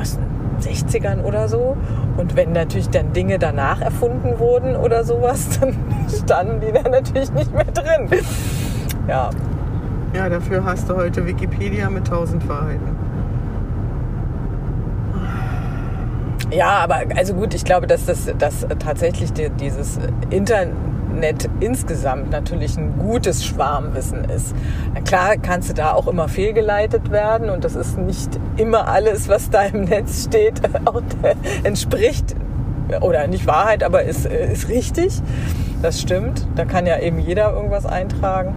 aus 0.00 0.16
den 0.16 0.28
60ern 0.60 1.22
oder 1.22 1.48
so. 1.48 1.76
Und 2.16 2.36
wenn 2.36 2.52
natürlich 2.52 2.90
dann 2.90 3.12
Dinge 3.12 3.38
danach 3.38 3.80
erfunden 3.80 4.38
wurden 4.38 4.76
oder 4.76 5.04
sowas, 5.04 5.48
dann 5.60 5.76
standen 6.08 6.60
die 6.60 6.72
dann 6.72 6.90
natürlich 6.90 7.32
nicht 7.32 7.52
mehr 7.52 7.64
drin. 7.64 8.08
Ja, 9.06 9.30
Ja, 10.14 10.28
dafür 10.28 10.64
hast 10.64 10.88
du 10.88 10.96
heute 10.96 11.26
Wikipedia 11.26 11.88
mit 11.90 12.04
1000 12.06 12.48
Wahrheiten. 12.48 12.96
Ja, 16.50 16.78
aber 16.78 17.02
also 17.14 17.34
gut, 17.34 17.52
ich 17.52 17.64
glaube, 17.64 17.86
dass 17.86 18.06
das 18.06 18.32
dass 18.38 18.66
tatsächlich 18.78 19.32
die, 19.34 19.50
dieses 19.50 19.98
Internet 20.30 20.72
insgesamt 21.60 22.30
natürlich 22.30 22.76
ein 22.76 22.98
gutes 22.98 23.44
Schwarmwissen 23.44 24.24
ist. 24.24 24.54
Na 24.94 25.00
klar 25.00 25.36
kannst 25.36 25.70
du 25.70 25.74
da 25.74 25.92
auch 25.92 26.06
immer 26.06 26.28
fehlgeleitet 26.28 27.10
werden 27.10 27.50
und 27.50 27.64
das 27.64 27.74
ist 27.74 27.98
nicht 27.98 28.38
immer 28.56 28.88
alles, 28.88 29.28
was 29.28 29.50
da 29.50 29.62
im 29.62 29.82
Netz 29.82 30.24
steht, 30.24 30.60
auch 30.84 31.02
der, 31.22 31.34
entspricht 31.64 32.34
oder 33.00 33.26
nicht 33.26 33.46
Wahrheit, 33.46 33.82
aber 33.82 34.02
ist, 34.02 34.26
ist 34.26 34.68
richtig. 34.68 35.20
Das 35.82 36.00
stimmt. 36.00 36.46
Da 36.56 36.64
kann 36.64 36.86
ja 36.86 36.98
eben 36.98 37.18
jeder 37.20 37.52
irgendwas 37.52 37.86
eintragen. 37.86 38.54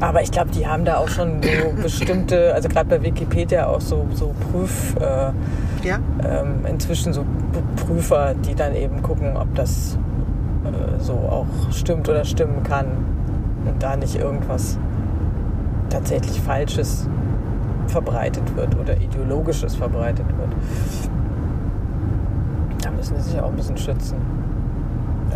Aber 0.00 0.22
ich 0.22 0.30
glaube, 0.30 0.50
die 0.50 0.66
haben 0.66 0.84
da 0.84 0.98
auch 0.98 1.08
schon 1.08 1.40
so 1.42 1.72
bestimmte, 1.82 2.54
also 2.54 2.68
gerade 2.68 2.88
bei 2.88 3.02
Wikipedia 3.02 3.66
auch 3.66 3.80
so, 3.80 4.06
so 4.14 4.32
Prüf, 4.52 4.94
äh, 5.00 5.32
Ja? 5.86 5.98
ähm, 6.24 6.64
inzwischen 6.68 7.12
so 7.12 7.24
Prüfer, 7.76 8.34
die 8.34 8.54
dann 8.54 8.76
eben 8.76 9.02
gucken, 9.02 9.36
ob 9.36 9.52
das 9.56 9.96
äh, 9.96 10.07
so 10.98 11.12
auch 11.12 11.46
stimmt 11.70 12.08
oder 12.08 12.24
stimmen 12.24 12.62
kann 12.62 12.86
und 13.66 13.82
da 13.82 13.96
nicht 13.96 14.16
irgendwas 14.16 14.78
tatsächlich 15.90 16.40
Falsches 16.40 17.08
verbreitet 17.86 18.56
wird 18.56 18.76
oder 18.78 18.96
ideologisches 18.96 19.74
verbreitet 19.74 20.26
wird. 20.36 20.50
Da 22.82 22.90
müssen 22.90 23.16
sie 23.16 23.30
sich 23.30 23.40
auch 23.40 23.48
ein 23.48 23.56
bisschen 23.56 23.76
schützen. 23.76 24.16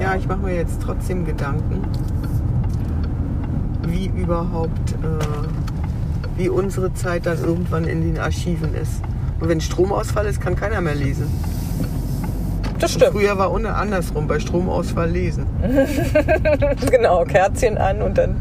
Ja, 0.01 0.15
ich 0.17 0.27
mache 0.27 0.41
mir 0.41 0.55
jetzt 0.55 0.81
trotzdem 0.83 1.25
Gedanken, 1.25 1.83
wie 3.87 4.07
überhaupt, 4.07 4.93
äh, 4.93 6.39
wie 6.39 6.49
unsere 6.49 6.95
Zeit 6.95 7.27
dann 7.27 7.39
irgendwann 7.39 7.85
in 7.85 8.01
den 8.03 8.19
Archiven 8.19 8.75
ist. 8.75 9.03
Und 9.41 9.49
wenn 9.49 9.61
Stromausfall 9.61 10.27
ist, 10.27 10.41
kann 10.41 10.57
keiner 10.57 10.81
mehr 10.81 10.95
lesen. 10.95 11.27
Das 12.83 12.95
stimmt. 12.95 13.13
Früher 13.13 13.39
war 13.39 13.53
ohne 13.53 13.75
andersrum, 13.75 14.27
bei 14.27 14.41
Stromausfall 14.41 15.09
lesen. 15.09 15.47
Genau, 16.91 17.25
Kerzchen 17.25 17.79
an 17.79 18.03
und 18.03 18.19
dann. 18.19 18.37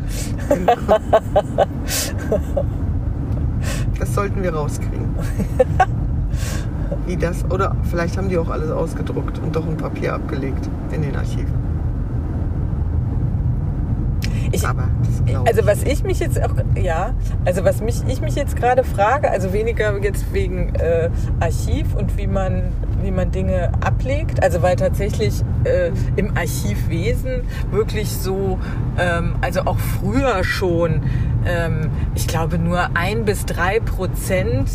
Das 4.00 4.16
sollten 4.16 4.42
wir 4.42 4.54
rauskriegen. 4.54 5.10
Wie 7.06 7.18
das, 7.18 7.46
oder 7.52 7.76
vielleicht 7.90 8.18
haben 8.18 8.30
die 8.30 8.38
auch 8.38 8.50
alles 8.50 8.72
ausgedruckt 8.72 9.38
und 9.40 9.56
doch 9.56 9.68
ein 9.68 9.78
Papier 9.78 10.16
abgelegt 10.16 10.70
in 10.92 11.04
den 11.04 11.16
Archiven. 11.16 11.71
Ich, 14.52 14.66
Aber 14.68 14.90
Also 15.46 15.66
was 15.66 15.84
ich 15.84 16.04
mich 16.04 16.20
jetzt 16.20 16.42
auch, 16.42 16.54
ja, 16.76 17.14
also 17.46 17.64
was 17.64 17.82
mich, 17.82 18.02
ich 18.08 18.22
mich 18.22 18.36
jetzt 18.36 18.56
gerade 18.56 18.84
frage, 18.84 19.30
also 19.32 19.54
weniger 19.54 19.98
jetzt 20.00 20.34
wegen 20.34 20.76
äh, 20.76 21.10
Archiv 21.40 21.96
und 21.96 22.18
wie 22.18 22.28
man, 22.28 22.72
wie 23.02 23.12
man 23.12 23.32
Dinge 23.32 23.72
ablegt, 23.82 24.44
also 24.44 24.62
weil 24.62 24.76
tatsächlich 24.76 25.42
äh, 25.64 25.92
im 26.16 26.36
Archivwesen 26.36 27.42
wirklich 27.72 28.10
so, 28.12 28.60
ähm, 28.98 29.36
also 29.42 29.62
auch 29.62 29.80
früher 29.80 30.44
schon, 30.44 31.02
ähm, 31.46 31.90
ich 32.16 32.28
glaube 32.28 32.58
nur 32.58 32.96
ein 32.96 33.26
bis 33.26 33.46
drei 33.46 33.80
Prozent 33.80 34.70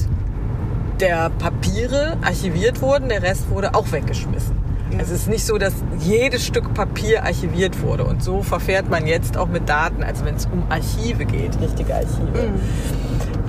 der 1.00 1.30
Papiere 1.30 2.16
archiviert 2.22 2.80
wurden, 2.80 3.08
der 3.08 3.22
Rest 3.22 3.50
wurde 3.50 3.74
auch 3.74 3.92
weggeschmissen. 3.92 4.65
Ja. 4.92 4.98
Es 5.00 5.10
ist 5.10 5.28
nicht 5.28 5.44
so, 5.44 5.58
dass 5.58 5.74
jedes 5.98 6.46
Stück 6.46 6.72
Papier 6.74 7.24
archiviert 7.24 7.82
wurde. 7.82 8.04
Und 8.04 8.22
so 8.22 8.42
verfährt 8.42 8.88
man 8.88 9.06
jetzt 9.06 9.36
auch 9.36 9.48
mit 9.48 9.68
Daten, 9.68 10.02
also 10.02 10.24
wenn 10.24 10.36
es 10.36 10.46
um 10.46 10.64
Archive 10.68 11.24
geht, 11.24 11.60
richtige 11.60 11.94
Archive. 11.94 12.52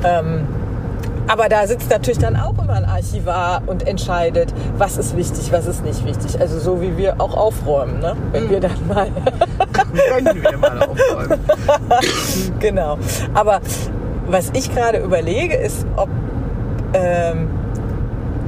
Ähm, 0.04 0.48
aber 1.28 1.50
da 1.50 1.68
sitzt 1.68 1.90
natürlich 1.90 2.20
dann 2.20 2.38
auch 2.38 2.58
immer 2.58 2.74
ein 2.74 2.86
Archivar 2.86 3.62
und 3.68 3.86
entscheidet, 3.86 4.54
was 4.78 4.98
ist 4.98 5.18
wichtig, 5.18 5.52
was 5.52 5.68
ist 5.68 5.84
nicht 5.84 6.06
wichtig. 6.06 6.40
Also 6.40 6.58
so 6.58 6.82
wie 6.82 6.96
wir 6.96 7.20
auch 7.20 7.36
aufräumen, 7.36 8.00
ne? 8.00 8.16
wenn 8.32 8.50
wir 8.50 8.62
dann 8.62 8.88
mal 8.88 9.08
Wenn 9.92 10.42
wir 10.42 10.58
mal 10.58 10.80
aufräumen. 10.80 11.40
genau. 12.60 12.98
Aber 13.34 13.62
was 14.28 14.52
ich 14.54 14.74
gerade 14.74 15.00
überlege, 15.00 15.56
ist, 15.56 15.86
ob 15.96 16.10
ähm, 16.94 17.50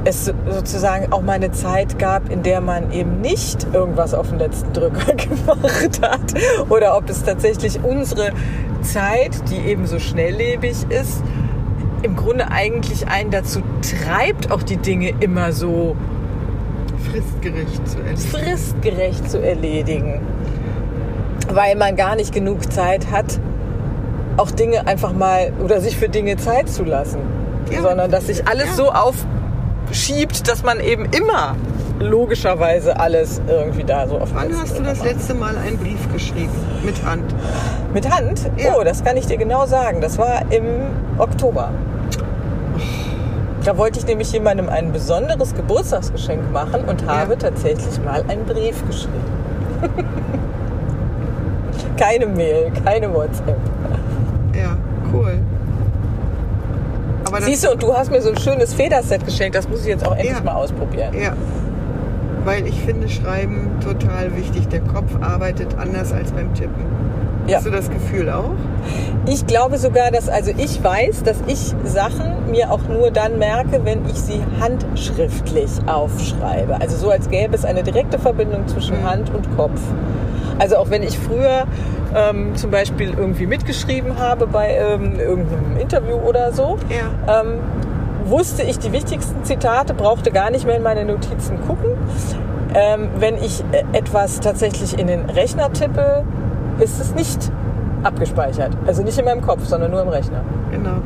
es 0.04 0.24
so- 0.26 0.32
sozusagen 0.48 1.12
auch 1.12 1.22
mal 1.22 1.34
eine 1.34 1.50
Zeit 1.52 1.98
gab, 1.98 2.30
in 2.30 2.42
der 2.42 2.60
man 2.60 2.90
eben 2.92 3.20
nicht 3.20 3.66
irgendwas 3.72 4.14
auf 4.14 4.28
den 4.30 4.38
letzten 4.38 4.72
Drücker 4.72 5.14
gemacht 5.14 6.00
hat. 6.02 6.34
Oder 6.70 6.96
ob 6.96 7.08
es 7.10 7.22
tatsächlich 7.22 7.82
unsere 7.82 8.30
Zeit, 8.82 9.32
die 9.50 9.68
eben 9.70 9.86
so 9.86 9.98
schnelllebig 9.98 10.86
ist, 10.88 11.22
im 12.02 12.16
Grunde 12.16 12.50
eigentlich 12.50 13.08
einen 13.08 13.30
dazu 13.30 13.60
treibt, 13.82 14.50
auch 14.50 14.62
die 14.62 14.78
Dinge 14.78 15.12
immer 15.20 15.52
so 15.52 15.96
Fristgerecht 17.10 17.88
zu 17.88 17.98
essen. 18.02 18.28
fristgerecht 18.30 19.30
zu 19.30 19.38
erledigen. 19.42 20.20
Weil 21.52 21.76
man 21.76 21.96
gar 21.96 22.16
nicht 22.16 22.32
genug 22.32 22.72
Zeit 22.72 23.10
hat, 23.10 23.38
auch 24.36 24.50
Dinge 24.50 24.86
einfach 24.86 25.12
mal 25.12 25.52
oder 25.62 25.80
sich 25.80 25.96
für 25.96 26.08
Dinge 26.08 26.36
Zeit 26.36 26.68
zu 26.68 26.84
lassen. 26.84 27.18
Ja. 27.70 27.82
Sondern 27.82 28.10
dass 28.10 28.26
sich 28.28 28.46
alles 28.48 28.66
Ja. 28.68 28.72
so 28.74 28.90
aufschiebt, 29.90 30.48
dass 30.48 30.62
man 30.62 30.80
eben 30.80 31.06
immer 31.06 31.56
logischerweise 31.98 32.98
alles 32.98 33.42
irgendwie 33.46 33.84
da 33.84 34.06
so 34.06 34.18
auf 34.18 34.30
Wann 34.34 34.56
hast 34.56 34.78
du 34.78 34.82
das 34.82 34.98
macht. 34.98 35.08
letzte 35.08 35.34
Mal 35.34 35.56
einen 35.58 35.76
Brief 35.78 36.10
geschrieben? 36.12 36.52
Mit 36.82 37.04
Hand. 37.04 37.34
Mit 37.92 38.08
Hand? 38.08 38.50
Ja. 38.56 38.76
Oh, 38.78 38.84
das 38.84 39.04
kann 39.04 39.16
ich 39.16 39.26
dir 39.26 39.36
genau 39.36 39.66
sagen. 39.66 40.00
Das 40.00 40.16
war 40.16 40.50
im 40.50 40.64
Oktober. 41.18 41.70
Da 43.64 43.76
wollte 43.76 43.98
ich 43.98 44.06
nämlich 44.06 44.32
jemandem 44.32 44.70
ein 44.70 44.92
besonderes 44.92 45.54
Geburtstagsgeschenk 45.54 46.50
machen 46.52 46.84
und 46.84 47.06
habe 47.06 47.36
tatsächlich 47.36 48.02
mal 48.02 48.24
einen 48.28 48.46
Brief 48.46 48.82
geschrieben. 48.86 49.24
keine 51.98 52.26
Mail, 52.26 52.72
keine 52.84 53.12
WhatsApp. 53.12 53.58
Ja, 54.54 54.76
cool. 55.12 55.38
Aber 57.32 57.42
Siehst 57.42 57.64
du, 57.64 57.70
und 57.72 57.82
du 57.82 57.94
hast 57.94 58.10
mir 58.10 58.20
so 58.20 58.30
ein 58.30 58.38
schönes 58.38 58.74
Federset 58.74 59.24
geschenkt. 59.24 59.54
Das 59.56 59.68
muss 59.68 59.80
ich 59.82 59.86
jetzt 59.88 60.06
auch 60.06 60.12
endlich 60.12 60.32
Ja. 60.32 60.40
mal 60.42 60.54
ausprobieren. 60.54 61.14
Ja. 61.20 61.32
Weil 62.44 62.66
ich 62.66 62.80
finde 62.80 63.08
Schreiben 63.08 63.70
total 63.84 64.34
wichtig. 64.36 64.68
Der 64.68 64.80
Kopf 64.80 65.10
arbeitet 65.20 65.76
anders 65.78 66.12
als 66.12 66.32
beim 66.32 66.52
Tippen. 66.54 66.84
Ja. 67.46 67.56
Hast 67.56 67.66
du 67.66 67.70
das 67.70 67.90
Gefühl 67.90 68.30
auch? 68.30 68.52
Ich 69.26 69.46
glaube 69.46 69.78
sogar, 69.78 70.10
dass 70.10 70.28
also 70.28 70.52
ich 70.56 70.82
weiß, 70.82 71.22
dass 71.24 71.38
ich 71.46 71.74
Sachen 71.84 72.50
mir 72.50 72.70
auch 72.70 72.80
nur 72.88 73.10
dann 73.10 73.38
merke, 73.38 73.80
wenn 73.84 74.04
ich 74.06 74.14
sie 74.20 74.40
handschriftlich 74.60 75.70
aufschreibe. 75.86 76.80
Also 76.80 76.96
so 76.96 77.10
als 77.10 77.28
gäbe 77.28 77.54
es 77.54 77.64
eine 77.64 77.82
direkte 77.82 78.18
Verbindung 78.18 78.66
zwischen 78.68 79.00
Mhm. 79.00 79.04
Hand 79.10 79.34
und 79.34 79.56
Kopf. 79.56 79.80
Also 80.58 80.76
auch 80.76 80.90
wenn 80.90 81.02
ich 81.02 81.18
früher 81.18 81.64
ähm, 82.14 82.54
zum 82.56 82.70
Beispiel 82.70 83.10
irgendwie 83.16 83.46
mitgeschrieben 83.46 84.18
habe 84.18 84.46
bei 84.46 84.74
ähm, 84.74 85.18
irgendeinem 85.18 85.76
Interview 85.78 86.16
oder 86.16 86.52
so, 86.52 86.76
Ja. 86.88 87.40
ähm, 87.42 87.58
wusste 88.24 88.62
ich 88.62 88.78
die 88.78 88.92
wichtigsten 88.92 89.44
Zitate, 89.44 89.94
brauchte 89.94 90.30
gar 90.30 90.50
nicht 90.50 90.66
mehr 90.66 90.76
in 90.76 90.82
meine 90.82 91.04
Notizen 91.04 91.58
gucken. 91.66 91.90
Ähm, 92.74 93.08
wenn 93.18 93.36
ich 93.36 93.64
äh, 93.72 93.84
etwas 93.96 94.40
tatsächlich 94.40 94.98
in 94.98 95.06
den 95.08 95.28
Rechner 95.30 95.72
tippe, 95.72 96.24
ist 96.78 97.00
es 97.00 97.14
nicht 97.14 97.50
abgespeichert. 98.04 98.76
Also 98.86 99.02
nicht 99.02 99.18
in 99.18 99.24
meinem 99.24 99.40
Kopf, 99.42 99.64
sondern 99.66 99.90
nur 99.90 100.02
im 100.02 100.08
Rechner. 100.08 100.42
Genau. 100.70 100.98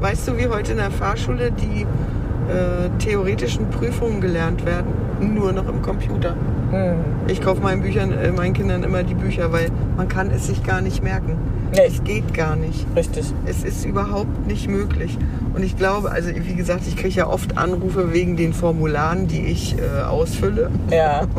Weißt 0.00 0.28
du, 0.28 0.36
wie 0.38 0.46
heute 0.48 0.72
in 0.72 0.78
der 0.78 0.90
Fahrschule 0.92 1.50
die 1.50 1.82
äh, 1.82 2.88
theoretischen 2.98 3.68
Prüfungen 3.70 4.20
gelernt 4.20 4.64
werden? 4.64 4.86
Nur 5.20 5.52
noch 5.52 5.68
im 5.68 5.82
Computer. 5.82 6.34
Hm. 6.70 6.96
Ich 7.28 7.40
kaufe 7.40 7.60
meinen 7.62 7.82
Büchern, 7.82 8.12
äh, 8.12 8.30
meinen 8.30 8.52
Kindern 8.52 8.82
immer 8.82 9.02
die 9.02 9.14
Bücher, 9.14 9.52
weil 9.52 9.68
man 9.96 10.08
kann 10.08 10.30
es 10.30 10.46
sich 10.46 10.62
gar 10.62 10.80
nicht 10.80 11.02
merken. 11.02 11.36
Nee. 11.72 11.82
Es 11.86 12.02
geht 12.04 12.34
gar 12.34 12.56
nicht. 12.56 12.86
Richtig. 12.96 13.26
Es 13.46 13.64
ist 13.64 13.84
überhaupt 13.84 14.46
nicht 14.46 14.68
möglich. 14.68 15.18
Und 15.54 15.62
ich 15.62 15.76
glaube, 15.76 16.10
also 16.10 16.30
wie 16.30 16.54
gesagt, 16.54 16.82
ich 16.86 16.96
kriege 16.96 17.14
ja 17.14 17.26
oft 17.26 17.58
Anrufe 17.58 18.12
wegen 18.12 18.36
den 18.36 18.52
Formularen, 18.52 19.26
die 19.26 19.46
ich 19.46 19.76
äh, 19.78 20.02
ausfülle. 20.02 20.70
Ja. 20.90 21.26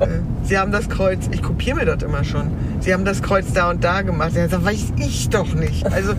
Äh, 0.00 0.06
Sie 0.42 0.58
haben 0.58 0.72
das 0.72 0.88
Kreuz, 0.88 1.28
ich 1.30 1.42
kopiere 1.42 1.76
mir 1.76 1.84
das 1.84 2.02
immer 2.02 2.24
schon. 2.24 2.50
Sie 2.80 2.92
haben 2.92 3.04
das 3.04 3.22
Kreuz 3.22 3.52
da 3.52 3.70
und 3.70 3.84
da 3.84 4.02
gemacht. 4.02 4.32
Ja, 4.34 4.46
das 4.46 4.64
weiß 4.64 4.92
ich 4.98 5.28
doch 5.30 5.54
nicht. 5.54 5.86
Also, 5.92 6.12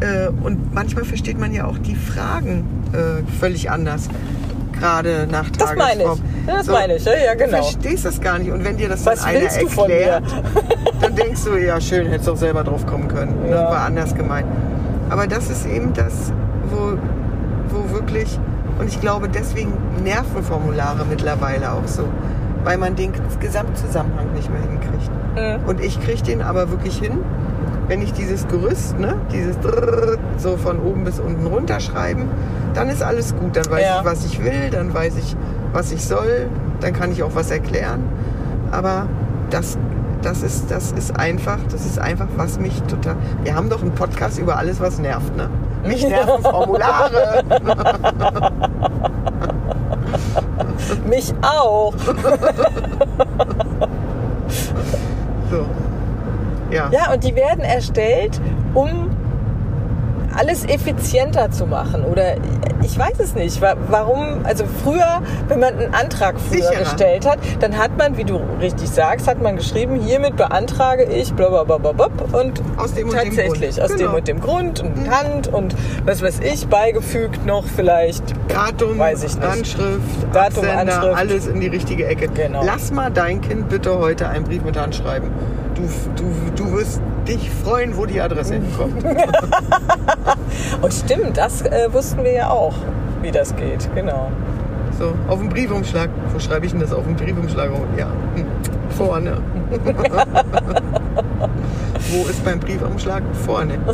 äh, 0.00 0.28
und 0.42 0.72
manchmal 0.72 1.04
versteht 1.04 1.38
man 1.38 1.52
ja 1.52 1.66
auch 1.66 1.78
die 1.78 1.96
Fragen 1.96 2.64
äh, 2.92 3.22
völlig 3.40 3.70
anders. 3.70 4.08
Gerade 4.80 5.26
nach 5.30 5.50
Das 5.50 5.74
meine 5.74 6.02
ich. 6.02 6.08
Das 6.46 6.66
meine 6.66 6.96
ich, 6.96 7.04
ja, 7.04 7.12
ja, 7.12 7.32
Du 7.34 7.44
genau. 7.44 7.62
verstehst 7.62 8.04
das 8.04 8.20
gar 8.20 8.38
nicht. 8.38 8.50
Und 8.50 8.64
wenn 8.64 8.76
dir 8.76 8.88
das 8.88 9.04
dann 9.04 9.14
Was 9.14 9.24
einer 9.24 9.40
du 9.40 9.68
von 9.68 9.90
erklärt, 9.90 10.24
dann 11.00 11.14
denkst 11.14 11.44
du, 11.44 11.56
ja 11.56 11.80
schön, 11.80 12.06
hättest 12.06 12.28
doch 12.28 12.36
selber 12.36 12.64
drauf 12.64 12.86
kommen 12.86 13.08
können. 13.08 13.42
Ne? 13.42 13.50
Ja. 13.50 13.70
War 13.70 13.84
anders 13.84 14.14
gemeint. 14.14 14.46
Aber 15.10 15.26
das 15.26 15.50
ist 15.50 15.66
eben 15.66 15.92
das, 15.92 16.32
wo, 16.70 16.96
wo 17.68 17.92
wirklich, 17.92 18.38
und 18.78 18.88
ich 18.88 19.00
glaube 19.00 19.28
deswegen 19.28 19.72
nerven 20.04 20.42
Formulare 20.42 21.04
mittlerweile 21.08 21.72
auch 21.72 21.86
so, 21.86 22.04
weil 22.64 22.78
man 22.78 22.96
den 22.96 23.12
Gesamtzusammenhang 23.40 24.32
nicht 24.32 24.50
mehr 24.50 24.62
hinkriegt. 24.62 25.10
Mhm. 25.34 25.68
Und 25.68 25.80
ich 25.82 26.00
kriege 26.00 26.22
den 26.22 26.42
aber 26.42 26.70
wirklich 26.70 26.98
hin, 26.98 27.18
wenn 27.88 28.02
ich 28.02 28.12
dieses 28.12 28.46
Gerüst, 28.48 28.98
ne, 28.98 29.14
dieses 29.32 29.56
so 30.36 30.56
von 30.56 30.78
oben 30.80 31.04
bis 31.04 31.18
unten 31.20 31.46
runterschreiben, 31.46 32.24
dann 32.74 32.88
ist 32.88 33.02
alles 33.02 33.34
gut. 33.36 33.56
Dann 33.56 33.70
weiß 33.70 33.82
Ja. 33.82 33.98
ich, 34.00 34.04
was 34.04 34.24
ich 34.24 34.42
will, 34.44 34.70
dann 34.70 34.92
weiß 34.94 35.16
ich, 35.16 35.36
was 35.72 35.92
ich 35.92 36.04
soll, 36.04 36.48
dann 36.80 36.92
kann 36.92 37.12
ich 37.12 37.22
auch 37.22 37.34
was 37.34 37.50
erklären. 37.50 38.02
Aber 38.70 39.06
das, 39.50 39.78
das, 40.22 40.42
ist, 40.42 40.70
das 40.70 40.92
ist 40.92 41.18
einfach, 41.18 41.58
das 41.70 41.86
ist 41.86 41.98
einfach, 41.98 42.26
was 42.36 42.58
mich 42.58 42.82
total. 42.82 43.16
Wir 43.44 43.54
haben 43.54 43.68
doch 43.70 43.80
einen 43.82 43.92
Podcast 43.92 44.38
über 44.38 44.56
alles, 44.56 44.80
was 44.80 44.98
nervt, 44.98 45.34
ne? 45.36 45.48
Mich 45.86 46.06
nerven 46.08 46.42
Formulare. 46.42 47.42
Mich 51.08 51.32
auch. 51.42 51.94
So. 55.50 55.64
Ja. 56.70 56.90
Ja, 56.92 57.12
und 57.12 57.24
die 57.24 57.34
werden 57.34 57.64
erstellt, 57.64 58.40
um 58.74 59.10
alles 60.36 60.64
effizienter 60.66 61.50
zu 61.50 61.66
machen. 61.66 62.04
Oder 62.04 62.34
ich 62.82 62.96
weiß 62.96 63.18
es 63.18 63.34
nicht. 63.34 63.60
wa- 63.60 63.74
Warum, 63.88 64.44
also 64.44 64.64
früher, 64.84 65.20
wenn 65.48 65.58
man 65.58 65.76
einen 65.78 65.94
Antrag 65.94 66.36
früher 66.38 66.62
Sicherer. 66.62 66.78
gestellt 66.84 67.26
hat, 67.28 67.38
dann 67.58 67.76
hat 67.76 67.96
man, 67.98 68.16
wie 68.18 68.24
du 68.24 68.38
richtig 68.60 68.88
sagst, 68.88 69.26
hat 69.26 69.42
man 69.42 69.56
geschrieben, 69.56 69.96
hiermit 69.96 70.36
beantrage 70.36 71.04
ich 71.04 71.32
blablabla 71.32 72.06
und 72.38 72.62
Aus 72.76 72.94
dem 72.94 73.08
und 73.08 73.14
dem 73.16 73.24
tatsächlich 73.24 73.82
aus 73.82 73.88
dem 73.88 73.98
Genau. 73.98 74.16
und 74.16 74.28
dem 74.28 74.40
Grund 74.40 74.80
und 74.80 75.10
Hand 75.10 75.48
und 75.48 75.74
was 76.04 76.22
weiß 76.22 76.38
ich, 76.40 76.68
beigefügt 76.68 77.44
noch 77.44 77.64
vielleicht. 77.64 78.22
Datum, 78.48 78.96
Weiß 78.98 79.24
ich 79.24 79.34
nicht. 79.34 79.44
Anschrift, 79.44 80.00
Datum, 80.32 80.64
Absender, 80.66 80.78
Anschrift. 80.94 81.18
alles 81.18 81.46
in 81.48 81.60
die 81.60 81.68
richtige 81.68 82.06
Ecke. 82.06 82.28
Genau. 82.28 82.62
Lass 82.64 82.92
mal 82.92 83.10
dein 83.10 83.40
Kind 83.40 83.70
bitte 83.70 83.98
heute 83.98 84.28
einen 84.28 84.44
Brief 84.44 84.62
mit 84.62 84.78
Hand 84.78 84.94
schreiben. 84.94 85.30
Du, 85.78 85.84
du, 86.16 86.24
du 86.56 86.72
wirst 86.72 87.00
dich 87.28 87.50
freuen, 87.64 87.96
wo 87.96 88.04
die 88.04 88.20
Adresse 88.20 88.54
hinkommt. 88.54 89.04
Und 90.82 90.92
stimmt, 90.92 91.36
das 91.36 91.62
äh, 91.62 91.92
wussten 91.92 92.24
wir 92.24 92.32
ja 92.32 92.50
auch, 92.50 92.74
wie 93.22 93.30
das 93.30 93.54
geht. 93.54 93.88
Genau. 93.94 94.32
So, 94.98 95.14
auf 95.28 95.38
dem 95.38 95.48
Briefumschlag. 95.48 96.10
Wo 96.32 96.40
schreibe 96.40 96.66
ich 96.66 96.72
denn 96.72 96.80
das 96.80 96.92
auf 96.92 97.04
dem 97.04 97.14
Briefumschlag? 97.14 97.70
Ja, 97.96 98.08
hm, 98.34 98.44
vorne. 98.90 99.40
Wo 102.10 102.28
ist 102.28 102.44
beim 102.44 102.58
Briefumschlag? 102.58 103.22
Vorne. 103.46 103.78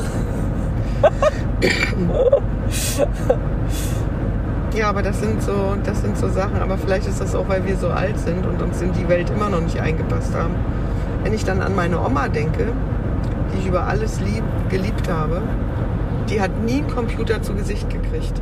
Ja, 4.76 4.88
aber 4.88 5.02
das 5.02 5.20
sind 5.20 5.40
so, 5.40 5.76
das 5.84 6.00
sind 6.00 6.18
so 6.18 6.28
Sachen. 6.28 6.60
Aber 6.60 6.76
vielleicht 6.76 7.06
ist 7.06 7.20
das 7.20 7.36
auch, 7.36 7.48
weil 7.48 7.64
wir 7.64 7.76
so 7.76 7.90
alt 7.90 8.18
sind 8.18 8.44
und 8.44 8.60
uns 8.60 8.82
in 8.82 8.92
die 8.92 9.08
Welt 9.08 9.30
immer 9.30 9.48
noch 9.48 9.60
nicht 9.60 9.78
eingepasst 9.78 10.34
haben. 10.34 10.56
Wenn 11.24 11.32
ich 11.32 11.44
dann 11.44 11.60
an 11.62 11.74
meine 11.74 11.98
Oma 11.98 12.28
denke, 12.28 12.66
die 13.52 13.58
ich 13.58 13.66
über 13.66 13.84
alles 13.84 14.20
lieb, 14.20 14.44
geliebt 14.68 15.10
habe, 15.10 15.42
die 16.28 16.40
hat 16.40 16.62
nie 16.62 16.78
einen 16.78 16.86
Computer 16.86 17.42
zu 17.42 17.54
Gesicht 17.54 17.88
gekriegt. 17.90 18.40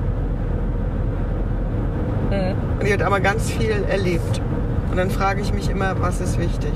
Mhm. 2.30 2.54
Und 2.78 2.86
die 2.86 2.92
hat 2.92 3.02
aber 3.02 3.20
ganz 3.20 3.50
viel 3.50 3.70
erlebt. 3.88 4.42
Und 4.90 4.96
dann 4.96 5.10
frage 5.10 5.40
ich 5.40 5.54
mich 5.54 5.70
immer, 5.70 5.94
was 6.00 6.20
ist 6.20 6.38
wichtig? 6.38 6.72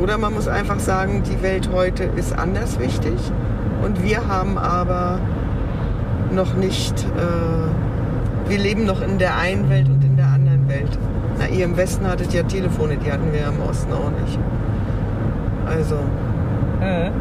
Oder 0.00 0.18
man 0.18 0.32
muss 0.34 0.46
einfach 0.46 0.78
sagen, 0.78 1.22
die 1.22 1.42
Welt 1.42 1.70
heute 1.72 2.04
ist 2.04 2.38
anders 2.38 2.78
wichtig 2.78 3.18
und 3.82 4.02
wir 4.02 4.28
haben 4.28 4.56
aber 4.56 5.20
noch 6.32 6.54
nicht 6.54 6.94
äh, 7.02 8.48
wir 8.50 8.58
leben 8.58 8.84
noch 8.84 9.00
in 9.00 9.18
der 9.18 9.36
einen 9.36 9.70
Welt 9.70 9.88
und 9.88 10.02
in 10.02 10.16
der 10.16 10.26
anderen 10.26 10.59
Welt. 10.70 10.98
Na, 11.38 11.46
ihr 11.48 11.64
im 11.66 11.76
Westen 11.76 12.06
hattet 12.08 12.32
ja 12.32 12.42
Telefone, 12.44 12.96
die 12.96 13.12
hatten 13.12 13.32
wir 13.32 13.46
im 13.46 13.60
Osten 13.68 13.92
auch 13.92 14.10
nicht. 14.22 14.38
Also, 15.66 15.96
Mhm. 16.80 17.12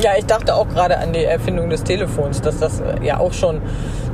Ja, 0.00 0.12
ich 0.16 0.24
dachte 0.24 0.54
auch 0.54 0.68
gerade 0.68 0.98
an 0.98 1.12
die 1.12 1.24
Erfindung 1.24 1.68
des 1.68 1.82
Telefons, 1.82 2.40
dass 2.40 2.58
das 2.58 2.80
äh, 2.80 3.04
ja 3.04 3.18
auch 3.18 3.32
schon 3.32 3.60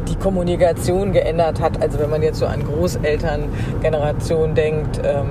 die 0.08 0.16
Kommunikation 0.16 1.12
geändert 1.12 1.60
hat. 1.60 1.80
Also 1.80 1.98
wenn 2.00 2.10
man 2.10 2.22
jetzt 2.22 2.38
so 2.38 2.46
an 2.46 2.64
Großelterngeneration 2.64 4.54
denkt, 4.54 5.00
ähm, 5.04 5.28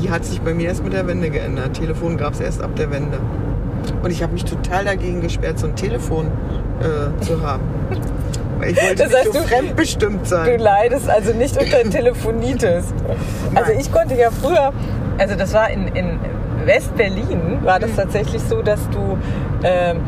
die 0.00 0.10
hat 0.10 0.24
sich 0.24 0.40
bei 0.40 0.54
mir 0.54 0.68
erst 0.68 0.84
mit 0.84 0.92
der 0.92 1.06
Wende 1.06 1.30
geändert. 1.30 1.74
Telefon 1.74 2.16
gab 2.16 2.34
es 2.34 2.40
erst 2.40 2.62
ab 2.62 2.74
der 2.76 2.90
Wende. 2.90 3.18
Und 4.02 4.10
ich 4.10 4.22
habe 4.22 4.32
mich 4.32 4.44
total 4.44 4.84
dagegen 4.84 5.20
gesperrt, 5.20 5.58
so 5.58 5.66
ein 5.66 5.76
Telefon 5.76 6.28
äh, 6.80 7.20
zu 7.22 7.42
haben. 7.42 7.62
Ich 8.66 8.76
wollte 8.82 8.94
Das 8.96 9.08
nicht 9.08 9.16
heißt, 9.18 9.32
so 9.32 9.40
du- 9.40 9.46
fremdbestimmt 9.46 10.22
du 10.24 10.28
sein. 10.28 10.58
leidest 10.58 11.08
also 11.08 11.32
nicht 11.32 11.56
unter 11.56 11.82
Telefonitis. 11.90 12.92
Also 13.54 13.72
ich 13.72 13.90
konnte 13.92 14.14
ja 14.14 14.30
früher, 14.30 14.72
also 15.18 15.34
das 15.34 15.52
war 15.54 15.70
in, 15.70 15.88
in 15.88 16.18
West-Berlin, 16.64 17.58
war 17.62 17.78
das 17.80 17.94
tatsächlich 17.96 18.42
so, 18.42 18.62
dass 18.62 18.88
du 18.90 19.18
ähm, 19.64 20.00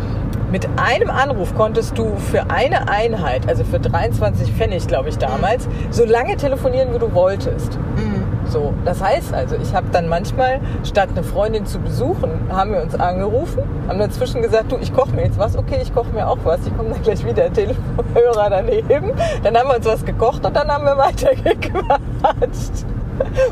mit 0.51 0.69
einem 0.77 1.11
Anruf 1.11 1.55
konntest 1.55 1.99
du 1.99 2.17
für 2.31 2.49
eine 2.51 2.89
Einheit, 2.89 3.49
also 3.49 3.65
für 3.65 3.81
23 3.81 4.53
Pfennig, 4.53 4.87
glaube 4.87 5.09
ich 5.09 5.19
damals, 5.19 5.69
so 5.91 6.05
lange 6.05 6.37
telefonieren, 6.37 6.95
wie 6.95 6.99
du 7.01 7.13
wolltest. 7.13 7.77
Mhm. 7.97 8.24
So, 8.49 8.75
das 8.85 9.03
heißt 9.03 9.33
also, 9.33 9.57
ich 9.57 9.75
habe 9.75 9.87
dann 9.91 10.09
manchmal, 10.09 10.61
statt 10.85 11.09
eine 11.13 11.23
Freundin 11.23 11.67
zu 11.67 11.79
besuchen, 11.79 12.31
haben 12.51 12.73
wir 12.73 12.83
uns 12.83 12.95
angerufen, 12.95 13.63
haben 13.89 13.99
dazwischen 13.99 14.43
gesagt, 14.43 14.71
du, 14.71 14.77
ich 14.79 14.93
koche 14.95 15.11
mir 15.13 15.25
jetzt 15.25 15.39
was, 15.39 15.57
okay, 15.57 15.79
ich 15.83 15.95
koche 15.95 16.11
mir 16.13 16.29
auch 16.29 16.39
was, 16.45 16.61
ich 16.67 16.77
komme 16.77 16.91
dann 16.91 17.03
gleich 17.03 17.25
wieder, 17.25 17.53
Telefonhörer 17.53 18.51
daneben. 18.51 19.13
Dann 19.43 19.57
haben 19.57 19.69
wir 19.69 19.77
uns 19.77 19.87
was 19.87 20.05
gekocht 20.05 20.45
und 20.45 20.55
dann 20.55 20.69
haben 20.69 20.85
wir 20.85 20.97
weitergequatscht. 20.99 22.85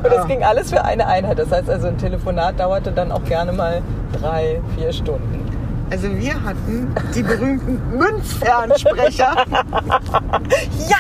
Und 0.03 0.05
das 0.13 0.19
Ah. 0.19 0.25
ging 0.27 0.43
alles 0.43 0.71
für 0.71 0.85
eine 0.85 1.07
Einheit. 1.07 1.39
Das 1.39 1.51
heißt 1.53 1.71
also, 1.71 1.87
ein 1.89 1.97
Telefonat 1.99 2.59
dauerte 2.59 2.91
dann 2.93 3.13
auch 3.13 3.25
gerne 3.25 3.53
mal 3.53 3.81
drei, 4.21 4.61
vier 4.77 4.93
Stunden. 4.93 5.52
Also 5.93 6.09
wir 6.17 6.33
hatten 6.43 6.95
die 7.15 7.23
berühmten 7.23 7.79
Münzfernsprecher. 7.99 9.45
Ja, 10.89 10.97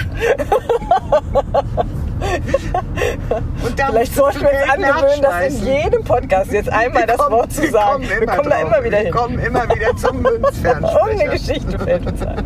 Und 3.64 3.80
vielleicht 3.80 4.14
sollten 4.14 4.40
wir 4.42 4.50
uns 4.50 4.70
angewöhnen, 4.72 5.22
das 5.22 5.54
in 5.54 5.66
jedem 5.66 6.04
Podcast 6.04 6.52
jetzt 6.52 6.68
einmal 6.68 7.06
das 7.06 7.16
kommen- 7.18 7.36
Wort 7.36 7.52
zu 7.52 7.62
wir 7.62 7.70
sagen. 7.72 8.02
wir 8.04 8.26
kommen 8.26 8.50
da 8.50 8.56
immer 8.60 8.84
wieder 8.84 8.98
Wir 8.98 9.04
hin. 9.04 9.12
kommen 9.12 9.38
immer 9.38 9.64
wieder 9.74 9.96
zum 9.96 10.16
Irgendeine 10.24 10.38
Münzfernsprecher. 10.38 11.28
Geschichte 11.30 11.78
fällt 11.78 12.06
uns 12.06 12.22
ein. 12.22 12.44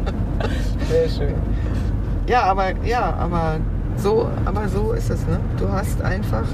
Sehr 0.90 1.08
schön. 1.08 1.34
Ja, 2.26 2.42
aber 2.44 2.72
ja, 2.84 3.12
aber 3.18 3.56
so, 3.96 4.28
aber 4.44 4.68
so 4.68 4.92
ist 4.92 5.10
es, 5.10 5.20
ne? 5.26 5.40
Du 5.58 5.70
hast 5.70 6.00
einfach, 6.02 6.44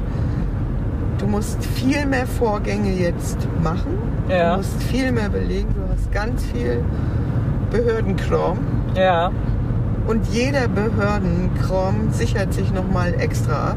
du 1.18 1.26
musst 1.26 1.64
viel 1.64 2.06
mehr 2.06 2.26
Vorgänge 2.26 2.90
jetzt 2.92 3.38
machen. 3.62 3.98
Ja. 4.28 4.52
Du 4.52 4.56
musst 4.58 4.82
viel 4.84 5.12
mehr 5.12 5.28
belegen. 5.28 5.68
Du 5.74 5.82
hast 5.92 6.10
ganz 6.12 6.42
viel 6.44 6.82
Behördenkram. 7.70 8.58
Ja. 8.94 9.30
Und 10.06 10.26
jeder 10.28 10.68
Behördenkram 10.68 12.10
sichert 12.10 12.52
sich 12.52 12.72
nochmal 12.72 13.14
extra 13.18 13.70
ab. 13.70 13.76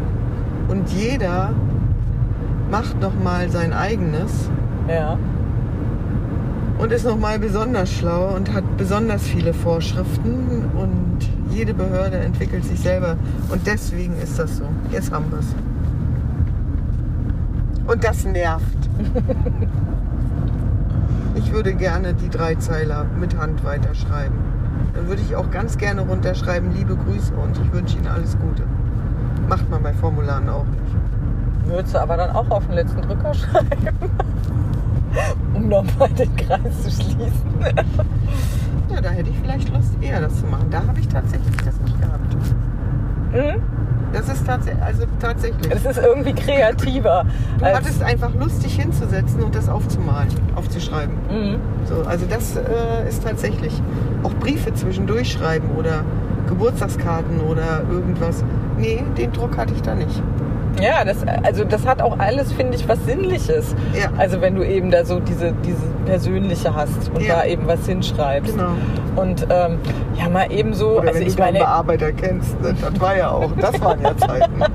Und 0.68 0.90
jeder 0.90 1.54
macht 2.72 3.00
nochmal 3.00 3.50
sein 3.50 3.72
eigenes 3.74 4.50
Ja. 4.88 5.18
und 6.80 6.92
ist 6.92 7.06
nochmal 7.06 7.38
besonders 7.40 7.92
schlau 7.92 8.34
und 8.36 8.52
hat 8.54 8.64
besonders 8.78 9.24
viele 9.24 9.54
Vorschriften. 9.54 10.66
Und 10.76 11.30
jede 11.52 11.74
Behörde 11.74 12.18
entwickelt 12.18 12.66
sich 12.66 12.80
selber. 12.80 13.16
Und 13.50 13.66
deswegen 13.68 14.14
ist 14.22 14.40
das 14.40 14.58
so. 14.58 14.64
Jetzt 14.92 15.12
haben 15.12 15.26
wir 15.32 15.40
es. 15.40 15.56
Und 17.88 18.04
das 18.04 18.26
nervt. 18.26 18.90
Ich 21.36 21.52
würde 21.52 21.74
gerne 21.74 22.14
die 22.14 22.30
Dreizeiler 22.30 23.06
mit 23.20 23.38
Hand 23.38 23.64
weiterschreiben. 23.64 24.38
Dann 24.94 25.08
würde 25.08 25.22
ich 25.22 25.36
auch 25.36 25.52
ganz 25.52 25.78
gerne 25.78 26.02
runterschreiben, 26.02 26.74
liebe 26.74 26.96
Grüße 26.96 27.34
und 27.34 27.58
ich 27.58 27.74
wünsche 27.74 27.98
Ihnen 27.98 28.08
alles 28.08 28.38
Gute. 28.40 28.64
Macht 29.50 29.70
man 29.70 29.84
bei 29.84 29.94
Formularen 29.94 30.50
auch 30.50 30.66
nicht. 30.66 30.96
Würdest 31.68 31.94
du 31.94 32.00
aber 32.00 32.18
dann 32.18 32.32
auch 32.32 32.50
auf 32.50 32.66
den 32.68 32.76
letzten 32.76 33.02
Drücker 33.02 33.34
schreiben? 33.34 33.70
um 35.54 35.70
nochmal 35.70 36.10
den 36.10 36.36
Kreis 36.36 36.84
zu 36.84 36.90
schließen. 36.90 37.32
Ja, 38.90 39.02
da 39.02 39.10
hätte 39.10 39.30
ich 39.30 39.38
vielleicht 39.40 39.74
Lust, 39.74 39.94
eher 40.00 40.22
das 40.22 40.40
zu 40.40 40.46
machen. 40.46 40.70
Da 40.70 40.86
habe 40.86 41.00
ich 41.00 41.08
tatsächlich 41.08 41.58
das 41.58 41.80
nicht 41.82 42.00
gehabt. 42.00 42.36
Mhm. 43.34 43.62
Das 44.16 44.30
ist 44.30 44.48
tatsächlich, 44.48 44.82
also 44.82 45.04
tatsächlich. 45.20 45.72
Es 45.74 45.86
ist 45.86 45.98
irgendwie 45.98 46.34
kreativer. 46.34 47.26
Du 47.60 47.66
hattest 47.66 48.02
einfach 48.02 48.34
Lust, 48.34 48.64
dich 48.64 48.80
hinzusetzen 48.80 49.44
und 49.44 49.54
das 49.54 49.68
aufzumalen, 49.68 50.30
aufzuschreiben. 50.56 51.16
Mhm. 51.30 51.56
So, 51.84 52.02
also 52.08 52.26
das 52.26 52.56
äh, 52.56 53.10
ist 53.10 53.24
tatsächlich. 53.24 53.82
Auch 54.24 54.34
Briefe 54.36 54.74
zwischendurch 54.74 55.34
schreiben 55.34 55.70
oder 55.78 56.06
Geburtstagskarten 56.48 57.42
oder 57.42 57.84
irgendwas. 57.92 58.46
Nee, 58.78 59.04
den 59.18 59.34
Druck 59.34 59.58
hatte 59.58 59.74
ich 59.74 59.82
da 59.82 59.96
nicht. 59.96 60.24
Ja, 60.82 61.06
das, 61.06 61.18
also 61.44 61.64
das 61.64 61.86
hat 61.86 62.02
auch 62.02 62.20
alles, 62.20 62.52
finde 62.52 62.76
ich, 62.76 62.88
was 62.88 63.04
Sinnliches. 63.06 63.76
Ja. 63.94 64.10
Also 64.18 64.42
wenn 64.42 64.56
du 64.56 64.64
eben 64.64 64.92
da 64.92 65.06
so 65.06 65.20
diese, 65.20 65.54
diese 65.66 65.88
Persönliche 66.06 66.74
hast 66.76 67.10
und 67.14 67.22
Ja. 67.22 67.36
da 67.38 67.46
eben 67.46 67.66
was 67.68 67.86
hinschreibst. 67.86 68.58
Genau. 68.58 68.72
Und 69.16 69.48
ähm, 69.50 69.80
ja, 70.18 70.30
mal 70.30 70.52
eben 70.52 70.74
so, 70.74 70.98
Oder 71.00 71.08
also 71.10 71.20
wenn 71.20 71.28
ich 71.28 71.36
du 71.36 71.42
meine, 71.42 71.60
Bearbeiter 71.60 72.12
kennst, 72.12 72.62
ne? 72.62 72.76
das 72.80 73.00
war 73.00 73.18
ja 73.18 73.30
auch, 73.32 73.52
das 73.60 73.80
waren 73.82 74.02
ja 74.02 74.18
Zeiten. 74.18 74.62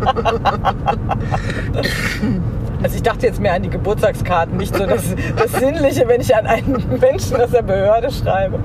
also 2.83 2.97
ich 2.97 3.03
dachte 3.03 3.27
jetzt 3.27 3.41
mehr 3.41 3.53
an 3.55 3.63
die 3.63 3.71
Geburtstagskarten, 3.71 4.57
nicht 4.57 4.75
so 4.75 4.87
das, 4.87 5.15
das 5.37 5.53
Sinnliche, 5.53 6.09
wenn 6.09 6.21
ich 6.23 6.35
an 6.35 6.47
einen 6.47 6.83
Menschen 7.01 7.37
aus 7.41 7.51
der 7.51 7.63
Behörde 7.63 8.11
schreibe. 8.11 8.59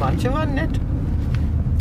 Manche 0.00 0.32
waren 0.32 0.54
nett. 0.54 0.80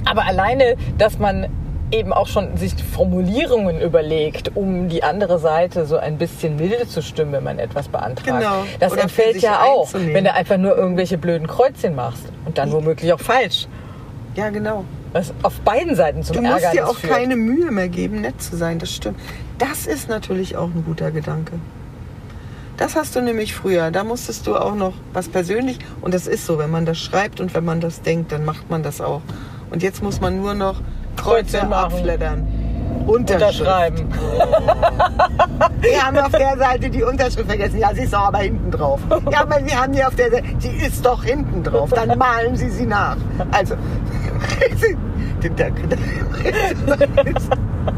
Aber 0.06 0.26
alleine, 0.26 0.76
dass 0.98 1.20
man 1.20 1.48
eben 1.94 2.12
auch 2.12 2.28
schon 2.28 2.58
sich 2.58 2.74
Formulierungen 2.84 3.80
überlegt, 3.80 4.56
um 4.56 4.90
die 4.90 5.04
andere 5.04 5.40
Seite 5.40 5.86
so 5.86 5.98
ein 5.98 6.18
bisschen 6.18 6.56
milde 6.56 6.88
zu 6.88 7.02
stimmen, 7.02 7.32
wenn 7.34 7.44
man 7.44 7.60
etwas 7.60 7.88
beantragt. 7.88 8.40
Genau. 8.40 8.66
Das 8.80 8.94
Oder 8.94 9.04
entfällt 9.04 9.38
ja 9.38 9.62
auch, 9.62 9.94
wenn 9.94 10.24
du 10.24 10.34
einfach 10.34 10.58
nur 10.58 10.76
irgendwelche 10.76 11.18
blöden 11.18 11.48
Kreuzchen 11.48 11.96
machst 11.96 12.24
und 12.46 12.58
dann 12.58 12.72
womöglich 12.72 13.14
auch 13.14 13.20
falsch. 13.20 13.68
Ja, 14.36 14.50
genau. 14.50 14.84
Was 15.14 15.32
auf 15.44 15.60
beiden 15.62 15.96
Seiten 15.96 16.24
zum 16.24 16.38
Du 16.38 16.42
musst 16.42 16.64
Ärgernis 16.64 16.74
dir 16.74 16.90
auch 16.90 16.98
führt. 16.98 17.14
keine 17.14 17.36
Mühe 17.36 17.70
mehr 17.70 17.88
geben, 17.88 18.22
nett 18.22 18.42
zu 18.42 18.58
sein. 18.58 18.80
Das 18.80 18.92
stimmt. 18.92 19.20
Das 19.60 19.86
ist 19.86 20.10
natürlich 20.10 20.58
auch 20.58 20.70
ein 20.70 20.84
guter 20.86 21.12
Gedanke. 21.12 21.54
Das 22.78 22.96
hast 22.96 23.16
du 23.16 23.22
nämlich 23.22 23.54
früher. 23.54 23.92
Da 23.92 24.04
musstest 24.04 24.48
du 24.48 24.56
auch 24.56 24.74
noch 24.74 24.94
was 25.14 25.30
persönlich. 25.30 25.78
Und 26.02 26.16
das 26.16 26.26
ist 26.26 26.48
so, 26.48 26.58
wenn 26.58 26.72
man 26.72 26.88
das 26.88 26.98
schreibt 26.98 27.40
und 27.40 27.54
wenn 27.54 27.64
man 27.64 27.80
das 27.80 28.02
denkt, 28.02 28.32
dann 28.32 28.44
macht 28.44 28.72
man 28.72 28.82
das 28.82 29.00
auch. 29.00 29.22
Und 29.70 29.84
jetzt 29.84 30.02
muss 30.02 30.20
man 30.20 30.42
nur 30.42 30.56
noch 30.56 30.82
Kreuze 31.18 31.66
machen. 31.66 31.94
abflattern. 31.96 32.48
Unterschrift. 33.06 33.60
unterschreiben. 33.60 34.08
Wir 35.82 36.02
haben 36.06 36.18
auf 36.18 36.32
der 36.32 36.58
Seite 36.58 36.90
die 36.90 37.04
Unterschrift 37.04 37.48
vergessen. 37.50 37.80
Ja, 37.80 37.94
sie 37.94 38.04
ist 38.04 38.14
doch 38.14 38.28
aber 38.28 38.38
hinten 38.40 38.72
drauf. 38.72 39.02
Ja, 39.30 39.42
aber 39.42 39.58
wir 39.66 39.82
haben 39.82 39.92
die 39.92 40.04
auf 40.04 40.16
der 40.16 40.32
Seite. 40.32 40.46
Sie 40.60 40.70
ist 40.70 41.06
doch 41.06 41.22
hinten 41.24 41.64
drauf. 41.64 41.90
Dann 41.90 42.18
malen 42.18 42.56
Sie 42.56 42.70
sie 42.70 42.86
nach. 42.86 43.18
Also, 43.52 43.76
den 45.44 45.56
Tag. 45.58 45.74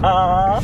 Ah. 0.01 0.59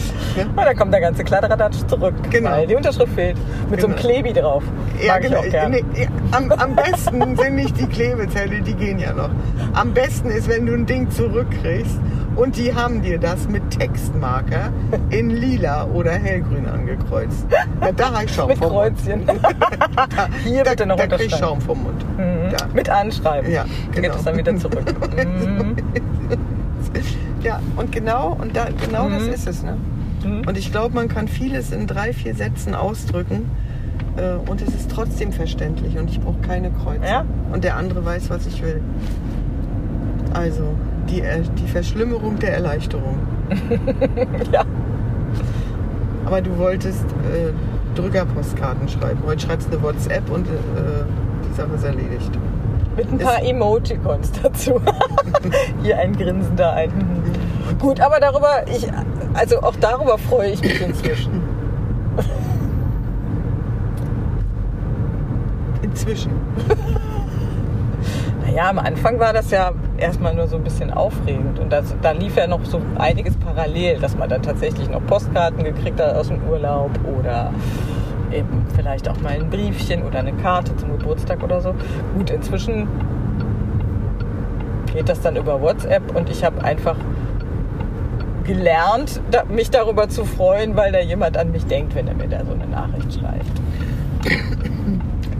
Dann 0.56 0.76
kommt 0.76 0.92
der 0.94 1.02
ganze 1.02 1.24
Kladderadatsch 1.24 1.86
zurück, 1.88 2.16
Genau. 2.32 2.50
weil 2.50 2.66
die 2.66 2.76
Unterschrift 2.76 3.14
fehlt. 3.14 3.38
Mit 3.70 3.80
so 3.80 3.86
einem 3.86 3.96
Genau. 3.96 4.08
Klebi 4.08 4.34
drauf. 4.34 4.64
Mag 5.08 5.24
ich 5.24 5.36
auch 5.36 5.44
gerne. 5.44 5.82
Nee, 5.94 6.02
ja, 6.02 6.08
am, 6.32 6.52
am 6.52 6.76
besten 6.76 7.38
sind 7.38 7.54
nicht 7.56 7.80
die 7.80 7.86
Klebezelle, 7.86 8.62
die 8.62 8.74
gehen 8.74 8.98
ja 8.98 9.14
noch. 9.14 9.30
Am 9.74 9.94
besten 9.94 10.30
ist, 10.32 10.50
wenn 10.50 10.66
du 10.66 10.74
ein 10.74 10.88
Ding 10.88 11.10
zurückkriegst 11.12 12.00
und 12.36 12.58
die 12.58 12.74
haben 12.74 13.02
dir 13.02 13.18
das 13.20 13.48
mit 13.48 13.70
Textmarker 13.72 14.70
in 15.10 15.30
lila 15.30 15.86
oder 15.86 16.12
hellgrün 16.12 16.66
angekreuzt. 16.68 17.46
Ja, 17.82 17.92
da 17.92 18.12
habe 18.14 18.26
ich 18.26 18.34
Schaum 18.34 18.48
Mit 18.50 18.58
vom 18.58 18.72
Mund. 18.72 18.96
Kreuzchen. 18.98 19.24
Hier 20.44 20.64
Da, 20.64 20.70
bitte 20.72 20.86
noch 20.86 20.98
da 20.98 21.08
krieg 21.08 21.28
ich. 21.28 21.36
Schaum 21.36 21.60
vom 21.62 21.84
Mund. 21.84 22.06
Ja. 22.18 22.58
Mit 22.74 22.90
Anschreiben. 22.90 23.52
Ja, 23.52 23.64
Dann 23.64 23.92
geht 23.94 24.04
genau. 24.04 24.16
es 24.16 24.24
dann 24.24 24.38
wieder 24.38 24.56
zurück. 24.58 24.94
Mhm. 25.16 25.76
Ja, 27.44 27.60
und 27.76 27.92
genau, 27.92 28.38
und 28.40 28.56
da, 28.56 28.68
genau 28.86 29.10
das 29.10 29.24
Mhm. 29.24 29.34
ist 29.34 29.48
es. 29.48 29.64
Ne? 29.64 29.76
Mhm. 30.24 30.48
Und 30.48 30.58
ich 30.58 30.72
glaube, 30.72 30.94
man 30.94 31.08
kann 31.08 31.28
vieles 31.28 31.72
in 31.72 31.88
drei, 31.88 32.14
vier 32.14 32.36
Sätzen 32.36 32.76
ausdrücken 32.76 33.50
äh, 34.16 34.34
und 34.48 34.62
es 34.62 34.70
ist 34.76 34.92
trotzdem 34.92 35.32
verständlich 35.32 35.98
und 35.98 36.10
ich 36.12 36.20
brauche 36.20 36.40
keine 36.42 36.70
Kreuze. 36.70 37.04
Ja. 37.04 37.26
Und 37.52 37.64
der 37.64 37.78
andere 37.78 38.06
weiß, 38.06 38.30
was 38.30 38.46
ich 38.46 38.62
will. 38.62 38.82
Also, 40.36 40.76
die, 41.12 41.22
äh, 41.22 41.42
die 41.42 41.68
Verschlimmerung 41.68 42.40
der 42.40 42.54
Erleichterung. 42.54 43.20
ja. 44.52 44.64
Aber 46.26 46.42
du 46.42 46.58
wolltest 46.58 47.04
äh, 47.04 47.52
Drückerpostkarten 47.96 48.88
schreiben. 48.88 49.20
Heute 49.26 49.46
schreibst 49.46 49.68
du 49.68 49.74
eine 49.74 49.84
WhatsApp 49.84 50.30
und 50.30 50.48
äh, 50.48 50.50
die 51.50 51.54
Sache 51.56 51.74
ist 51.76 51.84
erledigt. 51.84 52.32
Mit 52.96 53.12
ein 53.12 53.18
paar 53.18 53.44
Emojicons 53.44 54.32
dazu. 54.42 54.82
Hier 55.84 55.98
ein 55.98 56.16
Grinsen, 56.16 56.56
da 56.56 56.74
ein. 56.74 56.92
Gut, 57.80 58.00
aber 58.00 58.20
darüber, 58.20 58.68
ich, 58.68 58.88
also 59.34 59.62
auch 59.62 59.76
darüber 59.80 60.18
freue 60.18 60.52
ich 60.52 60.62
mich 60.62 60.82
inzwischen. 60.82 61.42
Inzwischen. 65.82 66.32
Naja, 68.44 68.70
am 68.70 68.80
Anfang 68.80 69.18
war 69.18 69.32
das 69.32 69.50
ja 69.52 69.72
erstmal 70.02 70.34
nur 70.34 70.48
so 70.48 70.58
ein 70.58 70.64
bisschen 70.64 70.92
aufregend. 70.92 71.60
Und 71.60 71.72
das, 71.72 71.96
da 72.02 72.12
lief 72.12 72.36
ja 72.36 72.48
noch 72.48 72.66
so 72.66 72.82
einiges 72.98 73.38
parallel, 73.38 74.00
dass 74.00 74.18
man 74.18 74.28
dann 74.30 74.42
tatsächlich 74.42 74.90
noch 74.90 75.06
Postkarten 75.06 75.64
gekriegt 75.64 76.00
hat 76.02 76.16
aus 76.16 76.28
dem 76.28 76.44
Urlaub 76.50 76.92
oder 77.18 77.54
eben 78.34 78.66
vielleicht 78.76 79.08
auch 79.10 79.20
mal 79.22 79.34
ein 79.34 79.50
Briefchen 79.50 80.04
oder 80.04 80.20
eine 80.20 80.34
Karte 80.34 80.76
zum 80.78 80.98
Geburtstag 80.98 81.44
oder 81.44 81.62
so. 81.62 81.76
Gut, 82.18 82.30
inzwischen 82.30 82.88
geht 84.94 85.08
das 85.08 85.22
dann 85.22 85.36
über 85.36 85.62
WhatsApp 85.62 86.16
und 86.16 86.30
ich 86.30 86.44
habe 86.44 86.64
einfach 86.64 86.96
gelernt, 88.44 89.22
mich 89.50 89.70
darüber 89.70 90.10
zu 90.10 90.26
freuen, 90.26 90.76
weil 90.76 90.92
da 90.92 91.00
jemand 91.00 91.38
an 91.38 91.52
mich 91.52 91.66
denkt, 91.66 91.96
wenn 91.96 92.08
er 92.08 92.16
mir 92.16 92.28
da 92.28 92.44
so 92.44 92.54
eine 92.54 92.68
Nachricht 92.68 93.14
schreibt. 93.14 93.62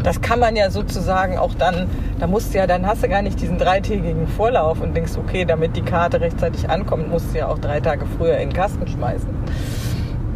Das 0.04 0.22
kann 0.22 0.40
man 0.40 0.56
ja 0.56 0.72
sozusagen 0.72 1.38
auch 1.38 1.54
dann, 1.54 1.88
da 2.22 2.28
musst 2.28 2.54
du 2.54 2.60
ja, 2.60 2.68
dann 2.68 2.86
hast 2.86 3.04
du 3.04 3.10
gar 3.10 3.24
nicht 3.24 3.42
diesen 3.42 3.58
dreitägigen 3.58 4.28
Vorlauf 4.28 4.80
und 4.80 4.96
denkst, 4.96 5.14
okay, 5.18 5.44
damit 5.44 5.76
die 5.76 5.82
Karte 5.82 6.22
rechtzeitig 6.22 6.70
ankommt, 6.70 7.10
musst 7.10 7.34
du 7.34 7.40
ja 7.40 7.48
auch 7.48 7.58
drei 7.58 7.80
Tage 7.80 8.06
früher 8.06 8.38
in 8.38 8.50
den 8.50 8.56
Kasten 8.56 8.88
schmeißen, 8.88 9.28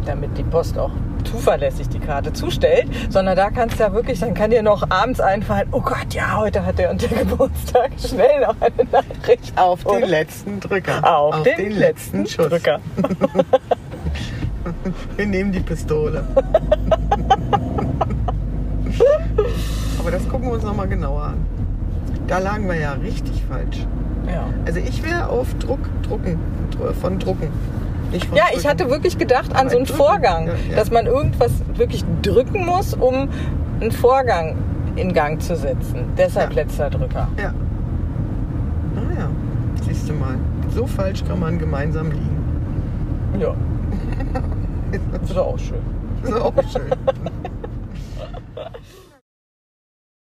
damit 0.04 0.36
die 0.36 0.42
Post 0.42 0.76
auch 0.78 0.90
zuverlässig 1.22 1.88
die 1.88 2.00
Karte 2.00 2.32
zustellt, 2.32 2.88
sondern 3.08 3.36
da 3.36 3.50
kannst 3.50 3.78
du 3.78 3.84
ja 3.84 3.92
wirklich, 3.92 4.18
dann 4.18 4.34
kann 4.34 4.50
dir 4.50 4.64
noch 4.64 4.90
abends 4.90 5.20
einfallen, 5.20 5.68
oh 5.70 5.80
Gott, 5.80 6.12
ja, 6.12 6.38
heute 6.38 6.66
hat 6.66 6.80
der 6.80 6.90
und 6.90 7.02
der 7.02 7.08
Geburtstag, 7.24 7.92
schnell 8.04 8.40
noch 8.40 8.56
eine 8.60 8.84
Nachricht. 8.90 9.56
Auf 9.56 9.84
den 9.84 9.98
Oder? 9.98 10.08
letzten 10.08 10.58
Drücker. 10.58 11.08
Auf, 11.08 11.44
den, 11.44 11.70
letzten, 11.70 12.26
Schuss. 12.26 12.48
Drücker. 12.48 12.80
Wir 15.16 15.26
nehmen 15.26 15.52
die 15.52 15.60
Pistole. 15.60 16.26
Aber 20.00 20.10
das 20.10 20.28
gucken 20.28 20.48
wir 20.48 20.54
uns 20.54 20.64
nochmal 20.64 20.88
genauer 20.88 21.22
an. 21.22 21.55
Da 22.26 22.38
lagen 22.38 22.66
wir 22.68 22.76
ja 22.76 22.92
richtig 22.92 23.44
falsch. 23.48 23.86
Ja. 24.26 24.44
Also 24.66 24.80
ich 24.80 25.04
wäre 25.04 25.28
auf 25.28 25.54
Druck, 25.54 25.78
Drucken, 26.02 26.38
Dr- 26.76 26.92
von 26.94 27.18
Drucken. 27.18 27.48
Ja, 28.12 28.18
ich 28.50 28.62
Drücken. 28.62 28.68
hatte 28.68 28.90
wirklich 28.90 29.18
gedacht 29.18 29.50
an 29.52 29.58
Aber 29.62 29.70
so 29.70 29.76
einen 29.76 29.86
drücken, 29.86 29.98
Vorgang, 29.98 30.46
ja, 30.48 30.52
ja. 30.70 30.76
dass 30.76 30.90
man 30.90 31.06
irgendwas 31.06 31.52
wirklich 31.74 32.04
drücken 32.22 32.64
muss, 32.66 32.94
um 32.94 33.28
einen 33.80 33.92
Vorgang 33.92 34.56
in 34.96 35.12
Gang 35.12 35.40
zu 35.40 35.54
setzen. 35.56 36.06
Deshalb 36.16 36.50
Ja. 36.50 36.62
letzter 36.62 36.90
Drücker. 36.90 37.28
Ja. 37.40 37.52
Ah 38.96 39.18
ja, 39.18 39.28
siehst 39.86 40.08
du 40.08 40.14
mal. 40.14 40.36
So 40.74 40.86
falsch 40.86 41.24
kann 41.26 41.38
man 41.40 41.58
gemeinsam 41.58 42.10
liegen. 42.10 42.36
Ja, 43.38 43.54
ist 45.22 45.36
doch 45.36 45.46
auch 45.46 45.58
schön. 45.58 45.78
Ist 46.22 46.32
auch 46.32 46.52
schön. 46.72 46.90